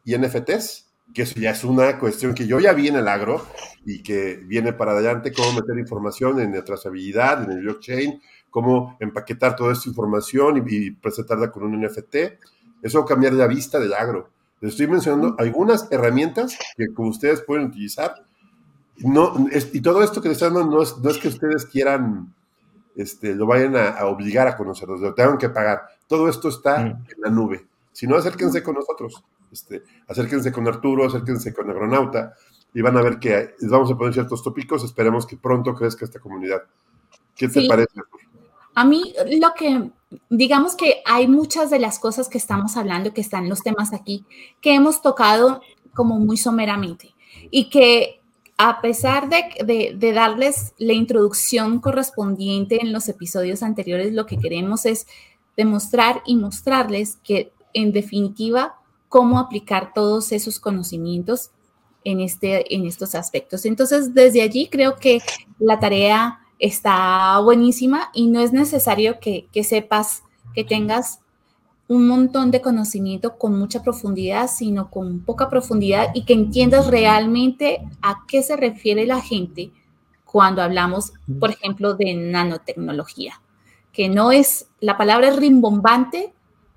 y 0.04 0.18
NFTs, 0.18 0.88
que 1.14 1.22
eso 1.22 1.40
ya 1.40 1.52
es 1.52 1.64
una 1.64 2.00
cuestión 2.00 2.34
que 2.34 2.48
yo 2.48 2.60
ya 2.60 2.74
vi 2.74 2.88
en 2.88 2.96
el 2.96 3.08
agro 3.08 3.46
y 3.86 4.02
que 4.02 4.38
viene 4.46 4.74
para 4.74 4.94
adelante, 4.94 5.32
cómo 5.32 5.54
meter 5.54 5.78
información 5.78 6.40
en 6.40 6.56
la 6.56 6.64
trazabilidad, 6.64 7.44
en 7.44 7.52
el 7.52 7.62
blockchain, 7.62 8.20
cómo 8.50 8.98
empaquetar 9.00 9.56
toda 9.56 9.74
esta 9.74 9.90
información 9.90 10.66
y, 10.68 10.90
presentarla 10.90 11.52
con 11.52 11.64
un 11.64 11.80
NFT. 11.86 12.16
Eso 12.82 12.98
va 12.98 13.06
a 13.06 13.08
cambiar 13.08 13.34
la 13.34 13.46
vista 13.46 13.80
del 13.80 13.94
agro. 13.94 14.32
Les 14.62 14.72
estoy 14.72 14.88
mencionando 14.88 15.36
algunas 15.38 15.92
herramientas 15.92 16.58
que 16.78 16.88
ustedes 16.98 17.42
pueden 17.42 17.66
utilizar 17.68 18.14
no, 19.04 19.48
y 19.52 19.82
todo 19.82 20.04
esto 20.04 20.22
que 20.22 20.30
les 20.30 20.38
están 20.38 20.54
dando 20.54 20.78
no 20.78 20.84
es, 20.84 20.98
no 20.98 21.10
es 21.10 21.18
que 21.18 21.30
ustedes 21.30 21.66
quieran, 21.66 22.34
este, 22.96 23.36
lo 23.36 23.46
vayan 23.46 23.76
a, 23.76 24.06
obligar 24.06 24.48
a 24.48 24.56
conocerlos, 24.56 25.02
lo 25.02 25.14
tengan 25.14 25.38
que 25.38 25.50
pagar. 25.50 25.82
Todo 26.08 26.30
esto 26.30 26.50
está 26.50 26.82
en 26.82 27.06
la 27.18 27.30
nube. 27.30 27.68
Si 27.92 28.06
no, 28.06 28.16
acérquense 28.16 28.62
con 28.62 28.76
nosotros. 28.76 29.24
Este, 29.52 29.84
acérquense 30.08 30.52
con 30.52 30.68
Arturo, 30.68 31.06
acérquense 31.06 31.54
con 31.54 31.70
Agronauta 31.70 32.34
y 32.74 32.82
van 32.82 32.96
a 32.96 33.02
ver 33.02 33.20
que 33.20 33.56
les 33.60 33.70
vamos 33.70 33.92
a 33.92 33.98
poner 33.98 34.14
ciertos 34.14 34.44
tópicos. 34.44 34.84
Esperemos 34.84 35.26
que 35.26 35.38
pronto 35.38 35.74
crezca 35.74 36.06
esta 36.06 36.20
comunidad. 36.20 36.62
¿Qué 37.36 37.48
te 37.48 37.68
parece? 37.68 38.00
A 38.76 38.86
mí 38.86 39.14
lo 39.40 39.54
que, 39.58 39.92
digamos 40.30 40.76
que 40.76 41.02
hay 41.06 41.28
muchas 41.28 41.70
de 41.70 41.80
las 41.80 42.00
cosas 42.00 42.28
que 42.28 42.38
estamos 42.38 42.78
hablando, 42.78 43.14
que 43.14 43.22
están 43.22 43.50
los 43.50 43.62
temas 43.62 43.94
aquí, 43.94 44.26
que 44.62 44.74
hemos 44.74 45.02
tocado 45.02 45.62
como 45.94 46.20
muy 46.20 46.38
someramente 46.38 47.14
y 47.50 47.70
que 47.70 48.22
a 48.58 48.80
pesar 48.80 49.28
de, 49.28 49.98
darles 50.14 50.74
la 50.78 50.94
introducción 50.94 51.80
correspondiente 51.80 52.80
en 52.80 52.94
los 52.94 53.10
episodios 53.10 53.64
anteriores, 53.64 54.14
lo 54.14 54.28
que 54.28 54.38
queremos 54.38 54.86
es 54.86 55.08
demostrar 55.58 56.22
y 56.28 56.36
mostrarles 56.36 57.18
que, 57.24 57.52
en 57.74 57.92
definitiva, 57.92 58.76
cómo 59.10 59.40
aplicar 59.40 59.94
todos 59.96 60.32
esos 60.32 60.60
conocimientos 60.60 61.50
en, 62.04 62.22
este, 62.22 62.76
en 62.76 62.86
estos 62.86 63.16
aspectos. 63.16 63.66
Entonces, 63.66 64.14
desde 64.14 64.44
allí 64.44 64.68
creo 64.68 64.96
que 64.96 65.20
la 65.58 65.80
tarea 65.80 66.41
está 66.62 67.40
buenísima 67.40 68.12
y 68.14 68.28
no 68.28 68.40
es 68.40 68.54
necesario 68.54 69.20
que, 69.20 69.50
sepas 69.64 70.24
que 70.54 70.64
tengas 70.64 71.20
un 71.88 72.08
montón 72.08 72.52
de 72.52 72.62
conocimiento 72.62 73.38
con 73.38 73.58
mucha 73.58 73.82
profundidad, 73.82 74.48
sino 74.48 74.90
con 74.90 75.26
poca 75.26 75.50
profundidad 75.50 76.12
y 76.14 76.24
que 76.24 76.34
entiendas 76.34 76.88
realmente 76.88 77.82
a 78.02 78.24
qué 78.28 78.44
se 78.44 78.56
refiere 78.56 79.06
la 79.06 79.22
gente 79.22 79.72
cuando 80.24 80.62
hablamos, 80.62 81.14
por 81.40 81.50
ejemplo, 81.50 81.96
de 81.96 82.14
nanotecnología, 82.14 83.42
que 83.92 84.08
no 84.08 84.32
es, 84.32 84.68
la 84.80 84.98
palabra 84.98 85.30
es 85.30 85.36
rimbombante, 85.36 86.32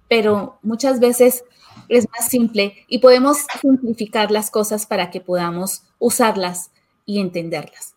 pero 0.09 0.59
muchas 0.62 0.99
veces 0.99 1.45
es 1.89 2.09
más 2.11 2.28
simple 2.28 2.85
y 2.89 2.99
podemos 2.99 3.47
simplificar 3.61 4.30
las 4.30 4.51
cosas 4.51 4.87
para 4.87 5.11
que 5.11 5.20
podamos 5.20 5.82
usarlas 5.99 6.70
y 7.07 7.20
entenderlas. 7.20 7.95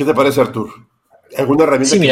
¿Qué 0.00 0.06
te 0.06 0.14
parece, 0.14 0.40
Artur? 0.40 0.70
¿Alguna 1.36 1.64
herramienta 1.64 2.00
que 2.00 2.08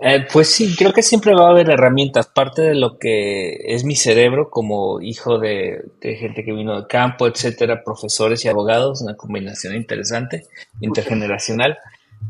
eh, 0.00 0.24
pues 0.32 0.48
sí, 0.48 0.76
creo 0.76 0.92
que 0.92 1.02
siempre 1.02 1.34
va 1.34 1.48
a 1.48 1.50
haber 1.50 1.68
herramientas. 1.68 2.28
Parte 2.28 2.62
de 2.62 2.76
lo 2.76 2.98
que 2.98 3.56
es 3.64 3.82
mi 3.82 3.96
cerebro 3.96 4.48
como 4.48 5.00
hijo 5.00 5.40
de, 5.40 5.82
gente 6.00 6.44
que 6.44 6.52
vino 6.52 6.80
de 6.80 6.86
campo, 6.86 7.26
etcétera, 7.26 7.82
profesores 7.82 8.44
y 8.44 8.48
abogados, 8.48 9.02
una 9.02 9.16
combinación 9.16 9.74
interesante, 9.74 10.46
intergeneracional. 10.80 11.76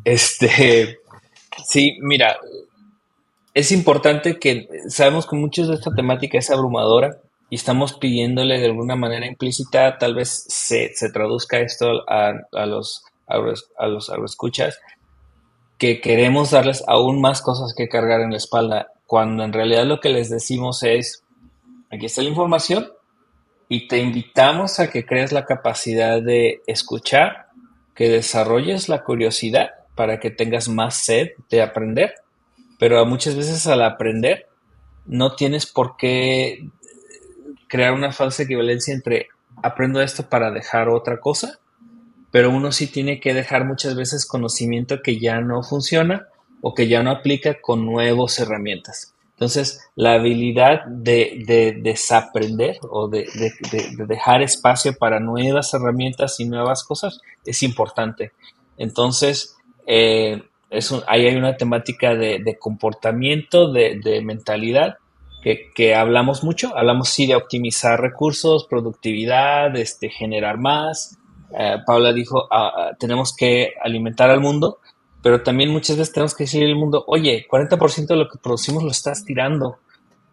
Este, 0.02 1.00
sí, 1.68 1.98
mira, 2.00 2.38
es 3.52 3.70
importante 3.70 4.38
que 4.38 4.66
sabemos 4.88 5.26
que 5.26 5.36
muchos 5.36 5.68
de 5.68 5.74
esta 5.74 5.94
temática 5.94 6.38
es 6.38 6.50
abrumadora 6.50 7.18
y 7.50 7.56
estamos 7.56 7.92
pidiéndole 7.92 8.58
de 8.58 8.66
alguna 8.66 8.96
manera 8.96 9.26
implícita, 9.26 9.98
tal 9.98 10.14
vez 10.14 10.46
se, 10.48 10.90
traduzca 11.12 11.60
esto 11.60 12.02
a, 12.08 12.66
los 12.66 13.04
a 13.26 13.86
los 13.86 14.10
agroescuchas, 14.10 14.78
que 15.78 16.00
queremos 16.00 16.50
darles 16.50 16.82
aún 16.86 17.20
más 17.20 17.42
cosas 17.42 17.74
que 17.74 17.88
cargar 17.88 18.20
en 18.20 18.30
la 18.30 18.38
espalda, 18.38 18.92
cuando 19.06 19.44
en 19.44 19.52
realidad 19.52 19.84
lo 19.84 20.00
que 20.00 20.08
les 20.08 20.30
decimos 20.30 20.82
es, 20.82 21.24
aquí 21.90 22.06
está 22.06 22.22
la 22.22 22.30
información 22.30 22.88
y 23.68 23.88
te 23.88 23.98
invitamos 23.98 24.80
a 24.80 24.90
que 24.90 25.04
crees 25.04 25.32
la 25.32 25.44
capacidad 25.44 26.22
de 26.22 26.62
escuchar, 26.66 27.48
que 27.94 28.08
desarrolles 28.08 28.88
la 28.88 29.04
curiosidad 29.04 29.70
para 29.94 30.18
que 30.18 30.30
tengas 30.30 30.68
más 30.68 30.96
sed 30.96 31.30
de 31.50 31.62
aprender, 31.62 32.14
pero 32.78 33.04
muchas 33.06 33.36
veces 33.36 33.66
al 33.66 33.82
aprender 33.82 34.46
no 35.06 35.34
tienes 35.34 35.66
por 35.66 35.96
qué 35.96 36.68
crear 37.68 37.92
una 37.92 38.12
falsa 38.12 38.42
equivalencia 38.42 38.94
entre 38.94 39.28
aprendo 39.62 40.00
esto 40.00 40.28
para 40.28 40.50
dejar 40.50 40.88
otra 40.88 41.18
cosa 41.20 41.58
pero 42.36 42.50
uno 42.50 42.70
sí 42.70 42.88
tiene 42.88 43.18
que 43.18 43.32
dejar 43.32 43.64
muchas 43.64 43.96
veces 43.96 44.26
conocimiento 44.26 45.00
que 45.00 45.18
ya 45.18 45.40
no 45.40 45.62
funciona 45.62 46.28
o 46.60 46.74
que 46.74 46.86
ya 46.86 47.02
no 47.02 47.10
aplica 47.10 47.62
con 47.62 47.86
nuevas 47.86 48.38
herramientas. 48.38 49.14
Entonces, 49.30 49.88
la 49.94 50.12
habilidad 50.12 50.84
de, 50.84 51.78
desaprender 51.82 52.76
o 52.90 53.08
de, 53.08 53.26
dejar 54.06 54.42
espacio 54.42 54.92
para 54.98 55.18
nuevas 55.18 55.72
herramientas 55.72 56.38
y 56.38 56.44
nuevas 56.44 56.84
cosas 56.84 57.22
es 57.46 57.62
importante. 57.62 58.32
Entonces, 58.76 59.56
eh, 59.86 60.42
ahí 61.06 61.26
hay 61.26 61.36
una 61.36 61.56
temática 61.56 62.14
de, 62.14 62.58
comportamiento, 62.60 63.72
de, 63.72 64.20
mentalidad, 64.22 64.98
que, 65.42 65.70
que, 65.74 65.94
hablamos 65.94 66.44
mucho. 66.44 66.76
Hablamos 66.76 67.08
sí 67.08 67.26
de 67.26 67.34
optimizar 67.34 67.98
recursos, 67.98 68.66
productividad, 68.66 69.74
este, 69.74 70.10
generar 70.10 70.58
más, 70.58 71.18
eh, 71.56 71.78
Paula 71.86 72.12
dijo, 72.12 72.46
ah, 72.50 72.72
ah, 72.76 72.96
tenemos 72.98 73.34
que 73.34 73.74
alimentar 73.82 74.30
al 74.30 74.40
mundo, 74.40 74.78
pero 75.22 75.42
también 75.42 75.70
muchas 75.70 75.96
veces 75.96 76.12
tenemos 76.12 76.34
que 76.34 76.44
decirle 76.44 76.68
al 76.68 76.76
mundo, 76.76 77.04
oye, 77.06 77.46
40% 77.48 78.06
de 78.06 78.16
lo 78.16 78.28
que 78.28 78.38
producimos 78.38 78.82
lo 78.82 78.90
estás 78.90 79.24
tirando. 79.24 79.78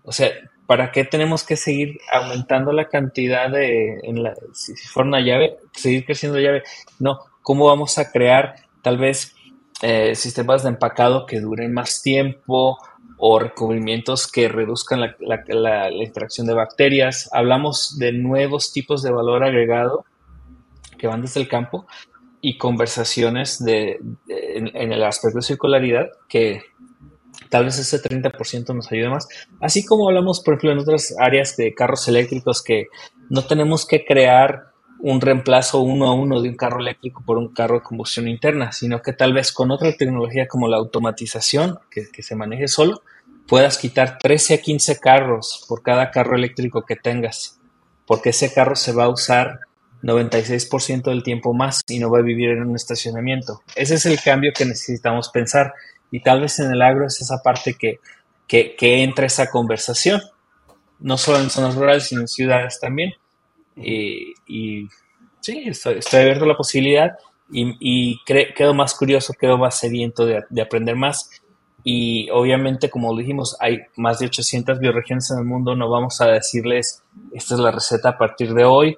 O 0.03 0.11
sea, 0.11 0.29
¿para 0.65 0.91
qué 0.91 1.03
tenemos 1.03 1.43
que 1.43 1.55
seguir 1.55 1.99
aumentando 2.11 2.71
la 2.71 2.89
cantidad 2.89 3.49
de, 3.49 3.99
en 4.03 4.23
la, 4.23 4.33
si, 4.53 4.75
fuera 4.75 5.07
una 5.07 5.21
llave, 5.21 5.57
seguir 5.73 6.05
creciendo 6.05 6.37
la 6.37 6.43
llave? 6.43 6.63
No, 6.99 7.19
¿cómo 7.41 7.65
vamos 7.65 7.97
a 7.97 8.11
crear 8.11 8.55
tal 8.81 8.97
vez 8.97 9.35
eh, 9.81 10.15
sistemas 10.15 10.63
de 10.63 10.69
empacado 10.69 11.25
que 11.25 11.39
duren 11.39 11.73
más 11.73 12.01
tiempo 12.01 12.77
o 13.17 13.39
recubrimientos 13.39 14.29
que 14.29 14.49
reduzcan 14.49 14.99
la, 14.99 15.15
la 15.47 15.91
interacción 15.91 16.47
de 16.47 16.53
bacterias? 16.53 17.29
Hablamos 17.33 17.97
de 17.97 18.11
nuevos 18.11 18.73
tipos 18.73 19.01
de 19.01 19.11
valor 19.11 19.43
agregado 19.43 20.05
que 21.03 21.07
van 21.07 21.21
desde 21.21 21.41
el 21.41 21.49
campo 21.49 21.85
y 22.39 22.57
conversaciones 22.57 23.61
de, 23.61 23.99
en, 24.29 24.93
el 24.93 25.03
aspecto 25.03 25.39
de 25.39 25.43
circularidad 25.43 26.07
que 26.29 26.61
tal 27.49 27.65
vez 27.65 27.77
ese 27.77 28.01
30% 28.01 28.73
nos 28.73 28.89
ayude 28.89 29.09
más. 29.09 29.27
Así 29.59 29.83
como 29.83 30.07
hablamos, 30.07 30.39
por 30.39 30.53
ejemplo, 30.53 30.71
en 30.71 30.79
otras 30.79 31.13
áreas 31.19 31.57
de 31.57 31.73
carros 31.73 32.07
eléctricos 32.07 32.63
que 32.63 32.87
no 33.29 33.43
tenemos 33.43 33.85
que 33.85 34.05
crear 34.05 34.71
un 34.99 35.19
reemplazo 35.19 35.81
uno 35.81 36.07
a 36.07 36.13
uno 36.13 36.41
de 36.41 36.47
un 36.47 36.55
carro 36.55 36.79
eléctrico 36.79 37.21
por 37.25 37.37
un 37.37 37.53
carro 37.53 37.79
de 37.79 37.83
combustión 37.83 38.29
interna, 38.29 38.71
sino 38.71 39.01
que 39.01 39.11
tal 39.11 39.33
vez 39.33 39.51
con 39.51 39.71
otra 39.71 39.91
tecnología 39.91 40.47
como 40.47 40.69
la 40.69 40.77
automatización, 40.77 41.79
que, 41.91 42.09
que 42.13 42.23
se 42.23 42.37
maneje 42.37 42.69
solo, 42.69 43.01
puedas 43.45 43.77
quitar 43.77 44.19
13 44.19 44.53
a 44.53 44.57
15 44.61 45.01
carros 45.01 45.65
por 45.67 45.83
cada 45.83 46.11
carro 46.11 46.37
eléctrico 46.37 46.85
que 46.85 46.95
tengas, 46.95 47.59
porque 48.07 48.29
ese 48.29 48.53
carro 48.53 48.77
se 48.77 48.93
va 48.93 49.03
a 49.03 49.09
usar 49.09 49.59
96% 50.03 51.03
del 51.03 51.23
tiempo 51.23 51.53
más 51.53 51.81
y 51.87 51.99
no 51.99 52.11
va 52.11 52.19
a 52.19 52.23
vivir 52.23 52.49
en 52.49 52.63
un 52.63 52.75
estacionamiento. 52.75 53.61
Ese 53.75 53.95
es 53.95 54.05
el 54.05 54.19
cambio 54.21 54.51
que 54.55 54.65
necesitamos 54.65 55.29
pensar 55.29 55.73
y 56.11 56.21
tal 56.21 56.41
vez 56.41 56.59
en 56.59 56.71
el 56.71 56.81
agro 56.81 57.07
es 57.07 57.21
esa 57.21 57.41
parte 57.41 57.75
que, 57.75 57.99
que, 58.47 59.03
entra 59.03 59.25
esa 59.25 59.49
conversación, 59.49 60.21
no 60.99 61.17
solo 61.17 61.39
en 61.39 61.49
zonas 61.49 61.75
rurales, 61.75 62.03
sino 62.03 62.21
en 62.21 62.27
ciudades 62.27 62.79
también. 62.79 63.13
Y, 63.75 64.35
sí, 65.39 65.63
estoy, 65.65 65.99
abierto 66.11 66.43
a 66.43 66.49
la 66.49 66.57
posibilidad 66.57 67.17
y, 67.49 68.19
quedo 68.25 68.73
más 68.73 68.93
curioso, 68.93 69.33
quedo 69.33 69.57
más 69.57 69.79
sediento 69.79 70.25
de, 70.25 70.43
de 70.49 70.61
aprender 70.61 70.95
más 70.95 71.29
y 71.85 72.29
obviamente, 72.29 72.89
como 72.89 73.15
dijimos, 73.15 73.57
hay 73.59 73.79
más 73.97 74.19
de 74.19 74.27
800 74.27 74.79
bioregiones 74.79 75.29
en 75.31 75.39
el 75.39 75.45
mundo, 75.45 75.75
no 75.75 75.89
vamos 75.89 76.21
a 76.21 76.27
decirles, 76.27 77.03
esta 77.33 77.55
es 77.55 77.59
la 77.59 77.71
receta 77.71 78.09
a 78.09 78.17
partir 78.17 78.53
de 78.53 78.63
hoy, 78.63 78.97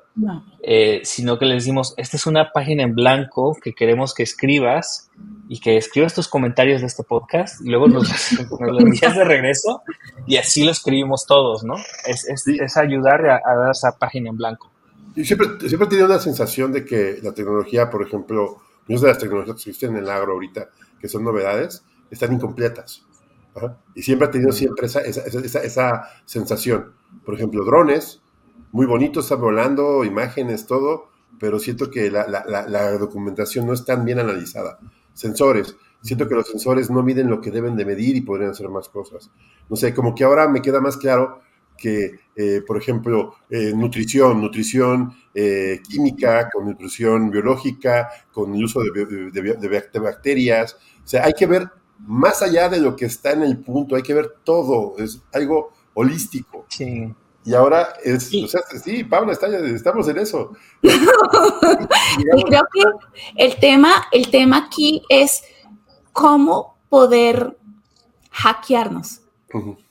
eh, 0.61 1.01
sino 1.03 1.39
que 1.39 1.45
les 1.45 1.63
decimos, 1.63 1.95
esta 1.97 2.15
es 2.15 2.27
una 2.27 2.51
página 2.51 2.83
en 2.83 2.93
blanco 2.93 3.57
que 3.59 3.73
queremos 3.73 4.13
que 4.13 4.21
escribas 4.21 5.09
y 5.49 5.59
que 5.59 5.77
escribas 5.77 6.13
tus 6.13 6.27
comentarios 6.27 6.81
de 6.81 6.87
este 6.87 7.03
podcast 7.03 7.59
y 7.61 7.69
luego 7.69 7.87
nos, 7.87 8.07
lo 8.59 8.79
envías 8.79 9.15
de 9.15 9.23
regreso 9.23 9.81
y 10.27 10.37
así 10.37 10.63
lo 10.63 10.69
escribimos 10.69 11.25
todos, 11.25 11.63
¿no? 11.63 11.75
Es, 12.05 12.27
es, 12.27 12.77
ayudar 12.77 13.25
a, 13.25 13.55
dar 13.55 13.71
esa 13.71 13.97
página 13.97 14.29
en 14.29 14.37
blanco. 14.37 14.71
Y 15.15 15.25
siempre, 15.25 15.47
siempre 15.67 15.87
he 15.87 15.89
tenido 15.89 16.07
la 16.07 16.19
sensación 16.19 16.71
de 16.71 16.85
que 16.85 17.17
la 17.23 17.31
tecnología, 17.31 17.89
por 17.89 18.05
ejemplo, 18.05 18.57
muchas 18.87 19.01
de 19.01 19.07
las 19.07 19.17
tecnologías 19.17 19.55
que 19.55 19.71
existen 19.71 19.95
en 19.95 20.03
el 20.03 20.09
agro 20.11 20.33
ahorita, 20.33 20.69
que 20.99 21.07
son 21.07 21.23
novedades, 21.23 21.83
están 22.09 22.33
incompletas. 22.33 23.05
Y 23.93 24.01
siempre 24.01 24.27
ha 24.27 24.31
tenido 24.31 24.51
siempre 24.51 24.87
esa, 24.87 24.99
esa, 24.99 25.61
esa, 25.61 26.09
sensación. 26.25 26.91
Por 27.23 27.35
ejemplo, 27.35 27.63
drones, 27.63 28.21
muy 28.71 28.85
bonitos, 28.85 29.25
están 29.25 29.39
volando, 29.39 30.03
imágenes, 30.03 30.65
todo, 30.65 31.09
pero 31.39 31.59
siento 31.59 31.89
que 31.89 32.11
la, 32.11 32.27
la, 32.27 32.67
la, 32.67 32.91
documentación 32.97 33.65
no 33.65 33.73
es 33.73 33.85
tan 33.85 34.03
bien 34.03 34.19
analizada. 34.19 34.79
Sensores, 35.13 35.77
siento 36.01 36.27
que 36.27 36.35
los 36.35 36.47
sensores 36.47 36.89
no 36.89 37.01
miden 37.01 37.29
lo 37.29 37.39
que 37.39 37.51
deben 37.51 37.77
de 37.77 37.85
medir 37.85 38.17
y 38.17 38.21
podrían 38.21 38.51
hacer 38.51 38.67
más 38.67 38.89
cosas. 38.89 39.31
No 39.69 39.77
sé, 39.77 39.93
como 39.93 40.13
que 40.13 40.25
ahora 40.25 40.49
me 40.49 40.61
queda 40.61 40.81
más 40.81 40.97
claro 40.97 41.39
que, 41.77 42.19
eh, 42.35 42.61
por 42.65 42.77
ejemplo, 42.77 43.35
eh, 43.49 43.73
nutrición, 43.75 44.41
nutrición 44.41 45.13
eh, 45.33 45.81
química, 45.87 46.49
con 46.49 46.65
nutrición 46.65 47.29
biológica, 47.29 48.09
con 48.31 48.53
el 48.53 48.63
uso 48.63 48.81
de, 48.81 49.31
de, 49.31 49.99
bacterias. 49.99 50.77
O 51.03 51.07
sea, 51.07 51.25
hay 51.25 51.33
que 51.33 51.45
ver 51.45 51.69
más 51.99 52.41
allá 52.41 52.69
de 52.69 52.79
lo 52.79 52.95
que 52.95 53.05
está 53.05 53.31
en 53.31 53.43
el 53.43 53.57
punto, 53.57 53.95
hay 53.95 54.03
que 54.03 54.13
ver 54.13 54.35
todo, 54.43 54.95
es 54.97 55.21
algo 55.33 55.71
holístico. 55.93 56.65
Sí. 56.69 57.13
Y 57.45 57.53
ahora 57.53 57.93
es, 58.03 58.23
sí. 58.23 58.43
o 58.43 58.47
sea, 58.47 58.61
sí, 58.83 59.03
Pablo, 59.03 59.31
estamos 59.31 60.07
en 60.07 60.17
eso. 60.17 60.51
creo 60.81 62.63
que 62.73 62.83
el 63.35 63.59
tema, 63.59 64.07
el 64.11 64.31
tema 64.31 64.57
aquí 64.57 65.03
es 65.09 65.43
cómo 66.11 66.77
poder 66.89 67.57
hackearnos. 68.31 69.21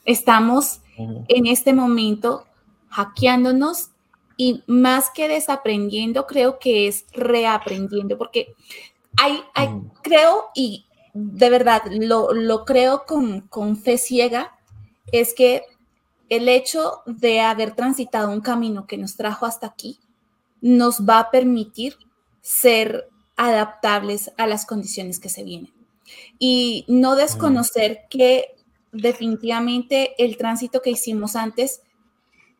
Estamos 0.05 0.81
en 0.97 1.47
este 1.47 1.73
momento 1.73 2.45
hackeándonos 2.89 3.91
y 4.37 4.63
más 4.67 5.11
que 5.11 5.29
desaprendiendo, 5.29 6.27
creo 6.27 6.59
que 6.59 6.89
es 6.89 7.07
reaprendiendo, 7.13 8.19
porque 8.19 8.55
hay, 9.17 9.43
hay 9.55 9.69
creo 10.03 10.47
y 10.55 10.87
de 11.15 11.49
verdad, 11.49 11.83
lo, 11.91 12.65
creo 12.65 13.05
con, 13.07 13.77
fe 13.77 13.99
ciega, 13.99 14.59
es 15.13 15.33
que 15.33 15.63
el 16.29 16.49
hecho 16.49 17.03
de 17.07 17.41
haber 17.41 17.77
transitado 17.77 18.31
un 18.31 18.41
camino 18.41 18.87
que 18.87 18.99
nos 18.99 19.17
trajo 19.17 19.47
hasta 19.47 19.69
aquí 19.69 20.01
nos 20.61 21.09
va 21.09 21.21
a 21.21 21.31
permitir 21.31 21.97
ser 22.41 23.09
adaptables 23.37 24.33
a 24.37 24.47
las 24.47 24.67
condiciones 24.67 25.21
que 25.21 25.29
se 25.29 25.45
vienen. 25.45 25.73
y 26.39 26.85
no 26.87 27.17
desconocer 27.17 28.03
que 28.11 28.57
definitivamente 28.93 30.23
el 30.23 30.37
tránsito 30.37 30.83
que 30.83 30.91
hicimos 30.91 31.35
antes 31.35 31.81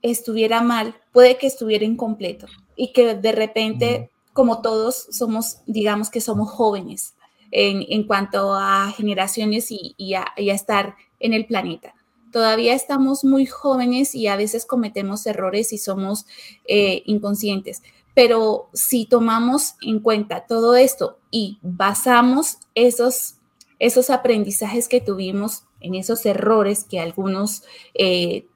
estuviera 0.01 0.63
mal, 0.63 0.97
puede 1.13 1.37
que 1.37 1.47
estuviera 1.47 1.85
incompleto 1.85 2.47
y 2.77 2.93
que 2.93 3.15
de 3.15 3.33
repente, 3.33 4.11
como 4.33 4.63
todos 4.63 5.07
somos, 5.11 5.59
digamos 5.67 6.11
que 6.11 6.21
somos 6.21 6.51
jóvenes 6.51 7.14
en, 7.55 8.05
cuanto 8.05 8.53
a 8.55 8.91
generaciones 8.91 9.69
y, 9.71 10.15
a, 10.15 10.33
estar 10.37 10.97
en 11.21 11.33
el 11.33 11.47
planeta. 11.47 11.95
Todavía 12.33 12.75
estamos 12.75 13.25
muy 13.25 13.47
jóvenes 13.47 14.15
y 14.17 14.27
a 14.27 14.37
veces 14.37 14.67
cometemos 14.67 15.25
errores 15.27 15.73
y 15.73 15.79
somos 15.79 16.27
eh, 16.67 17.03
inconscientes. 17.07 17.83
Pero 18.13 18.69
si 18.73 19.07
tomamos 19.07 19.77
en 19.83 20.01
cuenta 20.01 20.47
todo 20.47 20.75
esto 20.75 21.19
y 21.31 21.59
basamos 21.63 22.59
esos, 22.75 23.37
esos 23.79 24.11
aprendizajes 24.11 24.89
que 24.89 25.01
tuvimos 25.01 25.63
en 25.81 25.95
esos 25.95 26.27
errores 26.27 26.83
que 26.83 26.99
algunos 26.99 27.63
eh, 27.95 28.47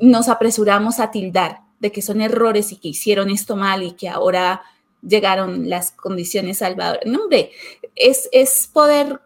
nos 0.00 0.28
apresuramos 0.28 1.00
a 1.00 1.10
tildar 1.10 1.60
de 1.80 1.92
que 1.92 2.02
son 2.02 2.20
errores 2.20 2.72
y 2.72 2.76
que 2.76 2.88
hicieron 2.88 3.30
esto 3.30 3.56
mal 3.56 3.82
y 3.82 3.92
que 3.92 4.08
ahora 4.08 4.62
llegaron 5.06 5.68
las 5.68 5.92
condiciones 5.92 6.58
salvadoras. 6.58 7.06
No, 7.06 7.22
hombre, 7.24 7.50
es, 7.94 8.28
es 8.32 8.68
poder 8.72 9.20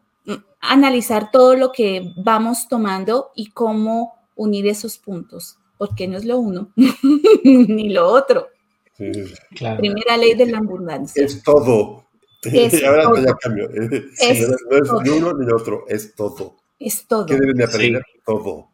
analizar 0.60 1.30
todo 1.30 1.54
lo 1.54 1.72
que 1.72 2.12
vamos 2.16 2.68
tomando 2.68 3.30
y 3.34 3.50
cómo 3.50 4.14
unir 4.34 4.66
esos 4.66 4.98
puntos, 4.98 5.58
porque 5.76 6.08
no 6.08 6.16
es 6.16 6.24
lo 6.24 6.38
uno 6.38 6.72
ni 7.44 7.90
lo 7.90 8.08
otro. 8.08 8.48
Primera 8.96 10.16
ley 10.16 10.34
de 10.34 10.46
la 10.46 10.58
abundancia. 10.58 11.24
Es 11.24 11.42
todo. 11.42 12.04
Ahora 12.86 13.20
ya 13.20 13.34
cambio. 13.34 13.68
no 13.74 13.86
es 13.86 14.92
ni 15.04 15.10
uno 15.10 15.32
ni 15.34 15.52
otro, 15.52 15.84
es 15.88 16.14
todo. 16.14 16.56
Es 16.78 17.06
todo. 17.06 17.26
¿Qué 17.26 17.36
deben 17.36 17.56
de 17.56 17.64
aprender? 17.64 18.02
Todo. 18.24 18.70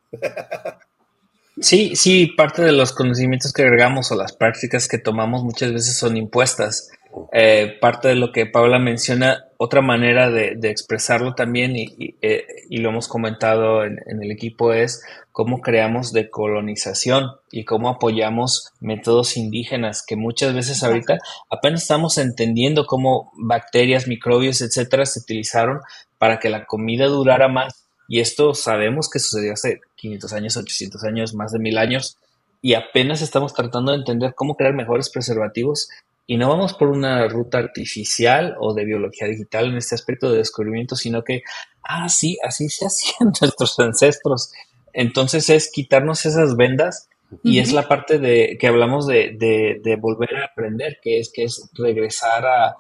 Sí, 1.61 1.95
sí, 1.95 2.27
parte 2.27 2.63
de 2.63 2.73
los 2.73 2.93
conocimientos 2.93 3.53
que 3.53 3.63
agregamos 3.63 4.11
o 4.11 4.17
las 4.17 4.35
prácticas 4.35 4.89
que 4.89 4.99
tomamos 4.99 5.45
muchas 5.45 5.73
veces 5.73 5.97
son 5.97 6.17
impuestas. 6.17 6.91
Eh, 7.33 7.79
parte 7.81 8.09
de 8.09 8.17
lo 8.17 8.33
que 8.33 8.47
Paula 8.47 8.81
menciona, 8.81 9.45
otra 9.57 9.81
manera 9.81 10.31
de, 10.31 10.59
expresarlo 10.65 11.35
también, 11.35 11.77
y, 11.77 12.17
eh, 12.23 12.45
lo 12.71 12.89
hemos 12.89 13.07
comentado 13.07 13.85
en, 13.85 14.01
el 14.21 14.33
equipo, 14.33 14.73
es 14.73 15.05
cómo 15.31 15.61
creamos 15.61 16.13
decolonización 16.13 17.31
y 17.53 17.65
cómo 17.65 17.89
apoyamos 17.89 18.73
métodos 18.81 19.37
indígenas, 19.37 20.05
que 20.05 20.17
muchas 20.17 20.55
veces 20.55 20.83
ahorita 20.83 21.19
apenas 21.51 21.83
estamos 21.83 22.19
entendiendo 22.19 22.85
cómo 22.85 23.33
bacterias, 23.37 24.09
microbios, 24.09 24.61
etcétera, 24.61 25.07
se 25.07 25.21
utilizaron 25.21 25.81
para 26.19 26.41
que 26.41 26.51
la 26.51 26.65
comida 26.65 27.07
durara 27.07 27.47
más. 27.47 27.84
Y 28.09 28.21
esto 28.21 28.55
sabemos 28.55 29.09
que 29.09 29.19
sucedió 29.19 29.53
hace 29.53 29.81
500 29.97 30.33
años, 30.33 30.57
800 30.57 31.05
años, 31.05 31.35
más 31.35 31.53
de 31.53 31.59
mil 31.59 31.79
años, 31.79 32.19
y 32.61 32.75
apenas 32.75 33.21
estamos 33.23 33.53
tratando 33.53 33.93
de 33.93 33.99
entender 33.99 34.35
cómo 34.35 34.57
crear 34.57 34.75
mejores 34.75 35.11
preservativos. 35.11 35.89
Y 36.27 36.39
no 36.39 36.49
vamos 36.49 36.73
por 36.73 36.89
una 36.89 37.29
ruta 37.29 37.59
artificial 37.59 38.57
o 38.59 38.73
de 38.73 38.87
biología 38.87 39.29
digital 39.29 39.67
en 39.67 39.77
este 39.77 39.95
aspecto 39.95 40.31
de 40.31 40.39
descubrimiento, 40.39 40.97
sino 40.97 41.23
que, 41.23 41.43
ah, 41.83 42.09
sí, 42.09 42.39
así 42.43 42.71
se 42.71 42.87
hacían 42.87 43.33
nuestros 43.41 43.79
ancestros. 43.79 44.51
Entonces 44.95 45.51
es 45.51 45.71
quitarnos 45.71 46.25
esas 46.25 46.57
vendas. 46.57 47.09
Y 47.43 47.59
es 47.59 47.73
la 47.73 47.89
parte 47.89 48.19
de 48.19 48.57
que 48.61 48.69
hablamos 48.69 49.09
de, 49.09 49.37
de, 49.83 49.97
volver 49.97 50.37
a 50.37 50.45
aprender, 50.45 50.99
que 51.03 51.19
es, 51.19 51.33
que 51.33 51.45
es 51.45 51.69
regresar 51.75 52.47
a, 52.47 52.77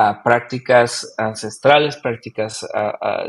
a 0.00 0.22
prácticas 0.22 1.12
ancestrales, 1.18 1.96
prácticas 1.96 2.64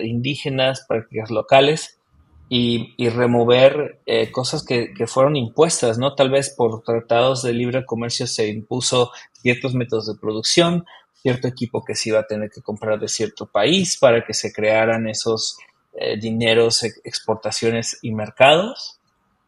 indígenas, 0.03 0.85
prácticas 0.87 1.31
locales 1.31 1.99
y, 2.47 3.09
remover 3.09 4.01
eh, 4.05 4.31
cosas 4.31 4.63
que, 4.63 4.93
fueron 5.07 5.35
impuestas, 5.35 5.97
¿no? 5.97 6.13
Tal 6.13 6.29
vez 6.29 6.53
por 6.55 6.83
tratados 6.83 7.41
de 7.41 7.53
libre 7.53 7.85
comercio 7.85 8.27
se 8.27 8.49
impuso 8.49 9.09
ciertos 9.33 9.73
métodos 9.73 10.05
de 10.05 10.19
producción, 10.21 10.85
cierto 11.15 11.47
equipo 11.47 11.83
que 11.83 11.95
se 11.95 12.09
iba 12.09 12.19
a 12.19 12.27
tener 12.27 12.51
que 12.51 12.61
comprar 12.61 12.99
de 12.99 13.07
cierto 13.07 13.47
país 13.47 13.97
para 13.97 14.23
que 14.23 14.35
se 14.35 14.53
crearan 14.53 15.07
esos 15.07 15.57
eh, 15.93 16.19
dineros, 16.19 16.83
exportaciones 16.83 17.97
y 18.03 18.11
mercados. 18.13 18.99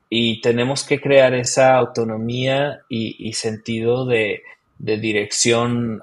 Y 0.09 0.41
tenemos 0.41 0.83
que 0.83 0.99
crear 0.99 1.35
esa 1.35 1.75
autonomía 1.75 2.81
y, 2.89 3.31
sentido 3.33 4.07
de, 4.07 4.41
dirección 4.79 6.01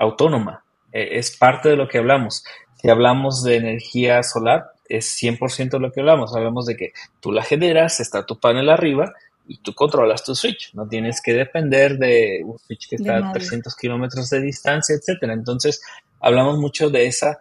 autónoma. 0.00 0.64
E, 0.92 1.18
es 1.18 1.36
parte 1.36 1.68
de 1.68 1.76
lo 1.76 1.86
que 1.86 1.98
hablamos. 1.98 2.42
Si 2.80 2.90
hablamos 2.90 3.44
de 3.44 3.56
energía 3.56 4.22
solar, 4.24 4.72
es 4.88 5.16
100% 5.22 5.78
lo 5.78 5.92
que 5.92 6.00
hablamos. 6.00 6.34
Hablamos 6.34 6.66
de 6.66 6.76
que 6.76 6.92
tú 7.20 7.30
la 7.30 7.44
generas, 7.44 8.00
está 8.00 8.26
tu 8.26 8.40
panel 8.40 8.68
arriba 8.70 9.12
y 9.46 9.58
tú 9.58 9.74
controlas 9.74 10.24
tu 10.24 10.34
switch. 10.34 10.74
No 10.74 10.88
tienes 10.88 11.20
que 11.22 11.34
depender 11.34 11.98
de 11.98 12.42
un 12.44 12.58
switch 12.58 12.88
que 12.88 12.96
está 12.96 13.18
a 13.18 13.32
300 13.32 13.76
kilómetros 13.76 14.30
de 14.30 14.40
distancia, 14.40 14.96
etcétera. 14.96 15.34
Entonces, 15.34 15.80
hablamos 16.18 16.58
mucho 16.58 16.90
de 16.90 17.06
esa 17.06 17.38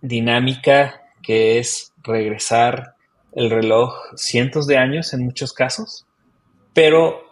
dinámica 0.00 1.02
que 1.22 1.58
es 1.58 1.92
regresar 2.02 2.94
el 3.32 3.50
reloj 3.50 3.94
cientos 4.16 4.66
de 4.66 4.78
años 4.78 5.12
en 5.12 5.24
muchos 5.24 5.52
casos, 5.52 6.06
pero 6.74 7.22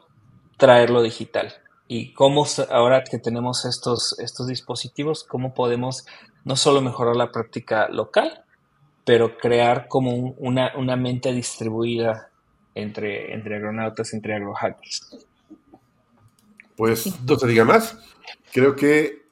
traerlo 0.56 1.02
digital. 1.02 1.54
Y 1.88 2.12
cómo 2.12 2.46
ahora 2.70 3.02
que 3.02 3.18
tenemos 3.18 3.64
estos, 3.64 4.18
estos 4.18 4.46
dispositivos, 4.46 5.24
cómo 5.24 5.54
podemos 5.54 6.04
no 6.44 6.54
solo 6.54 6.82
mejorar 6.82 7.16
la 7.16 7.32
práctica 7.32 7.88
local, 7.88 8.44
pero 9.04 9.38
crear 9.38 9.88
como 9.88 10.12
una, 10.36 10.76
una, 10.76 10.96
mente 10.96 11.32
distribuida 11.32 12.28
entre, 12.74 13.32
entre 13.32 13.56
agronautas, 13.56 14.12
entre 14.12 14.34
agrohackers. 14.34 15.26
Pues 16.76 17.18
no 17.22 17.36
te 17.38 17.46
diga 17.46 17.64
más. 17.64 17.96
Creo 18.52 18.76
que 18.76 19.22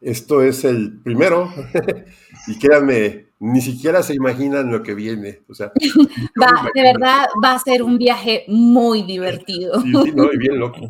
esto 0.00 0.42
es 0.42 0.64
el 0.64 1.00
primero. 1.02 1.52
y 2.46 2.58
créanme, 2.58 3.25
ni 3.38 3.60
siquiera 3.60 4.02
se 4.02 4.14
imaginan 4.14 4.72
lo 4.72 4.82
que 4.82 4.94
viene. 4.94 5.42
O 5.48 5.54
sea, 5.54 5.70
de 6.74 6.82
verdad 6.82 7.26
va 7.42 7.52
a 7.52 7.58
ser 7.58 7.82
un 7.82 7.98
viaje 7.98 8.44
muy 8.48 9.02
divertido. 9.02 9.80
Sí, 9.80 9.92
sí, 9.92 10.12
no, 10.14 10.32
y 10.32 10.38
bien 10.38 10.58
loco. 10.58 10.80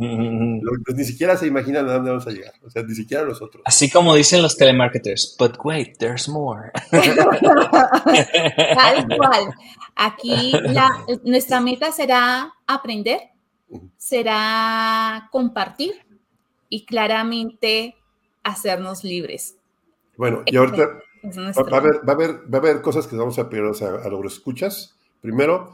Pues, 0.84 0.96
ni 0.96 1.04
siquiera 1.04 1.36
se 1.36 1.46
imaginan 1.46 1.88
a 1.88 1.94
dónde 1.94 2.10
vamos 2.10 2.26
a 2.26 2.30
llegar. 2.30 2.52
O 2.64 2.70
sea, 2.70 2.82
ni 2.82 2.94
siquiera 2.94 3.24
nosotros. 3.24 3.62
Así 3.64 3.90
como 3.90 4.14
dicen 4.14 4.42
los 4.42 4.56
telemarketers, 4.56 5.36
but 5.38 5.56
wait, 5.64 5.96
there's 5.98 6.28
more. 6.28 6.70
Tal 6.90 7.04
cual. 9.16 9.54
Aquí 9.94 10.52
nuestra 11.24 11.60
meta 11.60 11.90
será 11.90 12.52
aprender, 12.66 13.20
será 13.96 15.28
compartir 15.32 15.94
y 16.68 16.84
claramente 16.84 17.96
hacernos 18.42 19.04
libres. 19.04 19.56
Bueno, 20.16 20.42
y 20.46 20.56
ahorita 20.56 21.00
Va, 21.26 21.76
a 21.76 21.80
haber, 21.80 22.08
va, 22.08 22.12
a 22.12 22.16
haber, 22.16 22.30
va 22.52 22.58
a 22.58 22.60
haber 22.60 22.82
cosas 22.82 23.06
que 23.06 23.16
vamos 23.16 23.38
a 23.38 23.48
pedir 23.48 23.64
a, 23.64 24.08
los 24.08 24.32
escuchas. 24.32 24.96
Primero, 25.20 25.70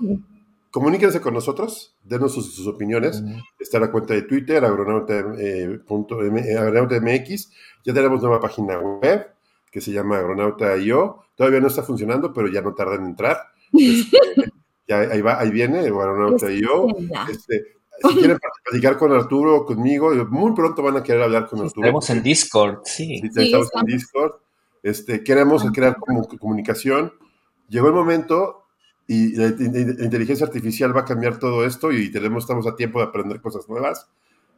comuníquense 0.70 1.20
con 1.20 1.34
nosotros, 1.34 1.94
denos 2.03 2.32
sus, 2.32 2.66
opiniones. 2.66 3.22
Está 3.59 3.78
la 3.78 3.90
cuenta 3.90 4.14
de 4.14 4.22
Twitter, 4.22 4.64
agronauta.mx. 4.64 7.50
ya 7.84 7.94
tenemos 7.94 8.22
nueva 8.22 8.40
página 8.40 8.78
web 8.78 9.28
que 9.70 9.80
se 9.80 9.92
llama 9.92 10.18
agronauta.io. 10.18 11.24
Todavía 11.34 11.61
no 11.61 11.68
está 11.68 11.82
funcionando, 11.82 12.32
pero 12.32 12.48
ya 12.48 12.61
no 12.61 12.74
tarda 12.74 12.96
en 12.96 13.07
entrar. 13.07 13.38
Este, 13.74 14.18
ya 14.88 14.98
ahí, 14.98 15.22
va, 15.22 15.40
ahí 15.40 15.50
viene, 15.50 15.78
agronauta.io. 15.78 16.88
Este, 17.30 17.72
si 18.03 18.16
quieren 18.16 18.38
platicar 18.64 18.98
con 18.98 19.12
Arturo 19.12 19.57
o 19.57 19.64
conmigo, 19.64 20.12
muy 20.28 20.53
pronto 20.55 20.82
van 20.82 20.96
a 20.96 21.03
querer 21.03 21.22
hablar 21.22 21.48
con 21.48 21.61
Arturo. 21.61 21.86
Estamos 21.86 22.11
en 22.11 22.22
Discord, 22.22 22.80
sí. 22.84 23.20
Sí, 23.20 23.30
estamos 23.34 23.68
en 23.74 23.86
Discord. 23.86 24.32
Este, 24.83 25.22
queremos 25.22 25.64
crear 25.72 25.97
como 25.97 26.26
comunicación. 26.26 27.12
Llegó 27.68 27.89
el 27.89 27.95
momento 27.95 28.64
y 29.07 29.37
la, 29.37 29.47
inteligencia 29.47 30.47
artificial 30.47 30.97
va 30.97 31.03
a 31.03 31.05
cambiar 31.05 31.39
todo 31.39 31.64
esto 31.64 31.93
y 31.93 32.11
tenemos, 32.11 32.45
estamos 32.45 32.66
a 32.66 32.76
tiempo 32.76 32.99
de 32.99 33.07
aprender 33.07 33.41
cosas 33.41 33.68
nuevas. 33.68 34.09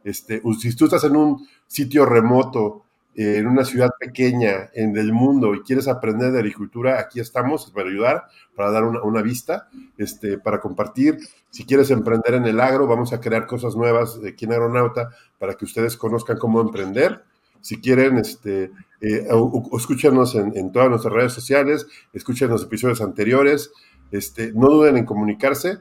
Este, 0.03 0.41
si 0.59 0.75
tú 0.75 0.85
estás 0.85 1.03
en 1.03 1.15
un 1.15 1.47
sitio 1.67 2.05
remoto, 2.05 2.83
eh, 3.15 3.37
en 3.37 3.47
una 3.47 3.63
ciudad 3.63 3.91
pequeña 3.97 4.69
en 4.73 4.97
el 4.97 5.13
mundo 5.13 5.55
y 5.55 5.61
quieres 5.61 5.87
aprender 5.87 6.31
de 6.31 6.39
agricultura, 6.39 6.99
aquí 6.99 7.19
estamos 7.19 7.71
para 7.71 7.89
ayudar, 7.89 8.25
para 8.55 8.71
dar 8.71 8.83
una, 8.83 9.01
una, 9.03 9.21
vista, 9.21 9.69
este, 9.97 10.37
para 10.37 10.59
compartir. 10.59 11.17
Si 11.49 11.65
quieres 11.65 11.89
emprender 11.91 12.33
en 12.33 12.45
el 12.45 12.59
agro, 12.59 12.87
vamos 12.87 13.13
a 13.13 13.21
crear 13.21 13.47
cosas 13.47 13.75
nuevas 13.75 14.19
aquí 14.27 14.45
en 14.45 14.51
Aeronauta 14.51 15.09
para 15.39 15.53
que 15.53 15.65
ustedes 15.65 15.95
conozcan 15.95 16.37
cómo 16.37 16.59
emprender. 16.59 17.23
Si 17.65 17.81
quieren, 17.81 18.19
este, 18.19 18.65
eh, 19.01 19.27
en, 19.27 20.71
todas 20.71 20.87
nuestras 20.87 21.11
redes 21.11 21.33
sociales, 21.33 21.87
escuchen 22.13 22.47
los 22.47 22.61
episodios 22.61 23.01
anteriores, 23.01 23.71
este, 24.11 24.53
no 24.53 24.67
duden 24.67 24.97
en 24.97 25.05
comunicarse 25.07 25.79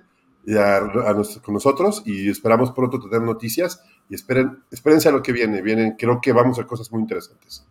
con 1.43 1.53
nosotros 1.53 2.03
y 2.07 2.31
esperamos 2.31 2.73
pronto 2.73 2.99
tener 3.01 3.21
noticias 3.21 3.83
y 4.09 4.15
esperen, 4.15 4.63
espérense 4.71 5.09
a 5.09 5.13
lo 5.13 5.23
que 5.23 5.33
viene, 5.33 5.63
vienen, 5.63 5.97
creo 5.99 6.21
que 6.21 6.33
vamos 6.33 6.59
a 6.59 6.67
cosas 6.67 6.93
muy 6.93 7.01
interesantes. 7.01 7.65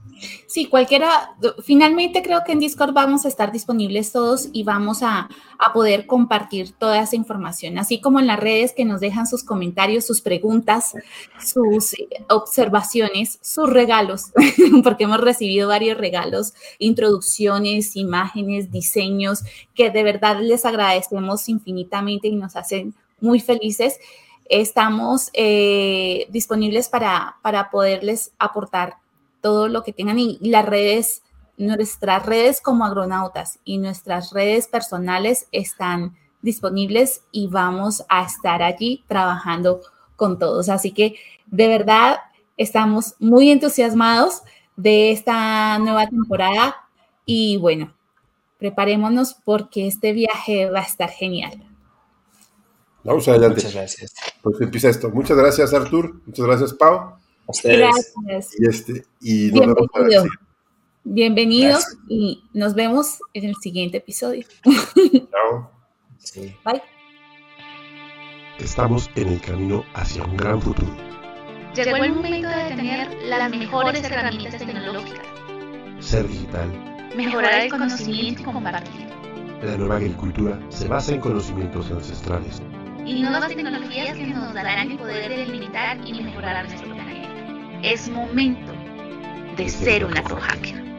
Sí, 0.48 0.68
cualquiera, 0.68 1.36
finalmente 1.64 2.24
creo 2.24 2.42
que 2.46 2.54
en 2.54 2.60
Discord 2.60 2.94
vamos 2.94 3.26
a 3.26 3.28
estar 3.28 3.52
disponibles 3.52 4.12
todos 4.12 4.50
y 4.52 4.64
vamos 4.64 5.04
a, 5.04 5.30
a, 5.60 5.74
poder 5.74 6.08
compartir 6.08 6.72
toda 6.72 7.02
esa 7.02 7.16
información, 7.16 7.78
así 7.78 8.02
como 8.02 8.20
en 8.20 8.28
las 8.28 8.40
redes 8.40 8.74
que 8.74 8.84
nos 8.84 9.00
dejan 9.00 9.28
sus 9.28 9.44
comentarios, 9.44 10.06
sus 10.06 10.22
preguntas, 10.22 10.94
sus 11.40 11.96
observaciones, 12.30 13.38
sus 13.42 13.70
regalos, 13.70 14.32
porque 14.84 15.04
hemos 15.04 15.22
recibido 15.22 15.68
varios 15.68 15.98
regalos, 15.98 16.54
introducciones, 16.80 17.96
imágenes, 17.96 18.72
diseños, 18.72 19.44
que 19.76 19.92
de 19.92 20.04
verdad 20.04 20.40
les 20.40 20.66
agradecemos 20.66 21.48
infinitamente 21.48 22.28
y 22.28 22.36
nos 22.36 22.56
hacen 22.56 22.96
muy 23.20 23.40
felices 23.40 24.00
estamos 24.46 25.30
eh, 25.34 26.28
disponibles 26.30 26.90
para, 26.90 27.38
para 27.42 27.70
poderles 27.70 28.32
aportar 28.40 28.98
todo 29.42 29.68
lo 29.68 29.84
que 29.84 29.94
tengan 29.94 30.20
y 30.20 30.40
las 30.42 30.66
redes, 30.66 31.24
nuestras 31.58 32.26
redes 32.26 32.62
como 32.62 32.86
agronautas 32.86 33.60
y 33.64 33.78
nuestras 33.78 34.32
redes 34.32 34.68
personales 34.68 35.48
están 35.52 36.16
disponibles 36.42 37.24
y 37.32 37.48
vamos 37.48 38.04
a 38.10 38.24
estar 38.24 38.62
allí 38.62 39.04
trabajando 39.08 39.82
con 40.16 40.40
todos. 40.40 40.70
Así 40.70 40.92
que 40.92 41.16
de 41.48 41.68
verdad 41.68 42.20
estamos 42.58 43.16
muy 43.20 43.50
entusiasmados 43.50 44.44
de 44.76 45.12
esta 45.12 45.78
nueva 45.80 46.08
temporada 46.08 46.76
y 47.26 47.58
bueno, 47.58 47.94
preparémonos 48.58 49.36
porque 49.46 49.88
este 49.88 50.14
viaje 50.14 50.70
va 50.70 50.80
a 50.80 50.84
estar 50.84 51.10
genial. 51.10 51.64
Vamos 53.04 53.28
adelante. 53.28 53.56
Muchas 53.56 53.74
gracias. 53.74 54.14
Pues 54.42 54.62
empieza 54.62 54.90
esto. 54.90 55.10
Muchas 55.10 55.38
gracias, 55.38 55.74
Artur. 55.74 56.22
Muchas 56.26 56.46
gracias, 56.46 56.74
Pau. 56.74 57.18
Gracias. 57.64 58.14
Y, 58.58 58.68
este, 58.68 59.06
y 59.22 59.52
nos 59.52 59.76
Bienvenido. 59.76 60.26
Bienvenidos 61.04 61.98
y 62.08 62.44
nos 62.54 62.76
vemos 62.76 63.20
en 63.34 63.46
el 63.46 63.56
siguiente 63.58 63.98
episodio. 63.98 64.46
Chao. 64.64 65.70
Sí. 66.18 66.56
Bye. 66.64 66.82
Estamos 68.60 69.10
en 69.16 69.28
el 69.28 69.42
camino 69.42 69.84
hacia 69.94 70.24
un 70.24 70.38
gran 70.38 70.62
futuro. 70.62 70.96
Llegó 71.76 71.98
el 71.98 72.14
momento 72.14 72.48
de 72.48 72.76
tener 72.76 73.24
las 73.24 73.50
mejores 73.50 74.04
herramientas 74.04 74.66
tecnológicas. 74.66 75.28
Ser 76.00 76.26
digital. 76.28 76.70
Mejorar 77.18 77.66
el 77.66 77.70
conocimiento 77.70 78.42
y 78.42 78.46
compartir. 78.46 79.08
La 79.62 79.76
nueva 79.78 79.98
agricultura 79.98 80.60
se 80.70 80.88
basa 80.88 81.14
en 81.14 81.20
conocimientos 81.20 81.92
ancestrales 81.92 82.62
y 83.06 83.22
nuevas 83.22 83.50
tecnologías 83.50 84.18
que 84.18 84.28
nos 84.28 84.54
darán 84.54 84.92
el 84.92 84.98
poder 84.98 85.30
de 85.30 85.38
delimitar 85.38 85.98
y 86.06 86.24
mejorar 86.24 86.68
nuestro 86.68 86.94
planeta. 86.94 87.30
Es 87.84 88.10
momento 88.10 88.74
de 89.58 89.70
ser 89.70 90.06
un 90.06 90.14
hacker. 90.14 90.93